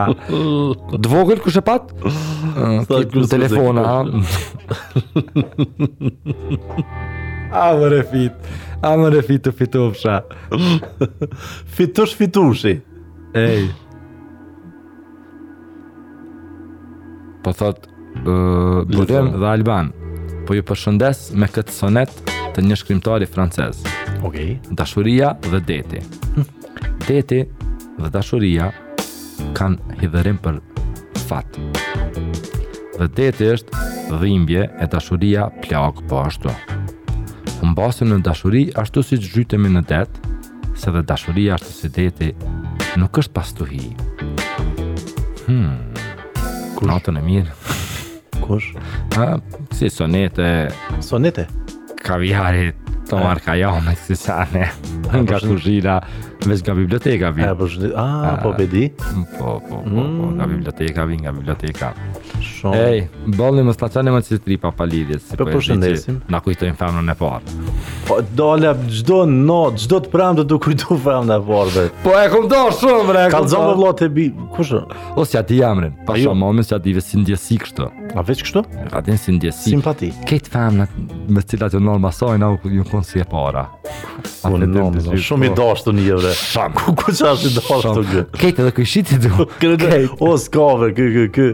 Dvogër 1.07 1.41
kushe 1.45 1.61
pat? 1.65 1.91
Ah, 2.55 2.82
sa 2.88 2.99
të 3.01 3.07
kushe 3.13 3.30
Telefona 3.36 3.84
A 7.59 7.65
më 7.80 7.88
refit 7.93 8.53
A 8.86 8.93
më 9.01 9.09
refit 9.17 9.43
të 9.47 9.53
fitufsha 9.57 10.19
Fitush 11.76 12.13
fitushi 12.21 12.78
Ej 13.41 13.67
Po 17.45 17.53
thot 17.55 17.91
Uh, 18.15 18.88
dhe 18.88 19.17
Alban 19.43 19.89
po 20.46 20.54
ju 20.56 20.62
përshëndes 20.68 21.32
me 21.41 21.48
këtë 21.50 21.74
sonet 21.74 22.12
të 22.56 22.64
një 22.68 22.76
shkrimtari 22.80 23.26
francez. 23.30 23.80
Okej. 24.26 24.56
Dashuria 24.78 25.34
dhe 25.50 25.60
deti. 25.66 26.02
Hm. 26.36 26.46
Deti 27.08 27.39
dhe 27.98 28.12
dashuria 28.14 28.70
kanë 29.58 29.98
hidhërim 30.04 30.38
për 30.43 30.60
fat. 31.28 31.50
Dhe 32.98 33.08
deti 33.18 33.50
është 33.56 34.18
dhimbje 34.22 34.68
e 34.82 34.88
dashuria 34.93 35.48
plak 35.66 36.04
po 36.10 36.22
ashtu. 36.28 36.54
Humbasim 37.62 38.12
në 38.14 38.22
dashuri 38.28 38.68
ashtu 38.78 39.04
si 39.04 39.18
që 39.22 39.34
gjytemi 39.39 39.72
në 39.76 39.82
det, 39.89 40.08
se 40.78 40.91
dhe 40.93 41.02
dashuria 41.10 41.56
ashtu 41.58 41.74
si 41.74 41.91
deti 41.96 42.32
nuk 43.02 43.18
është 43.24 43.34
pas 43.36 43.52
të 43.58 43.70
hi. 43.72 43.93
Hmm. 45.48 45.74
Kush? 46.76 46.89
Natën 46.91 47.20
e 47.20 47.24
mirë. 47.24 47.56
Kush? 48.43 48.72
A... 49.18 49.38
Si 49.76 49.89
sonete. 49.89 50.67
Sonete? 50.99 51.47
Kaviari, 52.03 52.71
to 53.09 53.17
marka 53.17 53.55
jo, 53.55 53.78
me 53.84 53.93
si 53.99 54.15
sane. 54.15 54.69
Nga 55.19 55.39
të 55.43 55.49
zhira, 55.59 55.95
vesh 56.47 56.63
nga 56.63 56.76
biblioteka 56.78 57.32
vi. 57.36 57.43
A, 57.43 57.49
po, 58.39 58.53
përdi 58.55 58.86
po, 58.95 59.26
po, 59.39 59.57
po, 59.67 59.82
po, 59.84 60.05
nga 60.38 60.47
mm. 60.47 60.53
biblioteka 60.53 61.03
vi, 61.11 61.19
nga 61.26 61.36
biblioteka. 61.36 61.91
Shumë. 62.39 62.80
Ej, 62.86 63.03
bolni 63.36 63.67
më 63.67 63.76
staqane 63.76 64.15
më 64.15 64.23
po 64.30 64.39
që 64.39 64.41
pa 64.55 64.63
papalidhjet. 64.71 65.28
Si 65.28 65.41
po, 65.43 65.49
po, 65.51 65.59
Në 65.59 66.43
kujtojnë 66.47 66.80
famën 66.80 67.11
e 67.11 67.19
parë. 67.19 67.95
Po 68.08 68.18
dole 68.38 68.70
çdo 68.91 69.24
not, 69.47 69.80
çdo 69.82 69.97
të 70.06 70.12
pramë 70.14 70.43
do 70.45 70.60
kujtu 70.62 70.93
famën 71.01 71.32
e 71.39 71.39
fordë. 71.47 71.84
Po 72.03 72.14
e 72.14 72.26
kuptoj 72.30 72.74
shumë 72.78 73.06
bre. 73.10 73.24
Kallzo 73.34 73.62
me 73.64 73.72
vllot 73.80 74.03
e 74.06 74.10
bi. 74.14 74.26
Kush? 74.53 74.74
Ose 75.18 75.38
ja 75.39 75.43
ti 75.47 75.58
jamrin. 75.58 75.95
Po 76.06 76.14
jo, 76.14 76.28
jo. 76.30 76.36
më 76.38 76.51
mes 76.60 76.70
ja 76.70 76.78
ti 76.82 76.93
vetë 76.93 77.08
si 77.08 77.22
ndjesi 77.24 77.58
kështu. 77.64 77.88
A 78.14 78.22
veç 78.28 78.43
kështu? 78.45 78.62
Ka 78.93 79.01
din 79.08 79.18
si 79.18 79.34
ndjesi. 79.39 79.72
Simpati. 79.74 80.12
Ket 80.30 80.49
fam 80.53 80.82
na 80.84 80.88
me 81.34 81.41
cilat 81.41 81.74
jo 81.74 81.82
normal 81.82 82.12
masoj 82.12 82.38
na 82.43 82.51
ju 82.53 82.86
kon 82.91 83.03
si 83.03 83.26
para. 83.32 83.66
Po 84.45 84.53
ne 84.62 84.70
nom, 84.70 84.93
shumë 85.18 85.49
i 85.49 85.53
dashur 85.58 85.97
një 85.97 86.20
vre. 86.22 86.36
Sham. 86.38 86.78
Ku 86.78 86.93
ku 87.01 87.16
çash 87.18 87.47
i 87.49 87.56
dashur 87.58 88.06
gjë. 88.12 88.26
Ket 88.38 88.62
edhe 88.62 88.76
kishit 88.78 89.10
ti. 89.16 89.34
Kredi. 89.64 90.06
O 90.20 90.36
skove, 90.38 90.91
kë 90.97 91.10
kë 91.18 91.26
kë. 91.39 91.49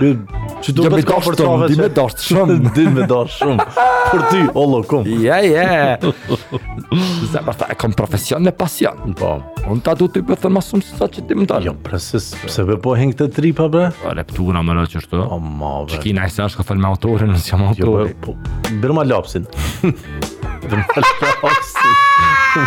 Ky 0.00 0.14
Që 0.60 0.72
do 0.76 0.82
të 0.84 0.88
bëhet 0.92 1.06
kafër 1.08 1.36
të 1.38 1.44
ndim 1.60 1.78
me 1.80 1.86
dorë 1.96 2.20
shumë, 2.20 2.54
ndim 2.66 2.90
me 2.98 3.06
dorë 3.08 3.32
shumë. 3.32 3.64
Për 4.10 4.24
ty, 4.28 4.40
holo 4.52 4.82
kum. 4.90 5.06
Ja, 5.24 5.38
ja. 5.40 5.89
Zë 5.98 7.40
për 7.40 7.46
po 7.48 7.54
ta 7.58 7.68
e 7.72 7.76
kom 7.80 7.94
profesion 7.96 8.44
dhe 8.46 8.52
pasion. 8.56 9.14
Po. 9.18 9.30
Unë 9.70 9.82
ta 9.86 9.94
du 9.98 10.06
të 10.10 10.22
i 10.22 10.26
përthën 10.28 10.52
ma 10.54 10.62
shumë 10.64 10.86
sa 10.88 11.08
që 11.10 11.24
ti 11.28 11.38
më 11.38 11.48
tonë. 11.50 11.66
Jo, 11.70 11.74
presës, 11.86 12.28
pëse 12.44 12.66
për 12.68 12.78
po 12.84 12.94
heng 12.98 13.14
tri 13.18 13.30
tripa, 13.38 13.66
bre? 13.72 13.88
Po, 14.02 14.12
reptuna 14.18 14.62
më 14.66 14.76
në 14.78 14.84
që 14.94 15.02
shtu. 15.06 15.22
O, 15.24 15.38
ma, 15.42 15.72
bre. 15.86 15.96
Qëki 15.96 16.14
nëjë 16.18 16.36
se 16.36 16.46
është 16.48 16.60
ka 16.60 16.68
falë 16.70 16.84
me 16.84 16.90
autore, 16.90 17.28
nësë 17.30 17.54
jam 17.54 17.66
autore. 17.68 18.08
Jo, 18.10 18.10
bre, 18.10 18.18
po, 18.22 18.36
bërë 18.82 19.00
ma 19.00 19.06
lapsin 19.08 19.48
bërë 19.50 20.82
ma 20.86 21.02
lopsin. 21.42 21.96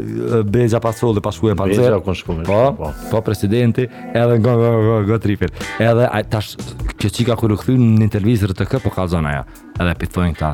Beja 0.49 0.81
pas 0.85 0.99
fulli, 1.01 1.23
pas 1.25 1.33
po. 1.35 1.39
shku 1.39 1.53
e 1.55 1.57
pas 1.57 1.73
zërë. 1.73 2.03
Beja, 2.05 2.47
Po, 2.49 2.93
po, 3.11 3.25
presidenti, 3.25 3.87
edhe 4.13 4.37
në 4.37 4.45
go, 4.45 4.57
go, 4.63 5.03
go, 5.09 5.21
tripit. 5.25 5.55
Edhe, 5.81 6.09
a, 6.11 6.21
tash, 6.25 6.55
kjo 7.01 7.37
kur 7.41 7.55
u 7.57 7.61
kthyn 7.61 7.89
në 7.99 8.09
intervistë 8.11 8.53
të 8.59 8.69
kë, 8.73 8.83
po 8.85 8.93
ka 8.95 9.07
zona 9.09 9.33
ja. 9.39 9.45
Edhe 9.81 9.95
pitojnë 10.05 10.37
këta. 10.37 10.53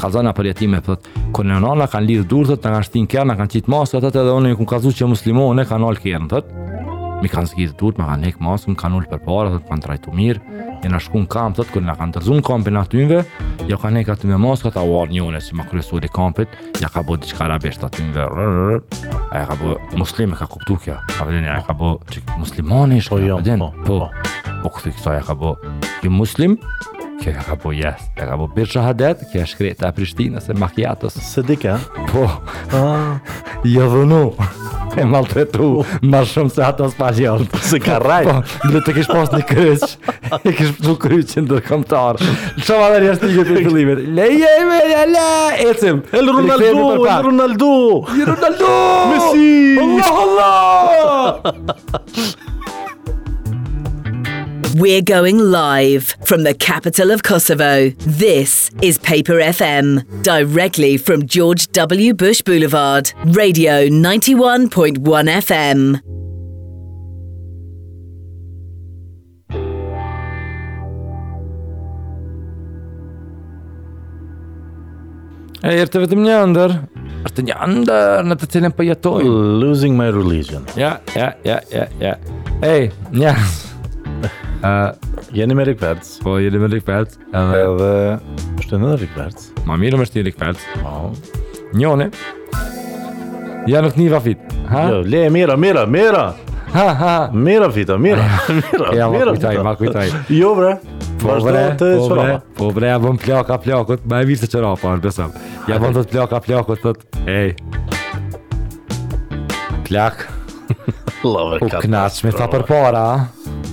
Ka 0.00 0.08
zona 0.10 0.32
për 0.34 0.48
jetime, 0.52 0.80
pëtët, 0.82 1.08
kër 1.36 1.48
në 1.52 1.58
nona 1.62 1.86
kanë 1.92 2.08
lidhë 2.08 2.28
durëtët, 2.30 2.64
në 2.66 2.76
kanë 2.76 2.88
shtin 2.88 3.08
kërë, 3.12 3.38
kanë 3.38 3.52
qitë 3.56 3.72
masë, 3.72 4.00
atë 4.02 4.16
edhe 4.16 4.36
unë 4.36 4.54
ku 4.58 4.66
ka 4.68 4.80
zu 4.84 4.90
që 4.96 5.08
muslimanë 5.14 5.68
kanë 5.72 5.90
olë 5.92 6.04
kërë, 6.04 6.42
Mi 7.18 7.26
kanë 7.26 7.48
zgjidhë 7.50 7.72
durët, 7.80 7.96
me 7.98 8.04
kanë 8.06 8.26
lekë 8.28 8.44
masë, 8.46 8.68
më 8.72 8.76
kanë 8.78 8.98
ullë 9.00 9.08
për 9.10 9.20
parë, 9.26 9.48
atët 9.56 9.64
kanë 9.66 9.82
trajtu 9.84 10.12
mirë, 10.14 10.66
e 10.82 10.88
na 10.88 10.98
shkun 11.00 11.26
kamp 11.28 11.56
thot 11.58 11.70
kur 11.74 11.82
na 11.82 11.94
kanë 11.98 12.16
dërzuar 12.18 12.42
kampin 12.46 12.76
atyve, 12.78 13.22
jo 13.68 13.78
kanë 13.80 13.98
ne 13.98 14.02
katë 14.06 14.28
me 14.30 14.38
maskat, 14.42 14.76
a 14.78 14.84
war 14.86 15.10
njone 15.10 15.40
si 15.42 15.56
ma 15.58 15.66
kryesu 15.66 16.00
di 16.00 16.08
kampit, 16.12 16.52
ja 16.82 16.90
ka 16.92 17.02
bo 17.02 17.16
diçka 17.18 17.46
arabisht 17.48 17.82
aty 17.86 18.04
në 18.08 18.26
a 18.28 19.40
ja 19.42 19.46
ka 19.50 19.56
bo 19.60 19.76
muslim 19.98 20.34
e 20.34 20.38
ka 20.38 20.46
kuptu 20.50 20.78
kja, 20.84 21.00
a 21.18 21.26
vëdhen 21.26 21.48
ja 21.48 21.60
ka 21.66 21.74
bo 21.74 21.96
që 22.12 22.22
muslimani 22.38 23.00
ish, 23.02 23.10
po, 23.12 23.18
jo, 23.22 23.38
a 23.38 23.42
vëdhen, 23.42 23.64
po, 23.64 23.88
po, 23.88 23.98
po, 24.06 24.12
po, 24.68 25.18
po, 25.32 25.58
po, 25.58 26.14
po, 26.20 26.30
po, 26.38 26.94
Kje 27.18 27.32
ka 27.34 27.54
po 27.58 27.72
jes 27.74 28.02
Kje 28.14 28.26
ka 28.28 28.36
po 28.38 28.46
bërë 28.54 28.70
shahadet 28.76 29.22
Kje 29.32 29.42
ka 29.42 29.48
shkri 29.50 29.72
Prishtinës 29.96 30.48
e 30.52 30.56
Makjatës 30.58 31.16
Se 31.28 31.42
dike, 31.46 31.76
ka? 31.78 31.82
Po 32.12 32.24
Jo 33.66 33.88
dhe 33.92 34.02
nu 34.06 34.20
E 34.98 35.04
maltretu 35.08 35.68
Ma 36.10 36.20
shumë 36.28 36.54
se 36.54 36.62
ato 36.68 36.88
s'pa 36.92 37.10
Po 37.52 37.60
Se 37.70 37.80
ka 37.82 37.98
raj 38.02 38.22
Po 38.28 38.36
Ndë 38.70 38.82
të 38.86 38.94
kish 39.00 39.10
pos 39.10 39.32
një 39.34 39.42
kryç 39.50 39.96
E 40.44 40.54
kish 40.54 40.72
pëllu 40.78 40.94
kryçin 41.04 41.50
dhe 41.50 41.58
këmëtar 41.66 42.22
Qo 42.62 42.78
ma 42.82 42.90
dhe 42.94 43.02
njështë 43.06 43.30
i 43.32 43.36
gjithë 43.38 43.54
i 43.62 43.66
këllimit 43.68 44.02
Le 44.18 44.28
je 44.36 44.52
me 44.70 44.78
një 44.90 45.06
le 45.14 45.30
E 45.58 45.70
El 46.22 46.32
Ronaldo 46.38 46.82
El 46.82 47.22
Ronaldo 47.30 47.72
El 48.14 48.28
Ronaldo 48.32 48.74
Messi 49.14 50.04
Allah 50.08 50.92
Allah 50.98 52.44
We're 54.76 55.00
going 55.02 55.38
live 55.38 56.14
from 56.26 56.42
the 56.44 56.52
capital 56.52 57.10
of 57.10 57.22
Kosovo. 57.22 57.88
This 58.06 58.70
is 58.82 58.98
Paper 58.98 59.34
FM, 59.40 60.04
directly 60.22 60.98
from 60.98 61.26
George 61.26 61.68
W. 61.72 62.12
Bush 62.12 62.42
Boulevard, 62.42 63.10
Radio 63.32 63.86
91.1 63.86 64.98
FM. 65.40 65.96
Ej, 75.62 75.78
jeste 75.80 76.02
vetëm 76.02 76.26
një 76.28 76.36
ëndër. 76.44 76.74
Është 77.32 77.46
një 77.48 77.56
ëndër 77.68 78.28
në 78.28 78.36
të 78.42 78.50
cilën 78.52 78.76
po 78.76 78.84
jetojmë. 78.84 79.32
Losing 79.64 79.96
my 79.98 80.12
religion. 80.12 80.68
Ja, 80.76 80.98
ja, 81.16 81.32
ja, 81.48 81.58
ja, 81.72 81.88
ja. 82.04 82.14
Ej, 82.60 82.90
njerëz. 83.16 83.56
Ë, 84.58 84.70
uh, 84.74 85.26
jeni 85.38 85.54
me 85.54 85.62
Rick 85.68 85.82
Po, 86.24 86.34
jeni 86.42 86.58
me 86.58 86.66
Rick 86.70 86.86
Vert. 86.88 87.14
Edhe 87.30 87.60
edhe 87.62 87.90
është 88.58 88.74
edhe 88.78 88.94
Rick 89.04 89.14
Vert. 89.14 89.44
Ma 89.68 89.76
mirë 89.78 90.00
më 90.00 90.06
shtin 90.08 90.24
Rick 90.26 90.40
Vert. 90.42 90.58
Po. 90.80 90.82
Wow. 90.82 91.12
Njone. 91.78 92.08
Ja 93.70 93.82
nuk 93.84 93.94
niva 94.00 94.18
fit. 94.24 94.40
Ha? 94.72 94.82
Jo, 94.90 94.98
le 95.06 95.28
mira, 95.30 95.54
mira, 95.60 95.84
mira. 95.86 96.24
Ha 96.72 96.86
ha, 97.00 97.14
mira 97.32 97.68
fit, 97.72 97.92
mira. 98.02 98.24
mira. 98.62 98.90
Ja, 98.96 99.06
ma 99.06 99.14
mira. 99.20 99.34
Kujtaj, 99.38 99.62
ma 99.64 99.76
kujtaj. 99.78 100.10
Jo, 100.40 100.56
bre. 100.58 100.74
Po, 101.18 101.28
po 101.28 101.38
bre, 101.46 101.62
po 101.78 102.08
bre, 102.16 102.36
po 102.58 102.68
bre, 102.74 102.90
avon 102.94 103.18
plaka 103.18 103.58
plakut, 103.62 104.04
ma 104.10 104.20
e 104.22 104.26
mirë 104.28 104.42
se 104.44 104.50
çera 104.52 104.74
pa, 104.78 104.82
po, 104.84 104.92
besam. 105.04 105.32
Ja 105.70 105.78
von 105.82 105.94
dot 105.96 106.10
plaka 106.14 106.38
plakut, 106.44 106.78
thot, 106.82 107.02
ej. 107.26 107.54
Plak. 109.88 110.26
Lover 111.24 111.58
kat. 111.62 111.78
Po 111.78 111.86
knaç 111.88 112.22
me 112.26 112.34
ta 112.38 112.46
përpara 112.52 113.06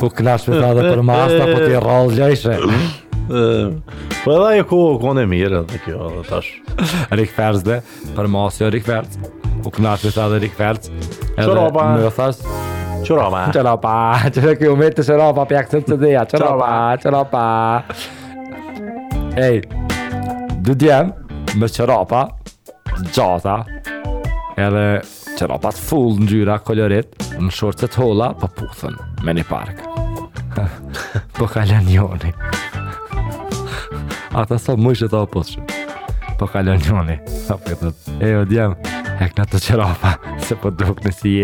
Po 0.00 0.08
knash 0.18 0.48
me 0.50 0.60
ta 0.62 0.70
dhe 0.76 0.86
për 0.90 1.02
masta 1.10 1.48
po 1.50 1.58
t'i 1.62 1.80
rallë 1.84 2.16
gjojshe 2.20 2.58
Po 4.22 4.34
edhe 4.34 4.52
i 4.60 4.64
ku 4.70 4.80
kone 5.02 5.26
mire 5.30 5.62
dhe 5.72 5.80
kjo 5.86 6.08
dhe 6.18 6.22
tash 6.28 6.50
Rik 7.20 7.34
Ferz 7.36 7.64
dhe 7.66 7.80
Për 8.16 8.30
masë 8.36 8.64
jo 8.66 8.70
Rik 8.76 8.86
Ferz 8.88 9.18
Po 9.64 9.72
knash 9.76 10.06
me 10.08 10.14
ta 10.16 10.28
dhe 10.32 10.42
Rik 10.46 10.56
Ferz 10.58 10.88
Edhe 10.92 11.68
më 11.76 12.12
thash 12.18 12.44
Qëropa 13.06 13.42
Qëropa 13.54 13.94
Qëre 14.34 14.54
kjo 14.58 14.72
me 14.80 14.88
të 14.94 15.04
qëropa 15.06 15.44
për 15.46 15.58
jakësëm 15.60 15.84
të 15.90 15.98
dhja 16.02 16.24
Qëropa 16.32 16.70
Qëropa 17.04 17.44
Ej 19.46 19.60
Dë 20.66 20.78
djemë 20.82 21.54
Me 21.60 21.68
qëropa 21.70 22.24
Gjata 23.12 23.60
edhe 24.56 24.82
Që 25.36 25.44
full 25.84 26.14
në 26.22 26.26
gjyra 26.30 26.54
kolorit 26.64 27.10
Në 27.36 27.50
shortet 27.52 27.92
hola 28.00 28.30
për 28.40 28.50
puthën 28.56 28.94
Me 29.26 29.34
një 29.36 29.42
park 29.50 29.82
Për 30.54 31.24
po 31.36 31.48
kalen 31.52 31.88
joni 31.92 32.30
Ata 34.36 34.56
sot 34.60 34.80
më 34.80 34.94
ishtë 34.94 35.10
po 35.12 35.18
po 35.18 35.18
të 35.18 35.18
opusë 35.26 35.64
Për 36.40 36.52
kalen 36.54 36.86
joni 36.88 37.16
E 37.20 38.30
o 38.38 38.46
djem 38.48 38.78
E 39.20 39.28
këna 39.34 39.48
të 39.52 39.60
që 39.66 39.80
Se 40.46 40.56
për 40.62 40.72
duk 40.80 41.04
në 41.04 41.12
si 41.18 41.34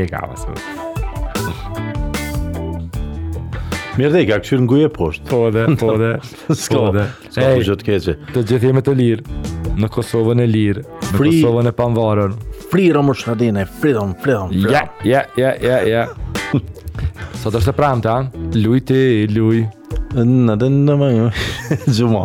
Mirë 3.99 4.09
dhe 4.15 4.23
i 4.25 4.27
ka 4.31 4.39
këshirë 4.41 4.63
në 4.65 4.71
guje 4.73 4.91
poshtë 4.97 5.29
Po 5.29 5.43
dhe, 5.53 5.67
po 5.83 5.93
dhe 6.01 6.15
po 6.49 6.87
dhe. 6.97 7.05
Ej, 7.37 7.61
po 7.69 7.77
të 7.77 7.85
keqe 7.91 8.17
Të 8.31 8.41
gjithë 8.49 8.71
jemi 8.71 8.81
të 8.89 8.97
lirë 8.97 9.77
Në 9.85 9.93
Kosovën 9.93 10.41
e 10.41 10.49
lirë 10.49 10.87
Në 11.11 11.19
Kosovën 11.21 11.69
e 11.69 11.75
panvarën 11.77 12.39
freedom 12.73 13.11
është 13.13 13.35
freedom, 13.81 14.15
freedom, 14.23 14.51
Ja, 14.73 14.87
ja, 15.05 15.23
ja, 15.37 15.53
ja, 15.63 15.79
ja. 15.87 16.05
Sot 17.43 17.57
është 17.59 17.73
e 17.73 17.77
pram 17.77 18.01
të, 18.03 18.15
lujti, 18.65 19.03
luj. 19.33 19.59
Në 20.13 20.55
dhe 20.61 20.67
në 20.71 20.95
më 21.01 21.07
një, 21.17 21.27
gjumë. 21.97 22.23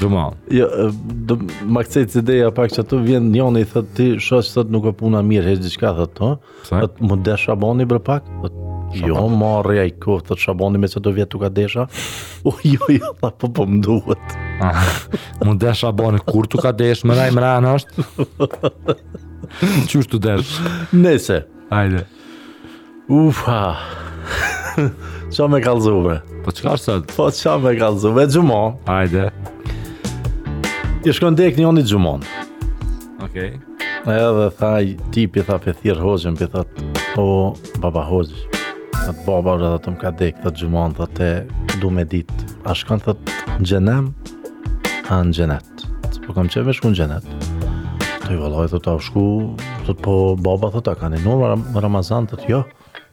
Gjumë. 0.00 0.22
Jo, 0.56 0.68
dhe 1.28 1.36
më 1.72 1.82
ideja 2.18 2.48
pak 2.56 2.72
që 2.72 2.84
të 2.90 3.00
vjen 3.06 3.26
një 3.32 3.48
një, 3.56 3.64
i 3.64 3.68
thëtë 3.72 3.96
ti, 3.96 4.06
që 4.24 4.40
sot 4.44 4.70
nuk 4.72 4.88
e 4.90 4.94
puna 5.00 5.20
mirë, 5.24 5.50
heç 5.54 5.64
diçka, 5.66 5.92
thëtë 5.98 6.16
të. 6.16 6.30
Po? 6.40 6.68
Se? 6.68 6.80
Më 7.10 7.18
dhe 7.28 7.36
shaboni 7.44 7.88
bre 7.88 8.00
pak, 8.04 8.24
thëtë. 8.44 8.62
Jo, 8.96 9.24
marrja 9.28 9.82
i 9.88 9.92
kohë, 10.00 10.24
thëtë 10.30 10.44
shaboni 10.46 10.78
me 10.80 10.88
që 10.88 11.00
të 11.04 11.12
vjetë 11.18 11.32
tuka 11.34 11.48
desha. 11.52 11.86
O, 12.48 12.52
jo, 12.64 12.92
jo, 12.94 13.12
po 13.26 13.48
po 13.50 13.66
më 13.68 13.80
duhet. 13.84 14.36
Ah, 14.64 14.80
më 15.44 15.56
dhe 15.60 15.74
shaboni, 15.76 16.20
kur 16.24 16.46
tuka 16.48 16.72
desh, 16.72 17.04
më 17.08 17.30
mëraj, 17.36 17.56
në 17.64 17.76
është? 17.76 18.66
Që 19.90 20.02
të 20.10 20.20
desh? 20.22 20.54
Nese. 20.96 21.40
Ajde. 21.74 22.04
Ufa. 23.12 23.62
Qa 25.36 25.46
me 25.50 25.60
kalzuve? 25.64 26.20
Po 26.44 26.54
qka 26.54 26.74
është 26.76 26.94
atë? 26.98 27.14
Po 27.16 27.26
qa 27.34 27.54
me 27.62 27.72
kalzuve? 27.78 28.24
Gjumon. 28.32 28.76
Ajde. 28.90 29.28
I 31.06 31.14
shkon 31.14 31.36
dek 31.38 31.58
një 31.60 31.66
onit 31.70 31.88
gjumon. 31.90 32.22
Okej. 33.24 33.52
Okay. 33.56 33.56
Edhe 34.06 34.46
thaj, 34.54 34.92
ti 35.14 35.24
pi 35.34 35.42
tha 35.46 35.56
thirë 35.64 35.98
hoxën, 35.98 36.36
pi 36.38 36.46
tha, 36.52 36.60
o, 37.18 37.24
baba 37.82 38.04
hoxë. 38.06 38.44
Tha 38.94 39.10
të 39.16 39.24
baba 39.26 39.56
rrë 39.58 39.72
dhe 39.74 39.80
të 39.84 39.94
më 39.96 40.02
ka 40.04 40.12
dek, 40.20 40.38
tha 40.44 40.52
gjumon, 40.60 40.94
Dhe 41.00 41.08
të 41.18 41.32
du 41.82 41.90
me 41.92 42.06
dit. 42.06 42.30
A 42.70 42.74
shkon, 42.78 43.02
tha 43.02 43.16
të 43.18 43.58
gjenem, 43.66 44.12
a 45.10 45.20
në 45.26 45.36
gjenet. 45.40 45.74
Po 46.26 46.34
kam 46.38 46.50
qeve 46.50 46.74
shku 46.74 46.94
në 46.94 47.00
gjenet. 47.02 47.45
Të 48.26 48.34
i 48.34 48.38
valoj, 48.40 48.64
të 48.72 48.78
të 48.82 48.90
avshku, 48.90 49.22
të 49.86 49.92
të 49.92 49.94
po 50.02 50.12
baba 50.42 50.66
të 50.74 50.80
të 50.88 50.92
kanë 50.98 51.20
i 51.20 51.22
nërë, 51.22 51.50
Ramazan 51.84 52.26
të 52.26 52.34
të 52.40 52.46
jo. 52.50 52.58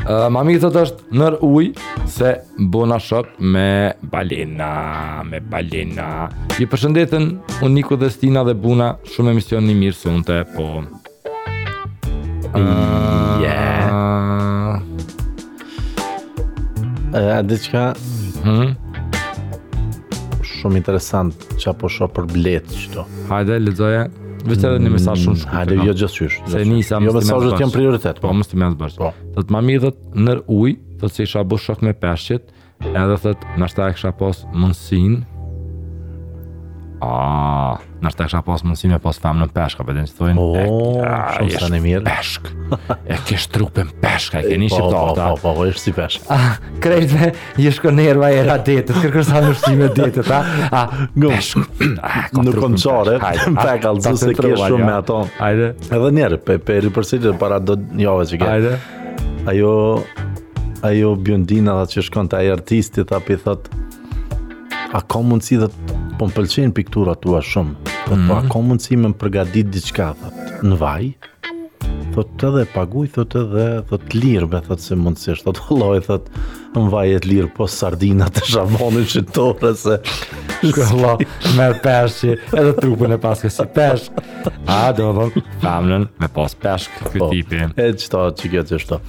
ma 0.06 0.42
mirë 0.46 0.70
është 0.70 1.16
nër 1.18 1.36
uj 1.44 1.70
se 2.10 2.32
bona 2.70 2.98
shok 3.02 3.34
me 3.40 3.94
balena, 4.12 4.70
me 5.26 5.40
balena. 5.40 6.28
Ju 6.58 6.66
përshëndetën, 6.70 7.26
unë 7.64 7.74
Niko 7.76 7.98
dhe 7.98 8.10
Stina 8.14 8.44
dhe 8.46 8.54
Buna, 8.54 8.92
shumë 9.12 9.34
emision 9.34 9.66
një 9.66 9.76
mirë 9.82 9.98
së 9.98 10.12
unë 10.14 10.38
po... 10.54 10.66
Uh, 12.56 13.38
yeah. 13.42 14.76
A 17.36 17.40
dhe 17.44 17.58
qka... 17.66 17.88
Hmm? 18.46 18.76
Shumë 20.54 20.80
interesant 20.82 21.34
që 21.58 21.72
apo 21.74 21.90
shok 21.90 22.14
për 22.20 22.30
bletë 22.34 22.78
qëto. 22.84 23.04
Hajde, 23.26 23.28
Hajde, 23.32 23.60
lëzoje 23.66 24.04
vetë 24.50 24.68
edhe 24.70 24.82
një 24.86 24.90
mesazh 24.96 25.22
shumë 25.24 25.40
shkurt. 25.42 25.54
Hajde, 25.54 25.78
jo 25.86 25.94
gjithçysh. 26.02 26.36
Se 26.54 26.62
nisa 26.68 27.00
jo 27.02 27.14
mesazhet 27.16 27.62
janë 27.64 27.74
prioritet. 27.74 28.20
Po, 28.22 28.30
po 28.30 28.36
mos 28.38 28.50
ti 28.50 28.58
mend 28.60 28.78
bash. 28.80 28.98
Po. 29.00 29.12
Do 29.36 29.44
të 29.46 29.54
më 29.54 29.62
në 30.28 30.36
ujë, 30.56 30.76
do 31.02 31.10
të 31.10 31.26
isha 31.26 31.42
bosh 31.48 31.68
shok 31.70 31.84
me 31.86 31.94
peshqit, 32.02 32.52
edhe 32.92 33.18
thotë 33.24 33.56
na 33.62 33.70
shtaj 33.72 33.90
kisha 33.98 34.14
pas 34.22 34.44
mundsinë 34.54 35.24
Aaa, 36.96 37.74
nështë 38.00 38.22
e 38.22 38.24
kësha 38.24 38.38
pas 38.46 38.62
mundësi 38.64 38.88
me 38.88 38.96
pas 39.04 39.18
femë 39.20 39.42
në 39.42 39.46
peshka, 39.52 39.84
për 39.84 39.98
të 39.98 40.02
në 40.06 40.12
thujnë, 40.16 40.60
e 40.62 41.42
kësha 41.50 41.66
në 41.74 41.80
mirë. 41.84 41.98
Peshk, 42.06 42.46
e 43.12 43.18
kësh 43.28 43.44
trupën 43.52 43.90
peshka, 44.00 44.40
e 44.40 44.48
keni 44.54 44.64
një 44.64 44.70
shqip 44.72 44.86
tahta. 44.94 45.26
Po, 45.34 45.36
po, 45.42 45.52
po, 45.58 45.66
e 45.68 45.74
si 45.76 45.92
peshk. 45.96 46.24
A, 46.32 46.38
ah, 46.38 46.62
krejt 46.80 47.12
me, 47.12 47.28
i 47.60 47.66
shko 47.76 47.92
nerva 47.92 48.30
era 48.32 48.56
detet, 48.64 48.94
kërë 48.96 49.12
kërësa 49.12 49.42
në 49.44 49.50
shqime 49.60 49.90
detet, 49.98 50.30
a, 50.32 50.40
a, 50.80 50.86
peshk, 51.18 51.60
Nuk 52.40 52.64
pe 52.64 53.76
kalëzu 53.84 54.14
se 54.24 54.32
kje 54.40 54.54
shumë 54.64 54.88
me 54.88 54.94
ato. 54.96 55.20
Ajde. 55.50 55.74
Edhe 55.92 56.10
njerë, 56.16 56.40
pe, 56.48 56.56
pe 56.64 56.78
rëpërsirë, 56.86 57.36
para 57.42 57.60
do 57.60 57.76
njove 58.00 58.24
që 58.32 58.40
ke. 58.40 58.50
Ajde. 58.54 58.72
Ajo, 59.52 59.76
ajo 60.88 61.12
Bjondina, 61.28 61.76
dhe 61.82 61.92
që 61.98 62.08
shkon 62.08 62.32
të 62.32 62.40
ajë 62.40 62.56
artisti, 62.56 63.04
thapi, 63.12 63.36
thot, 63.44 63.68
a 64.96 65.02
ka 65.04 65.20
mundësi 65.22 65.60
dhe 65.60 65.68
të 65.76 66.02
po 66.16 66.26
më 66.28 66.36
pëlqen 66.36 66.72
piktura 66.74 67.14
tua 67.20 67.42
shumë, 67.44 67.76
po 68.08 68.14
mm 68.14 68.18
-hmm. 68.18 68.28
pa 68.30 68.40
ka 68.52 68.58
mundësi 68.64 68.96
me 68.96 69.08
më 69.12 69.18
përgadit 69.20 69.66
diçka, 69.72 70.06
thot, 70.20 70.60
në 70.64 70.76
vaj, 70.80 71.04
thot 72.14 72.28
të 72.40 72.46
dhe 72.54 72.62
paguj, 72.74 73.06
thot 73.16 73.28
të 73.34 73.40
dhe, 73.52 73.66
thot 73.90 74.14
lirë, 74.16 74.48
me 74.52 74.60
thot 74.66 74.80
se 74.80 74.94
mundësisht 74.96 75.44
thot 75.48 75.58
holoj, 75.68 76.00
thot, 76.08 76.24
në 76.76 76.88
vaj 76.94 77.08
e 77.16 77.20
të 77.20 77.28
lirë, 77.32 77.50
po 77.56 77.66
sardinat 77.68 78.32
të 78.38 78.42
shabonin 78.54 79.06
që 79.12 79.20
të 79.32 79.72
se... 79.84 79.94
Shkëllo, 80.56 81.12
me 81.58 81.66
peshqi, 81.84 82.30
edhe 82.56 82.70
trupën 82.80 83.12
e 83.12 83.18
paskë 83.20 83.50
si 83.52 83.64
peshk. 83.76 84.12
A, 84.72 84.78
do 84.96 85.10
dhëmë, 85.18 85.42
famnën 85.60 86.08
me 86.20 86.28
pas 86.32 86.54
peshk, 86.64 86.90
këtij 87.02 87.20
po, 87.20 87.28
tipi. 87.28 87.60
Po, 87.60 87.82
e 87.82 87.92
qëta, 87.92 88.22
që 88.64 88.64
që 88.72 88.82
Okej, 88.88 89.00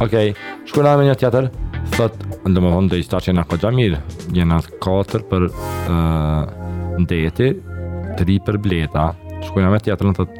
okay, 0.00 0.32
shkëllo 0.70 0.94
me 0.98 1.04
një 1.10 1.14
tjetër. 1.18 1.50
Thot, 1.94 2.22
në 2.50 2.58
më 2.58 2.70
vëndë 2.74 2.90
dhe 2.90 2.98
ishtar 3.04 3.22
që 3.22 3.28
jena 3.30 3.42
ko 3.46 3.56
gjamirë, 3.62 3.98
jena 4.34 4.56
4 4.82 5.20
për 5.30 5.44
ndeti, 7.04 7.50
3 8.18 8.36
për 8.48 8.58
bleta. 8.64 9.04
Shkujna 9.46 9.70
me 9.70 9.78
tjetër 9.82 10.08
në 10.10 10.16
thot. 10.18 10.34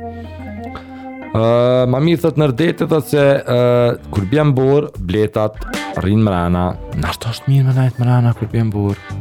Uh, 1.34 1.84
ma 1.92 2.00
mirë 2.02 2.22
thot 2.24 2.36
në 2.42 2.48
rdeti, 2.52 2.88
thot 2.90 3.07
se 3.12 3.20
uh, 3.28 3.86
kur 4.14 4.26
bjen 4.32 4.50
burë, 4.59 4.90
bletat 5.11 5.59
rrinë 6.00 6.26
mërana. 6.26 6.66
Nashtë 7.05 7.34
është 7.36 7.52
mirë 7.55 7.70
më 7.70 7.78
najtë 7.78 8.02
mërana 8.02 8.34
kur 8.40 8.50
bjen 8.55 8.74
burë. 8.74 9.18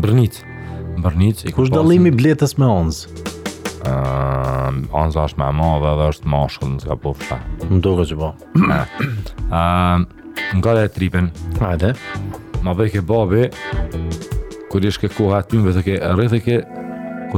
mbërnit, 0.97 1.45
i 1.47 1.53
kush 1.55 1.69
dalimi 1.71 2.09
bletës 2.11 2.55
me 2.59 2.65
onz? 2.67 3.03
Uh, 3.87 4.71
Anza 4.97 5.23
është 5.27 5.39
me 5.39 5.47
ma 5.55 5.67
dhe 5.79 6.07
është 6.11 6.27
ma 6.29 6.41
shkullë 6.51 6.73
në 6.75 6.83
s'ka 6.83 6.95
po 6.99 7.13
fëta 7.15 7.37
Në 7.71 7.79
doke 7.85 8.03
që 8.09 8.17
po 8.19 8.29
Në 10.57 10.61
gale 10.65 10.83
e 10.87 10.91
tripin 10.91 11.29
Ajde 11.63 11.93
Ma 12.65 12.73
dhe 12.77 12.89
ke 12.91 12.99
babi 13.07 13.45
Kër 14.73 14.87
i 14.89 14.91
ke 15.03 15.11
kohë 15.13 15.37
atë 15.39 15.61
mjëve 15.61 15.75
të 15.77 15.85
ke 15.87 15.95
rrëth 16.03 16.35
e 16.35 16.41
ke 16.47 16.57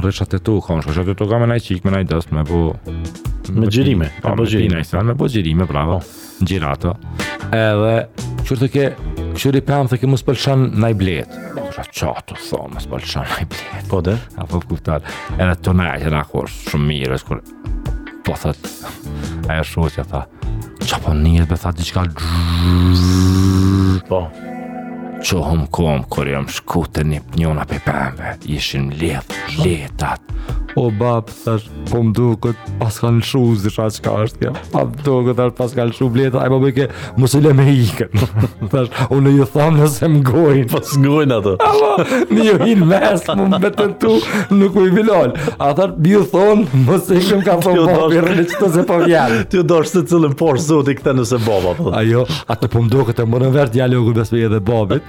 Kër 0.02 0.10
i 0.10 0.16
shatë 0.22 0.40
të 0.40 0.44
tu 0.50 0.58
kam 0.66 0.82
shkë 0.82 0.98
Shatë 0.98 1.14
të 1.14 1.20
tu 1.22 1.30
kam 1.30 1.46
e 1.46 1.52
naj 1.54 1.62
qik, 1.68 1.86
me 1.86 1.94
naj 1.94 2.08
dëst, 2.10 2.34
me 2.34 2.46
bo 2.50 2.64
Me 3.54 3.70
gjirime 3.70 4.10
po, 4.24 4.34
Me 4.34 4.42
bo 4.42 4.50
gjirime, 4.50 4.84
me 5.12 5.18
bo 5.22 5.30
gjirime, 5.30 5.70
pra 5.70 5.86
dhe 5.92 6.02
Në 6.42 6.50
gjirato 6.50 6.96
Edhe 7.52 7.96
Qër 8.56 8.64
të 8.66 8.74
ke 8.74 8.90
qëri 9.40 9.62
pëmë 9.64 9.88
thë 9.94 10.00
ki 10.02 10.08
më 10.12 10.18
spëlqen 10.20 10.64
në 10.84 10.88
i 10.92 10.96
bletë. 11.00 11.44
Kërë 11.56 11.86
qatë 11.86 12.34
të 12.34 12.40
thonë, 12.50 12.72
më 12.76 12.82
spëlqen 12.84 13.30
në 13.30 13.38
i 13.46 13.48
bletë. 13.54 13.84
Po 13.94 14.02
dhe? 14.04 14.16
A 14.36 14.44
po 14.50 14.60
kuftar, 14.68 15.06
edhe 15.38 15.56
të 15.64 15.76
nejë 15.80 16.02
që 16.04 16.12
në 16.18 16.24
kërë 16.34 16.54
shumë 16.58 16.90
mirë, 16.92 17.14
e 17.16 17.22
shkërë, 17.24 17.58
po 18.28 18.36
thët, 18.44 18.70
aja 19.50 19.64
shosja 19.70 20.08
tha, 20.12 20.26
që 20.84 21.02
po 21.06 21.16
njët, 21.24 21.48
be 21.54 21.62
tha, 21.62 21.72
diqka, 21.80 22.06
po. 24.12 24.24
Po. 24.36 24.49
Qohëm 25.20 25.66
kom, 25.76 26.04
kur 26.12 26.30
jam 26.32 26.46
shku 26.48 26.86
të 26.96 27.04
një 27.10 27.20
për 27.32 27.40
njona 27.42 27.66
për 27.68 27.82
ishin 28.08 28.56
ishim 28.56 28.88
letë, 29.02 29.42
letat. 29.66 30.24
O 30.80 30.86
babë, 30.96 31.34
thash, 31.44 31.66
po 31.90 32.00
më 32.06 32.12
duhe 32.16 32.36
këtë 32.44 32.72
pas 32.80 32.96
ka 33.04 33.10
në 33.12 33.24
shu, 33.26 33.40
zisha 33.60 33.88
që 33.96 34.04
ka 34.06 34.12
është, 34.26 34.46
ja. 34.46 34.52
Pa 34.72 34.84
më 34.88 35.04
duhe 35.04 35.24
këtë 35.38 35.48
pas 35.58 35.74
ka 35.76 35.86
në 35.90 35.96
shu, 35.98 36.08
letat, 36.16 36.38
ajma 36.44 36.56
po 36.56 36.60
bëjke, 36.64 36.88
me 37.58 37.66
ikën. 37.74 38.22
thash, 38.72 39.02
unë 39.18 39.34
e 39.34 39.34
ju 39.40 39.48
thamë 39.58 39.82
nëse 39.82 40.10
më 40.14 40.22
gojnë. 40.30 40.68
Po 40.72 40.82
së 40.88 41.26
ato. 41.36 41.56
Ama, 41.68 41.90
në 42.36 42.48
ju 42.48 42.56
hinë 42.64 42.90
mes, 42.94 43.26
më 43.42 43.48
më 43.56 43.62
betën 43.66 43.96
tu, 44.06 44.14
nuk 44.54 44.78
u 44.80 44.86
i 44.88 44.94
vilonë. 44.96 45.48
A 45.58 45.72
thash, 45.80 45.98
bi 46.06 46.14
ju 46.16 46.22
thonë, 46.36 46.84
mësë 46.86 47.20
ikëm 47.24 47.44
ka 47.50 47.58
thonë 47.66 47.86
babë, 47.90 48.10
i 48.16 48.24
rëllë 48.30 48.72
se 48.78 48.86
po 48.94 49.02
vjallë. 49.04 49.42
Ty 49.52 49.66
u 49.66 49.82
se 49.92 50.06
cilën 50.14 50.38
por, 50.44 50.62
zot, 50.70 50.94
i 50.94 50.98
nëse 51.20 51.42
baba. 51.50 51.76
Po. 51.82 51.92
Ajo, 51.98 52.24
atë 52.56 52.72
po 52.76 52.86
më 52.86 52.94
duhe 52.94 53.10
këtë 53.10 53.28
më 53.34 53.44
në 53.48 53.52
vertë, 53.58 53.82
jale 53.82 54.00
u 54.00 54.14
me 54.20 54.24
edhe 54.46 54.62
babit. 54.72 55.09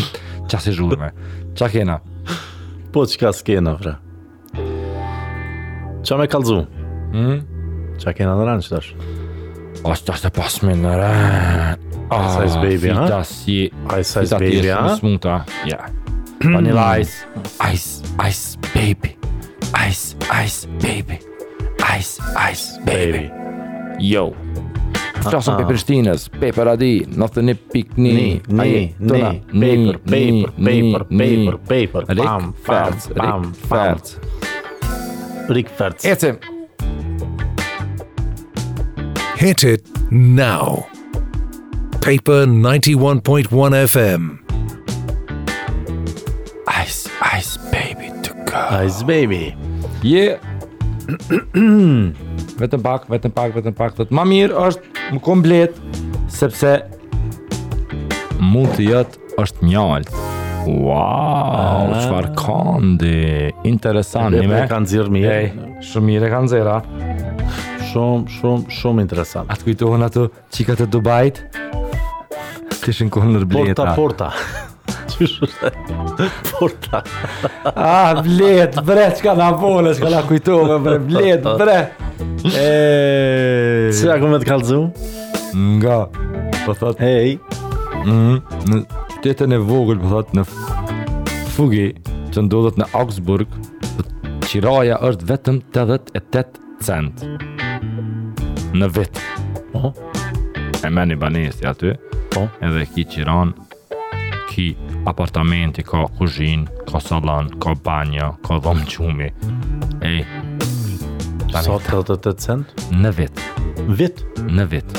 Qa 0.51 0.59
se 0.63 0.73
zhurme? 0.75 1.11
Qa 1.59 1.69
kena? 1.71 1.99
Po, 2.93 3.03
që 3.07 3.19
ka 3.21 3.31
s'kena, 3.35 3.75
vre? 3.79 3.95
Qa 6.03 6.17
me 6.19 6.27
kalzu? 6.31 6.61
Hmm? 7.13 7.39
Qa 8.01 8.11
kena 8.15 8.35
në 8.39 8.47
ranë, 8.49 8.65
që 8.67 8.73
tash? 8.77 8.91
Ashtë 9.87 10.13
ashtë 10.15 10.29
e 10.31 10.35
pasme 10.37 10.75
në 10.79 10.95
ranë. 11.01 11.89
Ah, 12.13 12.31
size 12.37 12.59
baby, 12.63 12.93
ha? 12.95 13.19
si... 13.27 13.57
Ice 13.91 14.13
size 14.17 14.39
baby, 14.39 14.71
ja. 14.71 15.83
Vanilla 16.51 16.93
hmm. 16.95 17.01
Ice. 17.01 17.25
Ice, 17.73 18.01
Ice 18.29 18.57
Baby. 18.73 19.15
Ice, 19.89 20.15
Ice 20.45 20.65
Baby. 20.81 21.19
Ice, 21.97 22.19
Ice 22.51 22.77
Baby. 22.85 23.31
Yo. 23.99 24.35
Fra 25.23 25.41
San 25.41 25.55
uh-uh. 25.55 25.63
Pepperstines, 25.63 26.29
Peperadi, 26.29 27.05
Nathani 27.07 27.55
Pikni, 27.55 28.41
Ajetona, 28.43 29.39
Paper, 29.39 29.99
Paper, 30.59 31.03
Paper, 31.07 31.07
Paper, 31.13 31.57
Paper, 31.65 32.05
Rikferds, 32.11 33.03
Rikferds. 33.15 34.19
Rikferds. 35.47 36.03
Hit 36.03 36.23
it. 36.23 36.45
Hit 39.39 39.63
it 39.63 40.11
now. 40.11 40.87
Paper 42.01 42.45
91.1 42.45 43.47
FM. 43.47 44.42
Ice 47.39 47.57
Baby 47.71 48.07
to 48.21 48.33
go. 48.51 48.83
Ice 48.85 49.03
Baby. 49.05 49.55
Yeah. 50.03 50.37
vetëm 52.61 52.81
pak, 52.85 53.05
vetëm 53.11 53.33
pak, 53.35 53.55
vetëm 53.55 53.75
pak. 53.77 53.97
Ma 54.15 54.25
mirë 54.27 54.55
është 54.67 55.07
më 55.15 55.21
komplet, 55.23 55.77
sepse 56.35 56.73
mund 58.43 58.71
të 58.75 58.87
jetë 58.89 59.39
është 59.43 59.67
mjallë. 59.69 60.21
Wow, 60.63 60.91
uh, 60.91 60.91
ah. 60.95 61.95
qëfar 61.95 62.27
kondi, 62.39 63.15
interesant 63.67 64.31
një 64.35 64.45
me. 64.47 64.59
Dhe 64.61 64.67
kanë 64.71 64.89
zirë 64.93 65.15
mirë. 65.15 65.33
Hey, 65.33 65.67
shumë 65.91 66.11
mirë 66.11 66.29
e 66.29 66.31
kanë 66.35 66.51
zera. 66.53 66.77
Shumë, 67.91 68.29
shumë, 68.37 68.77
shumë 68.79 69.05
interesant. 69.07 69.51
Atë 69.51 69.69
kujtohën 69.71 70.07
ato 70.07 70.29
qikat 70.55 70.85
e 70.85 70.87
Dubajt, 70.95 71.43
të 72.79 72.95
ishin 72.95 73.11
kohë 73.15 73.31
nërbleta. 73.37 73.75
Porta, 73.75 73.95
porta. 74.33 74.69
Porta. 76.59 77.03
ah, 77.65 78.23
blet, 78.23 78.77
bre, 78.87 79.15
çka 79.19 79.33
na 79.37 79.51
vole, 79.57 79.95
çka 79.95 80.09
na 80.09 80.21
kujtove, 80.27 80.77
bre, 80.85 80.97
vlet, 80.99 81.43
bre. 81.45 81.79
E. 82.49 83.91
Si 83.93 84.07
ja 84.07 84.17
komë 84.21 84.39
të 84.43 84.47
kalzu? 84.49 84.79
Nga. 85.53 85.97
Po 86.63 86.73
thot, 86.75 87.01
hey. 87.03 87.37
Mhm. 88.03 88.11
Mm 88.11 88.67
në 88.67 88.79
tetën 89.31 89.53
e 89.55 89.57
vogël, 89.63 89.99
po 90.03 90.09
thot 90.11 90.33
në 90.35 90.43
fugi 91.55 91.85
që 92.35 92.43
ndodhet 92.43 92.75
në 92.81 92.89
Augsburg, 92.99 93.51
qiraja 94.49 94.97
është 95.07 95.29
vetëm 95.29 95.59
88 95.71 96.59
cent. 96.83 97.23
Në 98.75 98.89
vit. 98.97 99.21
Po. 99.71 99.93
Oh. 99.93 100.01
E 100.83 100.91
meni 100.91 101.15
banesti 101.19 101.63
aty. 101.69 101.93
Po. 102.33 102.43
Oh. 102.43 102.51
Edhe 102.65 102.83
ki 102.91 103.07
qiran 103.13 103.53
ki 104.51 104.67
apartamenti, 105.05 105.83
ka 105.83 106.07
kuzhin, 106.17 106.67
ka 106.89 106.99
salon, 106.99 107.49
ka 107.59 107.75
banjo, 107.83 108.33
ka 108.43 108.59
dhom 108.61 108.83
qumi. 108.87 109.29
Ej. 110.05 110.23
Sa 111.53 111.77
të 111.77 112.01
të 112.09 112.15
të 112.23 112.31
cent? 112.41 112.73
Në 112.97 113.11
vit. 113.19 113.43
Vit? 113.99 114.23
Në 114.47 114.65
vit. 114.73 114.89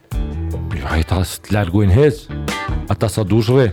Ajta 0.84 1.20
jo, 1.22 1.26
së 1.28 1.44
të 1.46 1.54
largojnë 1.58 1.96
hecë 1.96 2.40
ata 2.88 3.08
sa 3.08 3.22
dushve, 3.24 3.72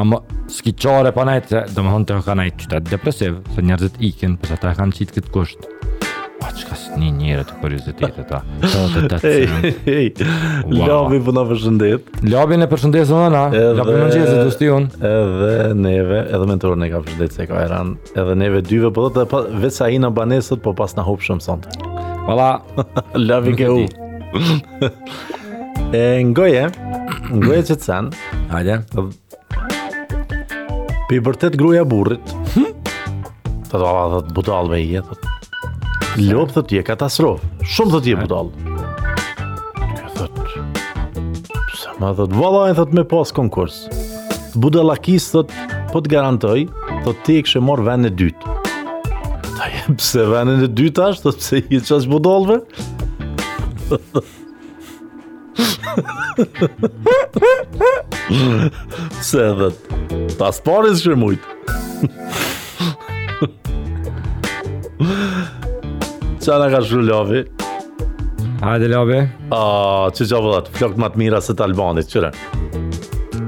ama 0.00 0.22
s'ki 0.48 0.72
qare 0.78 1.12
pa 1.12 1.24
najtë, 1.28 1.48
se 1.68 1.74
do 1.76 1.84
më 1.84 2.04
të 2.08 2.20
ka 2.26 2.36
najtë 2.38 2.62
qytet 2.64 2.90
depresiv, 2.92 3.40
se 3.54 3.64
njerëzit 3.66 3.98
ikin, 4.10 4.38
përsa 4.40 4.58
ta 4.62 4.72
e 4.74 4.78
kanë 4.78 4.96
qitë 4.98 5.16
këtë 5.18 5.34
kusht. 5.34 5.68
Pa 6.38 6.52
që 6.54 6.68
ka 6.68 6.76
së 6.78 7.00
një 7.02 7.08
njëre 7.16 7.42
të 7.48 7.54
kuriositet 7.58 8.18
e 8.22 8.24
ta. 8.28 8.38
Hej, 9.26 9.48
hej, 9.88 10.28
labi 10.70 11.18
për 11.26 11.34
në 11.34 11.42
përshëndet. 11.50 12.12
Labi 12.30 12.60
në 12.62 12.68
përshëndet 12.70 13.02
e 13.10 13.18
në 13.18 13.26
na, 13.34 13.40
labi 13.80 13.96
në 13.96 14.06
gjithë 14.12 14.36
të 14.44 14.52
stion. 14.54 14.86
Edhe 14.98 15.72
neve, 15.82 16.20
edhe 16.30 16.46
mentorën 16.52 16.86
e 16.86 16.90
ka 16.92 17.02
përshëndet 17.08 17.34
se 17.40 17.48
ka 17.50 17.58
eran, 17.66 17.96
edhe 18.14 18.38
neve 18.38 18.62
dyve, 18.70 18.92
po 18.94 19.08
dhe 19.08 19.26
të 19.26 19.26
pa, 19.32 19.90
i 19.90 19.98
në 19.98 20.12
banesët, 20.14 20.62
po 20.62 20.76
pas 20.78 20.94
në 20.94 21.06
hopë 21.10 21.26
shumë 21.30 21.44
sante. 21.48 21.74
Vala, 22.30 22.52
labi 23.18 23.56
ke 23.58 23.74
u. 23.74 23.82
e 25.98 26.06
ngoje. 26.30 26.97
Gruaja 27.28 27.62
që 27.70 27.74
të 27.80 27.84
sen 27.86 28.06
Hajde 28.48 28.76
Pi 31.10 31.18
bërtet 31.24 31.58
gruja 31.60 31.82
burrit 31.88 32.32
Të 32.54 32.62
hm? 32.62 33.66
të 33.68 33.76
ala 33.82 34.06
dhe 34.14 34.20
të 34.28 34.34
budal 34.38 34.70
me 34.72 34.78
i 34.80 34.86
jetë 34.94 35.18
Lopë 36.32 36.54
dhe 36.56 36.62
t'je 36.70 36.84
katastrofë 36.88 37.50
Shumë 37.74 37.92
dhe 37.96 38.00
t'je 38.06 38.16
budal 38.22 38.48
Ja 39.92 40.08
dhe 40.16 40.30
të 40.38 40.46
Pse 41.52 41.94
ma 42.00 42.14
dhe 42.18 42.24
të 42.32 42.40
valajnë 42.40 42.78
dhe 42.80 42.86
të 42.92 42.98
me 43.00 43.04
pas 43.12 43.34
konkurs 43.40 43.82
Budalakis 44.62 45.28
dhe 45.36 45.44
të 45.50 45.68
Po 45.92 46.00
të 46.04 46.14
garantoj 46.16 46.56
Dhe 46.70 47.02
të 47.12 47.16
ti 47.28 47.38
e 47.42 47.44
kështë 47.44 47.64
morë 47.68 47.88
vend 47.90 48.08
e 48.10 48.14
dytë 48.22 48.56
Ta 49.52 49.68
pse 49.96 50.24
vend 50.32 50.64
e 50.68 50.72
dytë 50.80 51.10
ashtë 51.10 51.28
Dhe 51.28 51.44
pse 51.44 51.62
i 51.76 51.84
qash 51.92 52.08
budalve 52.12 52.62
Se 59.24 59.40
edhe 59.50 59.68
të 59.80 60.18
pasporit 60.38 60.96
së 60.98 61.02
shërmujt 61.02 61.46
Qa 66.38 66.56
në 66.62 66.66
ka 66.72 66.78
shru 66.86 67.02
lovi 67.04 67.42
Ajde 68.70 68.88
lovi 68.92 69.18
A, 69.54 69.62
që 70.14 70.26
që 70.30 70.40
vëllat, 70.44 70.70
flok 70.78 70.94
më 71.00 71.10
të 71.14 71.20
mira 71.20 71.40
se 71.44 71.54
të 71.58 71.66
albanit, 71.66 72.08
qëre? 72.10 72.30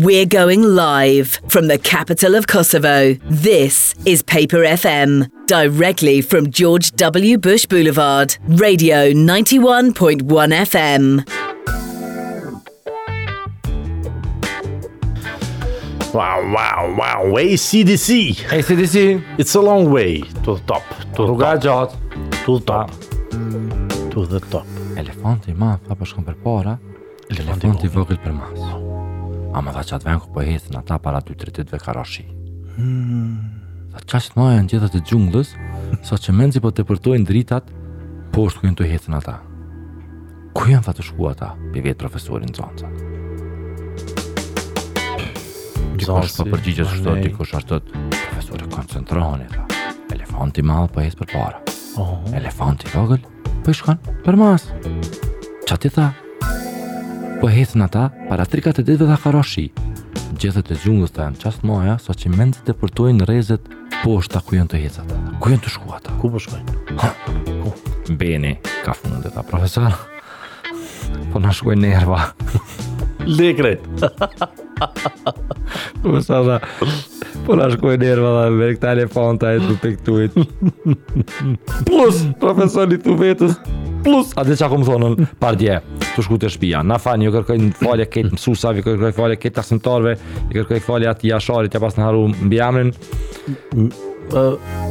We're 0.00 0.26
going 0.26 0.62
live 0.62 1.40
from 1.48 1.66
the 1.66 1.76
capital 1.82 2.36
of 2.36 2.46
Kosovo. 2.46 3.14
This 3.24 3.96
is 4.06 4.22
Paper 4.22 4.58
FM, 4.58 5.28
directly 5.46 6.20
from 6.20 6.52
George 6.52 6.92
W. 6.92 7.36
Bush 7.36 7.66
Boulevard, 7.66 8.36
Radio 8.46 9.10
91.1 9.10 10.22
FM. 10.22 11.37
Wow, 16.14 16.40
wow, 16.52 16.96
wow, 16.98 17.36
ACDC 17.36 18.12
ACDC 18.56 18.96
It's 19.38 19.54
a 19.56 19.60
long 19.60 19.92
way 19.92 20.20
to 20.42 20.54
the 20.56 20.62
top 20.66 20.82
to 21.14 21.22
the 21.22 21.22
Rruga 21.28 21.52
top. 21.58 21.58
gjatë 21.60 21.96
To 22.46 22.52
the 22.58 22.64
top 22.64 22.90
ah. 22.90 24.08
To 24.14 24.24
the 24.26 24.38
top 24.48 24.66
Elefanti 24.96 25.52
ma, 25.52 25.74
fa 25.84 25.92
për 26.00 26.08
shkëm 26.08 26.24
për 26.28 26.38
para 26.44 26.76
Elefanti, 27.28 27.66
Elefanti 27.66 27.90
i 27.90 27.92
vogël 27.92 28.20
për 28.24 28.32
mas 28.32 28.62
A 29.52 29.60
më 29.60 29.74
dha 29.76 29.82
qatë 29.90 30.08
venë 30.08 30.22
ku 30.24 30.30
po 30.36 30.46
hesën 30.48 30.80
ata 30.80 30.96
para 31.04 31.20
2-3 31.20 31.66
ve 31.74 31.82
karashi 31.84 32.24
hmm. 32.78 33.34
Dha 33.92 34.00
qashtë 34.08 34.40
ma 34.40 34.48
e 34.54 34.62
në 34.62 34.72
gjithat 34.72 34.96
e 34.96 35.02
gjunglës 35.12 35.52
Sa 36.08 36.16
që 36.16 36.32
menzi 36.40 36.64
po 36.64 36.72
të 36.72 36.86
përtojnë 36.88 37.28
dritat 37.28 37.68
Po 38.32 38.48
është 38.48 38.64
ku 38.64 38.72
të 38.80 38.88
hesën 38.94 39.20
ata 39.20 39.36
Ku 40.56 40.70
janë 40.72 40.88
të 40.96 41.08
shkua 41.10 41.36
ata 41.36 41.52
për 41.76 41.90
vetë 41.90 42.00
profesorin 42.06 42.48
të 42.56 42.62
zonë 42.64 43.07
Ti 45.98 46.06
kosh 46.06 46.30
pa 46.38 46.44
po 46.46 46.52
përgjigje 46.54 46.84
çdo 46.92 47.12
ti 47.24 47.30
kosh 47.34 47.54
ashtu. 47.58 47.78
Profesor 48.12 49.40
e 49.42 49.48
tha, 49.50 49.64
Elefanti 50.14 50.62
mal 50.62 50.86
po 50.94 51.02
për 51.02 51.26
para. 51.32 51.58
Oh. 51.98 52.22
Elefanti 52.38 52.86
vogël 52.92 53.24
po 53.66 53.74
shkon 53.74 53.98
për 54.22 54.38
mas. 54.38 54.68
Çati 55.66 55.90
tha. 55.94 56.12
Po 57.40 57.50
hes 57.50 57.74
ata 57.76 58.10
para 58.28 58.46
trikat 58.46 58.78
e 58.78 58.86
ditëve 58.86 59.10
të 59.16 59.22
harroshi. 59.24 59.66
Gjethet 60.38 60.70
e 60.70 60.78
xhungut 60.78 61.18
janë 61.18 61.40
çast 61.42 61.64
moja 61.66 61.98
saçi 61.98 62.30
mendet 62.30 62.62
të 62.62 62.76
përtojnë 62.78 63.26
rrezet 63.26 63.64
poshta 64.04 64.38
ku 64.46 64.54
janë 64.54 64.70
të 64.70 64.82
hecat. 64.84 65.16
Ku 65.42 65.50
janë 65.50 65.64
të 65.66 65.74
shkuat? 65.74 66.10
Ku 66.20 66.30
po 66.30 66.38
shkojnë? 66.38 66.76
Ku? 66.94 67.74
Bene, 68.14 68.58
ka 68.86 68.94
fundet 68.94 69.32
ata 69.32 69.42
profesor. 69.42 69.96
Po 71.32 71.42
na 71.42 71.50
shkojnë 71.50 71.90
nerva. 71.90 72.22
Lekret. 73.28 73.84
Po 76.02 76.20
sa 76.24 76.40
da. 76.42 76.56
Po 77.44 77.52
na 77.58 77.68
shkoi 77.70 77.98
nerva 78.00 78.48
me 78.54 78.66
këtë 78.72 78.80
telefon 78.84 79.36
ta 79.38 79.50
e 79.56 79.58
detektuit. 79.64 80.32
Plus 81.88 82.16
profesori 82.40 82.96
tu 83.02 83.14
vetës. 83.18 83.54
Plus, 84.08 84.26
a 84.38 84.40
dhe 84.46 84.54
që 84.56 84.64
akumë 84.68 84.86
thonën, 84.86 85.14
par 85.42 85.54
të 85.58 85.74
shku 86.22 86.36
të 86.40 86.48
shpia, 86.54 86.80
na 86.86 86.96
fanë, 87.02 87.22
jo 87.26 87.30
kërkoj 87.34 87.56
në 87.60 87.72
falje 87.80 88.06
ketë 88.14 88.32
mësusave, 88.36 88.76
jo 88.78 88.84
kërkoj 88.94 89.12
falje 89.18 89.36
këtë 89.42 89.58
asëntarve, 89.64 90.12
jo 90.38 90.44
kërkoj 90.62 90.80
falje 90.86 91.08
atë 91.10 91.22
jasharit, 91.32 91.72
ja 91.76 91.80
pas 91.82 91.94
në 91.98 92.02
haru 92.06 92.22
mbi 92.30 92.58
amrin. 92.62 92.90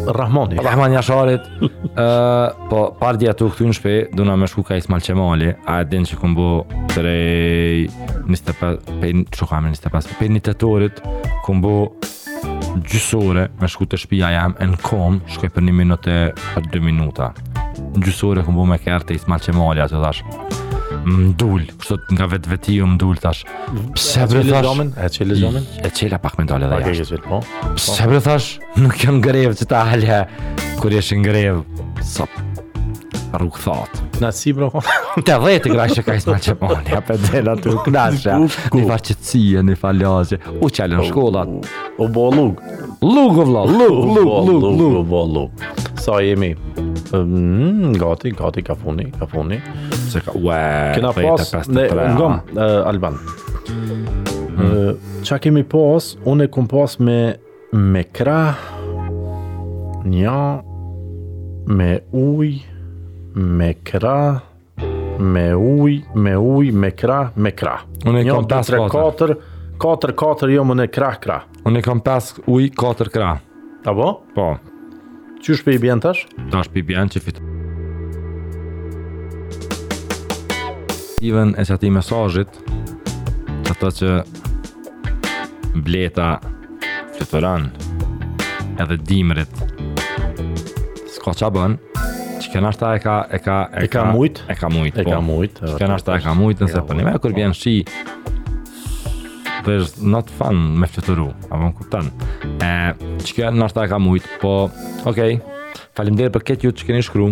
Rahmani. 0.06 0.56
Rahmani 0.56 0.96
Asharit. 0.98 1.42
Ë, 1.98 2.68
po 2.70 2.82
pardja 3.00 3.34
tu 3.38 3.50
këtu 3.52 3.68
në 3.70 3.76
shtëpi, 3.78 4.16
do 4.18 4.26
na 4.28 4.36
më 4.40 4.50
shku 4.52 4.64
ka 4.68 4.78
Ismail 4.80 5.04
Çemali, 5.06 5.50
a 5.68 5.82
e 5.84 5.88
din 5.90 6.06
se 6.08 6.18
ku 6.18 6.28
mbo 6.32 6.48
tre 6.94 7.88
nista 8.28 8.56
pa 8.58 8.74
pe 9.02 9.14
çuha 9.36 9.62
me 9.64 9.74
nista 9.74 9.90
pa 9.94 10.02
pe 10.18 10.30
nitatorit, 10.30 11.02
ku 11.46 11.58
mbo 11.60 11.76
gjysore 12.86 13.48
me 13.60 13.68
shku 13.68 13.86
te 13.90 13.98
shtëpia 13.98 14.32
jam 14.36 14.56
në 14.60 14.80
kom, 14.86 15.20
shkoj 15.36 15.52
për 15.56 15.66
1 15.70 15.80
minutë, 15.84 16.18
për 16.56 16.70
2 16.78 16.84
minuta. 16.86 17.32
Gjysore 17.98 18.46
ku 18.46 18.54
mbo 18.56 18.68
me 18.70 18.80
kartë 18.82 19.18
Ismail 19.20 19.44
Çemali, 19.48 19.84
atë 19.86 20.02
thash 20.06 20.64
mdull, 21.08 21.64
kështu 21.80 22.16
nga 22.18 22.28
vetveti 22.32 22.78
u 22.84 22.88
mdull 22.92 23.20
tash. 23.24 23.44
Pse 23.96 24.26
bëre 24.28 24.44
tash? 24.50 24.82
Atë 24.96 25.12
që 25.18 25.28
lezomin? 25.32 25.68
E 25.88 25.92
çela 25.96 26.20
pak 26.24 26.38
mendale 26.42 26.68
dha. 26.70 26.82
Atë 26.82 26.96
që 27.00 27.08
zvet 27.12 27.28
po. 27.30 27.40
Pse 27.78 28.04
bëre 28.10 28.24
tash? 28.26 28.50
Nuk 28.82 28.98
kam 29.02 29.22
grevë 29.24 29.56
të 29.62 29.70
ta 29.72 29.86
halë. 29.94 30.20
Kur 30.82 30.94
je 30.94 31.02
në 31.08 31.22
grevë, 31.24 31.86
sa 32.06 32.28
rrugthat. 33.38 33.98
Na 34.22 34.30
si 34.34 34.54
bro. 34.58 34.70
Te 35.28 35.38
vëti 35.42 35.72
gra 35.72 35.88
që 35.92 36.04
ka 36.06 36.16
ishte 36.18 36.34
më 36.34 36.42
çepon. 36.48 36.76
Ja 36.90 37.02
për 37.06 37.22
të 37.24 37.42
na 37.48 37.56
të 37.62 37.76
knasha. 37.86 38.38
Ku 38.74 38.84
vaje 38.90 39.16
ti 39.22 39.42
në 39.64 39.78
falazh. 39.80 40.36
U 40.62 40.72
çalë 40.74 41.00
në 41.02 41.08
shkolla. 41.12 41.46
U 42.02 42.10
bollug. 42.16 42.62
Lugovla, 43.06 43.64
lug, 43.72 44.04
lug, 44.18 44.54
lug, 44.66 44.86
lug, 44.98 45.18
lug. 45.38 45.68
Sa 46.02 46.20
jemi? 46.24 46.54
Mm, 47.14 47.94
gati, 47.94 48.32
gati, 48.32 48.62
ka 48.64 48.76
funi, 48.76 49.12
ka 49.20 49.28
funi. 49.28 49.62
Se 50.14 50.20
ka, 50.20 50.32
ue, 50.36 50.96
kena 50.96 51.14
pas, 51.14 51.54
ne, 51.68 51.88
ngom, 52.18 52.40
ah. 52.58 52.84
Alban. 52.90 53.14
Hm. 54.58 55.24
qa 55.24 55.38
kemi 55.44 55.64
pas, 55.64 56.12
unë 56.26 56.44
e 56.44 56.48
kom 56.54 56.68
pas 56.72 56.98
me, 57.00 57.36
me 57.74 58.04
kra, 58.16 58.54
nja, 60.06 60.60
me 61.68 61.90
uj, 62.16 62.52
me 63.36 63.74
kra, 63.86 64.40
me 65.20 65.48
uj, 65.56 66.00
me 66.16 66.36
uj, 66.40 66.72
me 66.72 66.92
kra, 66.92 67.22
me 67.36 67.52
kra. 67.52 67.80
Unë 68.06 68.24
e 68.26 68.32
kom 68.32 68.48
pas 68.50 68.72
4. 68.72 68.90
4, 68.90 68.90
4, 69.80 70.14
4, 70.16 70.56
4, 70.60 70.90
4, 70.92 71.20
krah. 71.24 71.44
4, 71.64 71.84
4, 71.84 72.00
pas 72.08 72.32
uj, 72.48 72.72
4, 72.72 72.96
4, 73.04 73.08
4, 73.16 73.38
4, 73.86 74.16
Po. 74.36 74.54
Që 75.44 75.56
shpe 75.60 75.74
i 75.78 75.78
bjen 75.82 76.00
tash? 76.02 76.26
Ta 76.52 76.64
shpe 76.66 76.82
i 76.82 76.84
bjen 76.86 77.10
që 77.14 77.22
fitë. 77.22 77.46
Iven 81.28 81.54
e 81.58 81.66
që 81.68 81.76
ati 81.78 81.92
mesajit, 81.94 82.58
të 83.68 83.76
të 83.82 83.92
që 84.00 84.12
bleta 85.86 86.30
që 87.18 87.28
të 87.30 87.42
rënë 87.46 87.86
edhe 88.84 88.98
dimrit, 89.10 89.62
s'ka 91.16 91.34
që 91.40 91.52
bënë, 91.58 92.04
që 92.44 92.54
kënë 92.54 92.72
shta 92.78 92.92
e 93.00 93.04
ka... 93.06 93.18
E 93.38 93.42
ka 93.44 94.06
mujtë. 94.14 94.50
E 94.54 94.58
ka 94.58 94.70
mujtë, 94.74 94.96
po. 95.04 95.14
E 95.14 95.16
ka 95.18 95.22
mujtë. 95.30 95.62
Që 95.76 95.82
kënë 95.84 96.00
ashta 96.00 96.18
e 96.20 96.26
ka 96.26 96.34
po. 96.34 96.42
mujtë, 96.42 96.66
nëse 96.68 96.82
për 96.82 96.90
po, 96.90 96.98
një 97.02 97.08
me, 97.12 97.16
kur 97.24 97.38
bjen 97.38 97.54
po. 97.54 97.62
shi, 97.62 97.80
vërtet 99.68 99.92
është 99.92 100.08
not 100.08 100.32
fun 100.40 100.64
me 100.80 100.88
fëtëru 100.90 101.26
apo 101.50 101.60
më 101.62 101.76
kupton. 101.78 102.08
E, 102.64 102.72
që 103.24 103.36
kjo 103.36 103.50
nështë 103.54 103.80
ta 103.80 103.86
ka 103.92 104.00
mujt, 104.00 104.28
po, 104.42 104.68
okej, 105.06 105.08
okay. 105.10 105.40
Falimderit 105.98 106.30
për 106.34 106.44
këtë 106.46 106.68
ju 106.68 106.72
që 106.78 106.86
keni 106.88 107.00
shkru. 107.06 107.26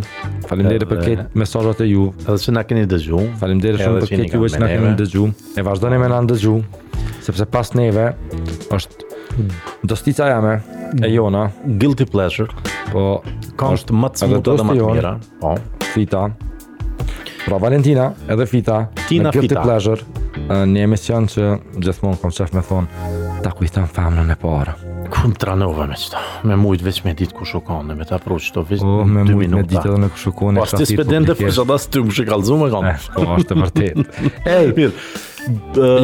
Falimderit 0.50 0.88
për 0.90 1.00
këtë 1.04 1.38
mesazhat 1.38 1.84
e 1.86 1.90
ju. 1.90 2.08
Edhe 2.26 2.38
që 2.46 2.54
na 2.58 2.64
keni 2.66 2.86
dëgju. 2.90 3.20
Falimderit 3.42 3.78
shumë 3.82 4.02
për 4.02 4.10
këtë 4.12 4.40
ju 4.40 4.50
që 4.56 4.62
na 4.64 4.70
keni 4.72 4.92
dëgju. 5.02 5.26
E 5.62 5.66
vazhdoni 5.66 6.00
me 6.02 6.10
na 6.10 6.18
dëgju, 6.32 6.56
sepse 7.26 7.46
pas 7.54 7.70
neve 7.78 8.08
është 8.74 9.12
dostica 9.90 10.32
jame 10.32 10.56
e 11.06 11.14
jona 11.14 11.46
guilty 11.78 12.10
pleasure. 12.10 12.50
Po 12.90 13.06
ka 13.60 13.70
është 13.78 13.94
më 14.02 14.12
të 14.16 14.28
smutë 14.32 14.58
dhe 14.58 14.68
më 14.72 14.78
të 14.82 14.90
mira. 14.98 15.14
Po, 15.44 15.54
fita. 15.94 16.26
Pra 17.46 17.60
Valentina, 17.62 18.08
edhe 18.26 18.48
Fita, 18.50 18.82
Tina 19.06 19.30
Fita. 19.30 19.44
Guilty 19.44 19.62
pleasure 19.62 20.24
një 20.54 20.84
emision 20.86 21.26
që 21.32 21.46
gjithmonë 21.84 22.20
kom 22.22 22.34
qef 22.34 22.52
me 22.54 22.62
thonë 22.66 23.12
ta 23.46 23.52
kujtëm 23.58 23.88
famën 23.94 24.30
e 24.34 24.38
parë. 24.42 24.76
Kum 25.14 25.34
të 25.38 25.48
ranove 25.52 25.86
me 25.92 25.98
qëta, 26.00 26.22
me 26.50 26.58
mujtë 26.60 26.86
veç 26.88 27.00
me 27.06 27.14
ditë 27.18 27.36
ku 27.38 27.46
shukone, 27.50 27.96
me 27.98 28.06
të 28.06 28.16
apru 28.18 28.38
qëto 28.42 28.64
veç 28.70 28.84
o, 28.86 29.00
me 29.06 29.24
mujtë 29.26 29.40
minuta. 29.42 29.64
Me 29.64 29.70
ditë 29.74 29.86
edhe 29.92 30.00
me 30.06 30.10
ku 30.14 30.22
shukone. 30.22 30.60
Po, 30.62 30.66
ashtë 30.66 30.82
të 30.84 30.90
spedente, 30.94 31.38
për 31.40 31.54
shëta 31.56 31.78
së 31.86 31.94
të 31.94 32.04
më 32.08 32.18
shë 32.18 32.28
kanë. 32.32 32.92
Eh, 32.92 33.08
po, 33.16 33.28
ashtë 33.36 33.48
të 33.52 33.60
vërtet. 33.64 34.20
Ej, 34.58 34.72
mirë. 34.74 35.32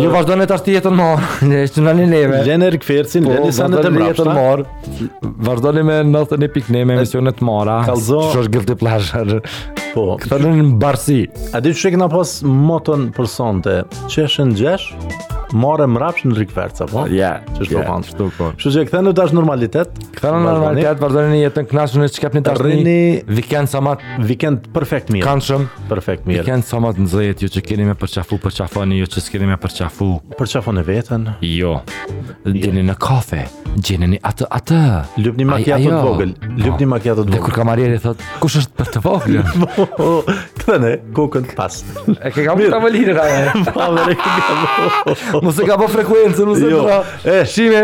Ju 0.04 0.12
vazhdojnë 0.14 0.46
të 0.50 0.56
ashtë 0.58 0.74
jetën 0.76 0.96
marë 0.96 1.50
Në 1.50 1.62
është 1.68 1.84
në 1.86 1.94
një 2.00 2.06
neve 2.12 2.42
Lënë 2.48 2.62
po, 2.68 2.70
e 2.70 2.74
rëkëfercin, 2.76 3.28
lënë 3.30 3.50
i 3.50 3.56
sanë 3.58 3.82
të 3.86 3.92
mrapshta 3.96 4.26
Vazhdojnë 4.28 4.44
jetën 4.44 4.44
marë 4.44 5.36
Vazhdojnë 5.48 5.98
në 6.12 6.24
thënë 6.34 6.48
e 6.48 6.52
pikne 6.58 6.84
me 6.86 6.98
emisionet 7.00 7.42
mara 7.48 7.80
Kalzo 7.90 8.22
Që 8.36 8.44
është 8.46 8.56
gëllë 8.58 8.70
të 8.74 8.78
plashar 8.84 9.34
Po 9.98 10.08
Këtë 10.22 10.42
në 10.46 10.54
në 10.62 10.80
barësi 10.86 11.20
A 11.58 11.64
di 11.64 11.74
që 11.74 11.84
shikë 11.88 12.04
në 12.04 12.12
pas 12.14 12.38
motën 12.72 13.10
për 13.18 13.32
sante 13.38 13.78
Që 14.06 14.30
është 14.30 14.50
në 14.54 14.60
gjesh? 14.62 14.90
morë 15.58 15.88
mrapsh 15.92 16.26
në 16.30 16.36
rikverc 16.38 16.82
apo? 16.86 17.04
Ja, 17.12 17.32
ç'është 17.58 17.76
po 17.76 17.84
kanë 17.88 18.08
çtu 18.10 18.28
po. 18.38 18.50
Kështu 18.56 18.72
që 18.76 18.84
kthenë 18.88 19.14
tash 19.18 19.34
normalitet. 19.36 20.00
Kthenë 20.16 20.40
normalitet, 20.46 21.00
vazhdoni 21.02 21.34
në 21.36 21.40
jetën 21.46 21.68
klasë 21.72 22.02
në 22.02 22.10
çkapni 22.16 22.44
tash. 22.46 22.62
Rini 22.64 23.28
weekend 23.34 23.72
sa 23.72 23.82
më 23.84 23.96
weekend 24.28 24.70
perfekt 24.76 25.12
mirë. 25.14 25.26
Kançëm 25.28 25.66
perfekt 25.92 26.28
mirë. 26.30 26.40
Weekend 26.42 26.68
sa 26.68 26.82
më 26.84 26.94
të 26.98 27.06
nxehet 27.08 27.44
ju 27.46 27.52
që 27.58 27.64
keni 27.68 27.88
më 27.90 27.98
përçafu, 28.02 28.40
përçafoni 28.44 29.02
ju 29.02 29.10
që 29.16 29.26
s'keni 29.28 29.50
më 29.52 29.60
përçafu. 29.64 30.10
Përçafon 30.40 30.80
e 30.80 30.86
veten. 30.88 31.28
Jo. 31.46 31.80
Dini 32.46 32.86
në 32.88 32.96
kafe. 33.02 33.44
në 33.82 34.20
atë 34.32 34.48
atë. 34.60 34.82
Lupni 35.26 35.46
makiatën 35.50 35.92
të 35.92 36.02
vogël. 36.06 36.34
Lupni 36.56 36.86
po. 36.86 36.92
makiatën 36.96 37.22
të 37.22 37.26
vogël. 37.26 37.36
Dhe 37.36 37.44
kur 37.46 37.54
kamarieri 37.56 38.00
thot, 38.04 38.20
kush 38.42 38.58
është 38.62 38.80
për 38.80 38.90
të 38.96 39.02
vogël? 39.06 39.40
Po, 39.72 39.86
po. 39.96 40.08
Kthenë 40.60 40.90
kokën 41.16 41.46
pas. 41.56 41.76
E 42.12 42.32
ke 42.34 42.44
kam 42.46 42.60
tavolinë 42.60 43.14
Po, 43.16 43.74
Pavarë 43.76 44.16
ke 44.20 44.34
kam. 44.46 45.41
Mos 45.44 45.58
e 45.60 45.66
ka 45.66 45.74
po 45.78 45.88
frekuencën, 45.90 46.46
mos 46.46 46.60
e 46.62 46.68
jo. 46.70 46.80
E, 47.26 47.38
shime, 47.50 47.80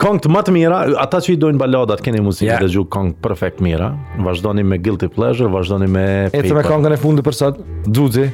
këngë 0.00 0.22
të 0.24 0.30
më 0.32 0.42
të 0.46 0.52
mira, 0.54 0.78
ata 1.02 1.20
që 1.20 1.34
i 1.34 1.36
dojnë 1.42 1.60
baladat, 1.60 2.00
keni 2.04 2.22
muzikë 2.24 2.46
yeah. 2.48 2.62
dhe 2.62 2.70
gjuhë 2.72 2.88
këngë 2.92 3.16
perfect 3.24 3.60
mira. 3.64 3.90
Vazhdoni 4.24 4.64
me 4.64 4.78
Guilty 4.80 5.10
Pleasure, 5.12 5.50
vazhdoni 5.52 5.90
me 5.92 6.04
Paper. 6.32 6.40
Ecë 6.48 6.56
me 6.56 6.64
këngën 6.64 6.96
e 6.96 6.98
fundi 7.02 7.24
për 7.26 7.36
sot, 7.36 7.60
Duzi. 7.86 8.24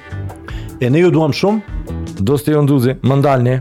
E 0.83 0.91
ne 0.91 1.03
ju 1.03 1.11
duham 1.15 1.35
shumë. 1.35 1.83
Do 2.23 2.39
s'te 2.39 2.55
ju 2.55 2.63
në 2.63 2.97
më 3.03 3.19
ndalni. 3.23 3.57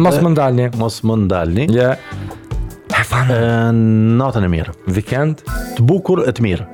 Mos 0.00 0.20
më 0.24 0.32
ndalni. 0.34 0.70
Mos 0.80 0.98
më 1.08 1.18
ndalni. 1.26 1.68
Ja. 1.72 1.92
Yeah. 1.92 2.32
Have 2.94 3.08
fun. 3.12 3.30
E, 3.32 3.40
natën 4.20 4.48
e 4.48 4.52
mirë. 4.54 4.74
Weekend. 4.96 5.44
Të 5.76 5.84
bukur 5.88 6.24
e 6.28 6.32
të 6.36 6.44
mirë. 6.46 6.68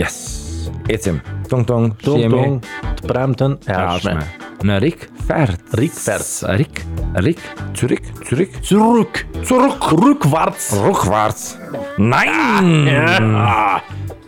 Yes. 0.00 0.18
Ecim. 0.90 1.18
Tung 1.50 1.62
tung. 1.66 1.92
Tung 2.02 2.34
tong, 2.34 2.60
Të 2.98 3.06
premten 3.10 3.58
e 3.68 3.78
ashme. 3.80 4.20
Në 4.66 4.78
rikë. 4.86 5.13
Rückwärts. 5.28 5.72
Rückwärts. 5.78 6.44
Rick. 6.46 6.84
Rick. 7.16 7.38
Zurück. 7.74 8.00
Zurück. 8.28 8.64
Zurück. 9.42 9.74
Zurück. 9.82 9.92
Rückwärts. 9.92 10.76
Rückwärts. 10.80 11.58
Nein! 11.96 12.88
Ah, 13.34 13.80
ja. 13.80 14.23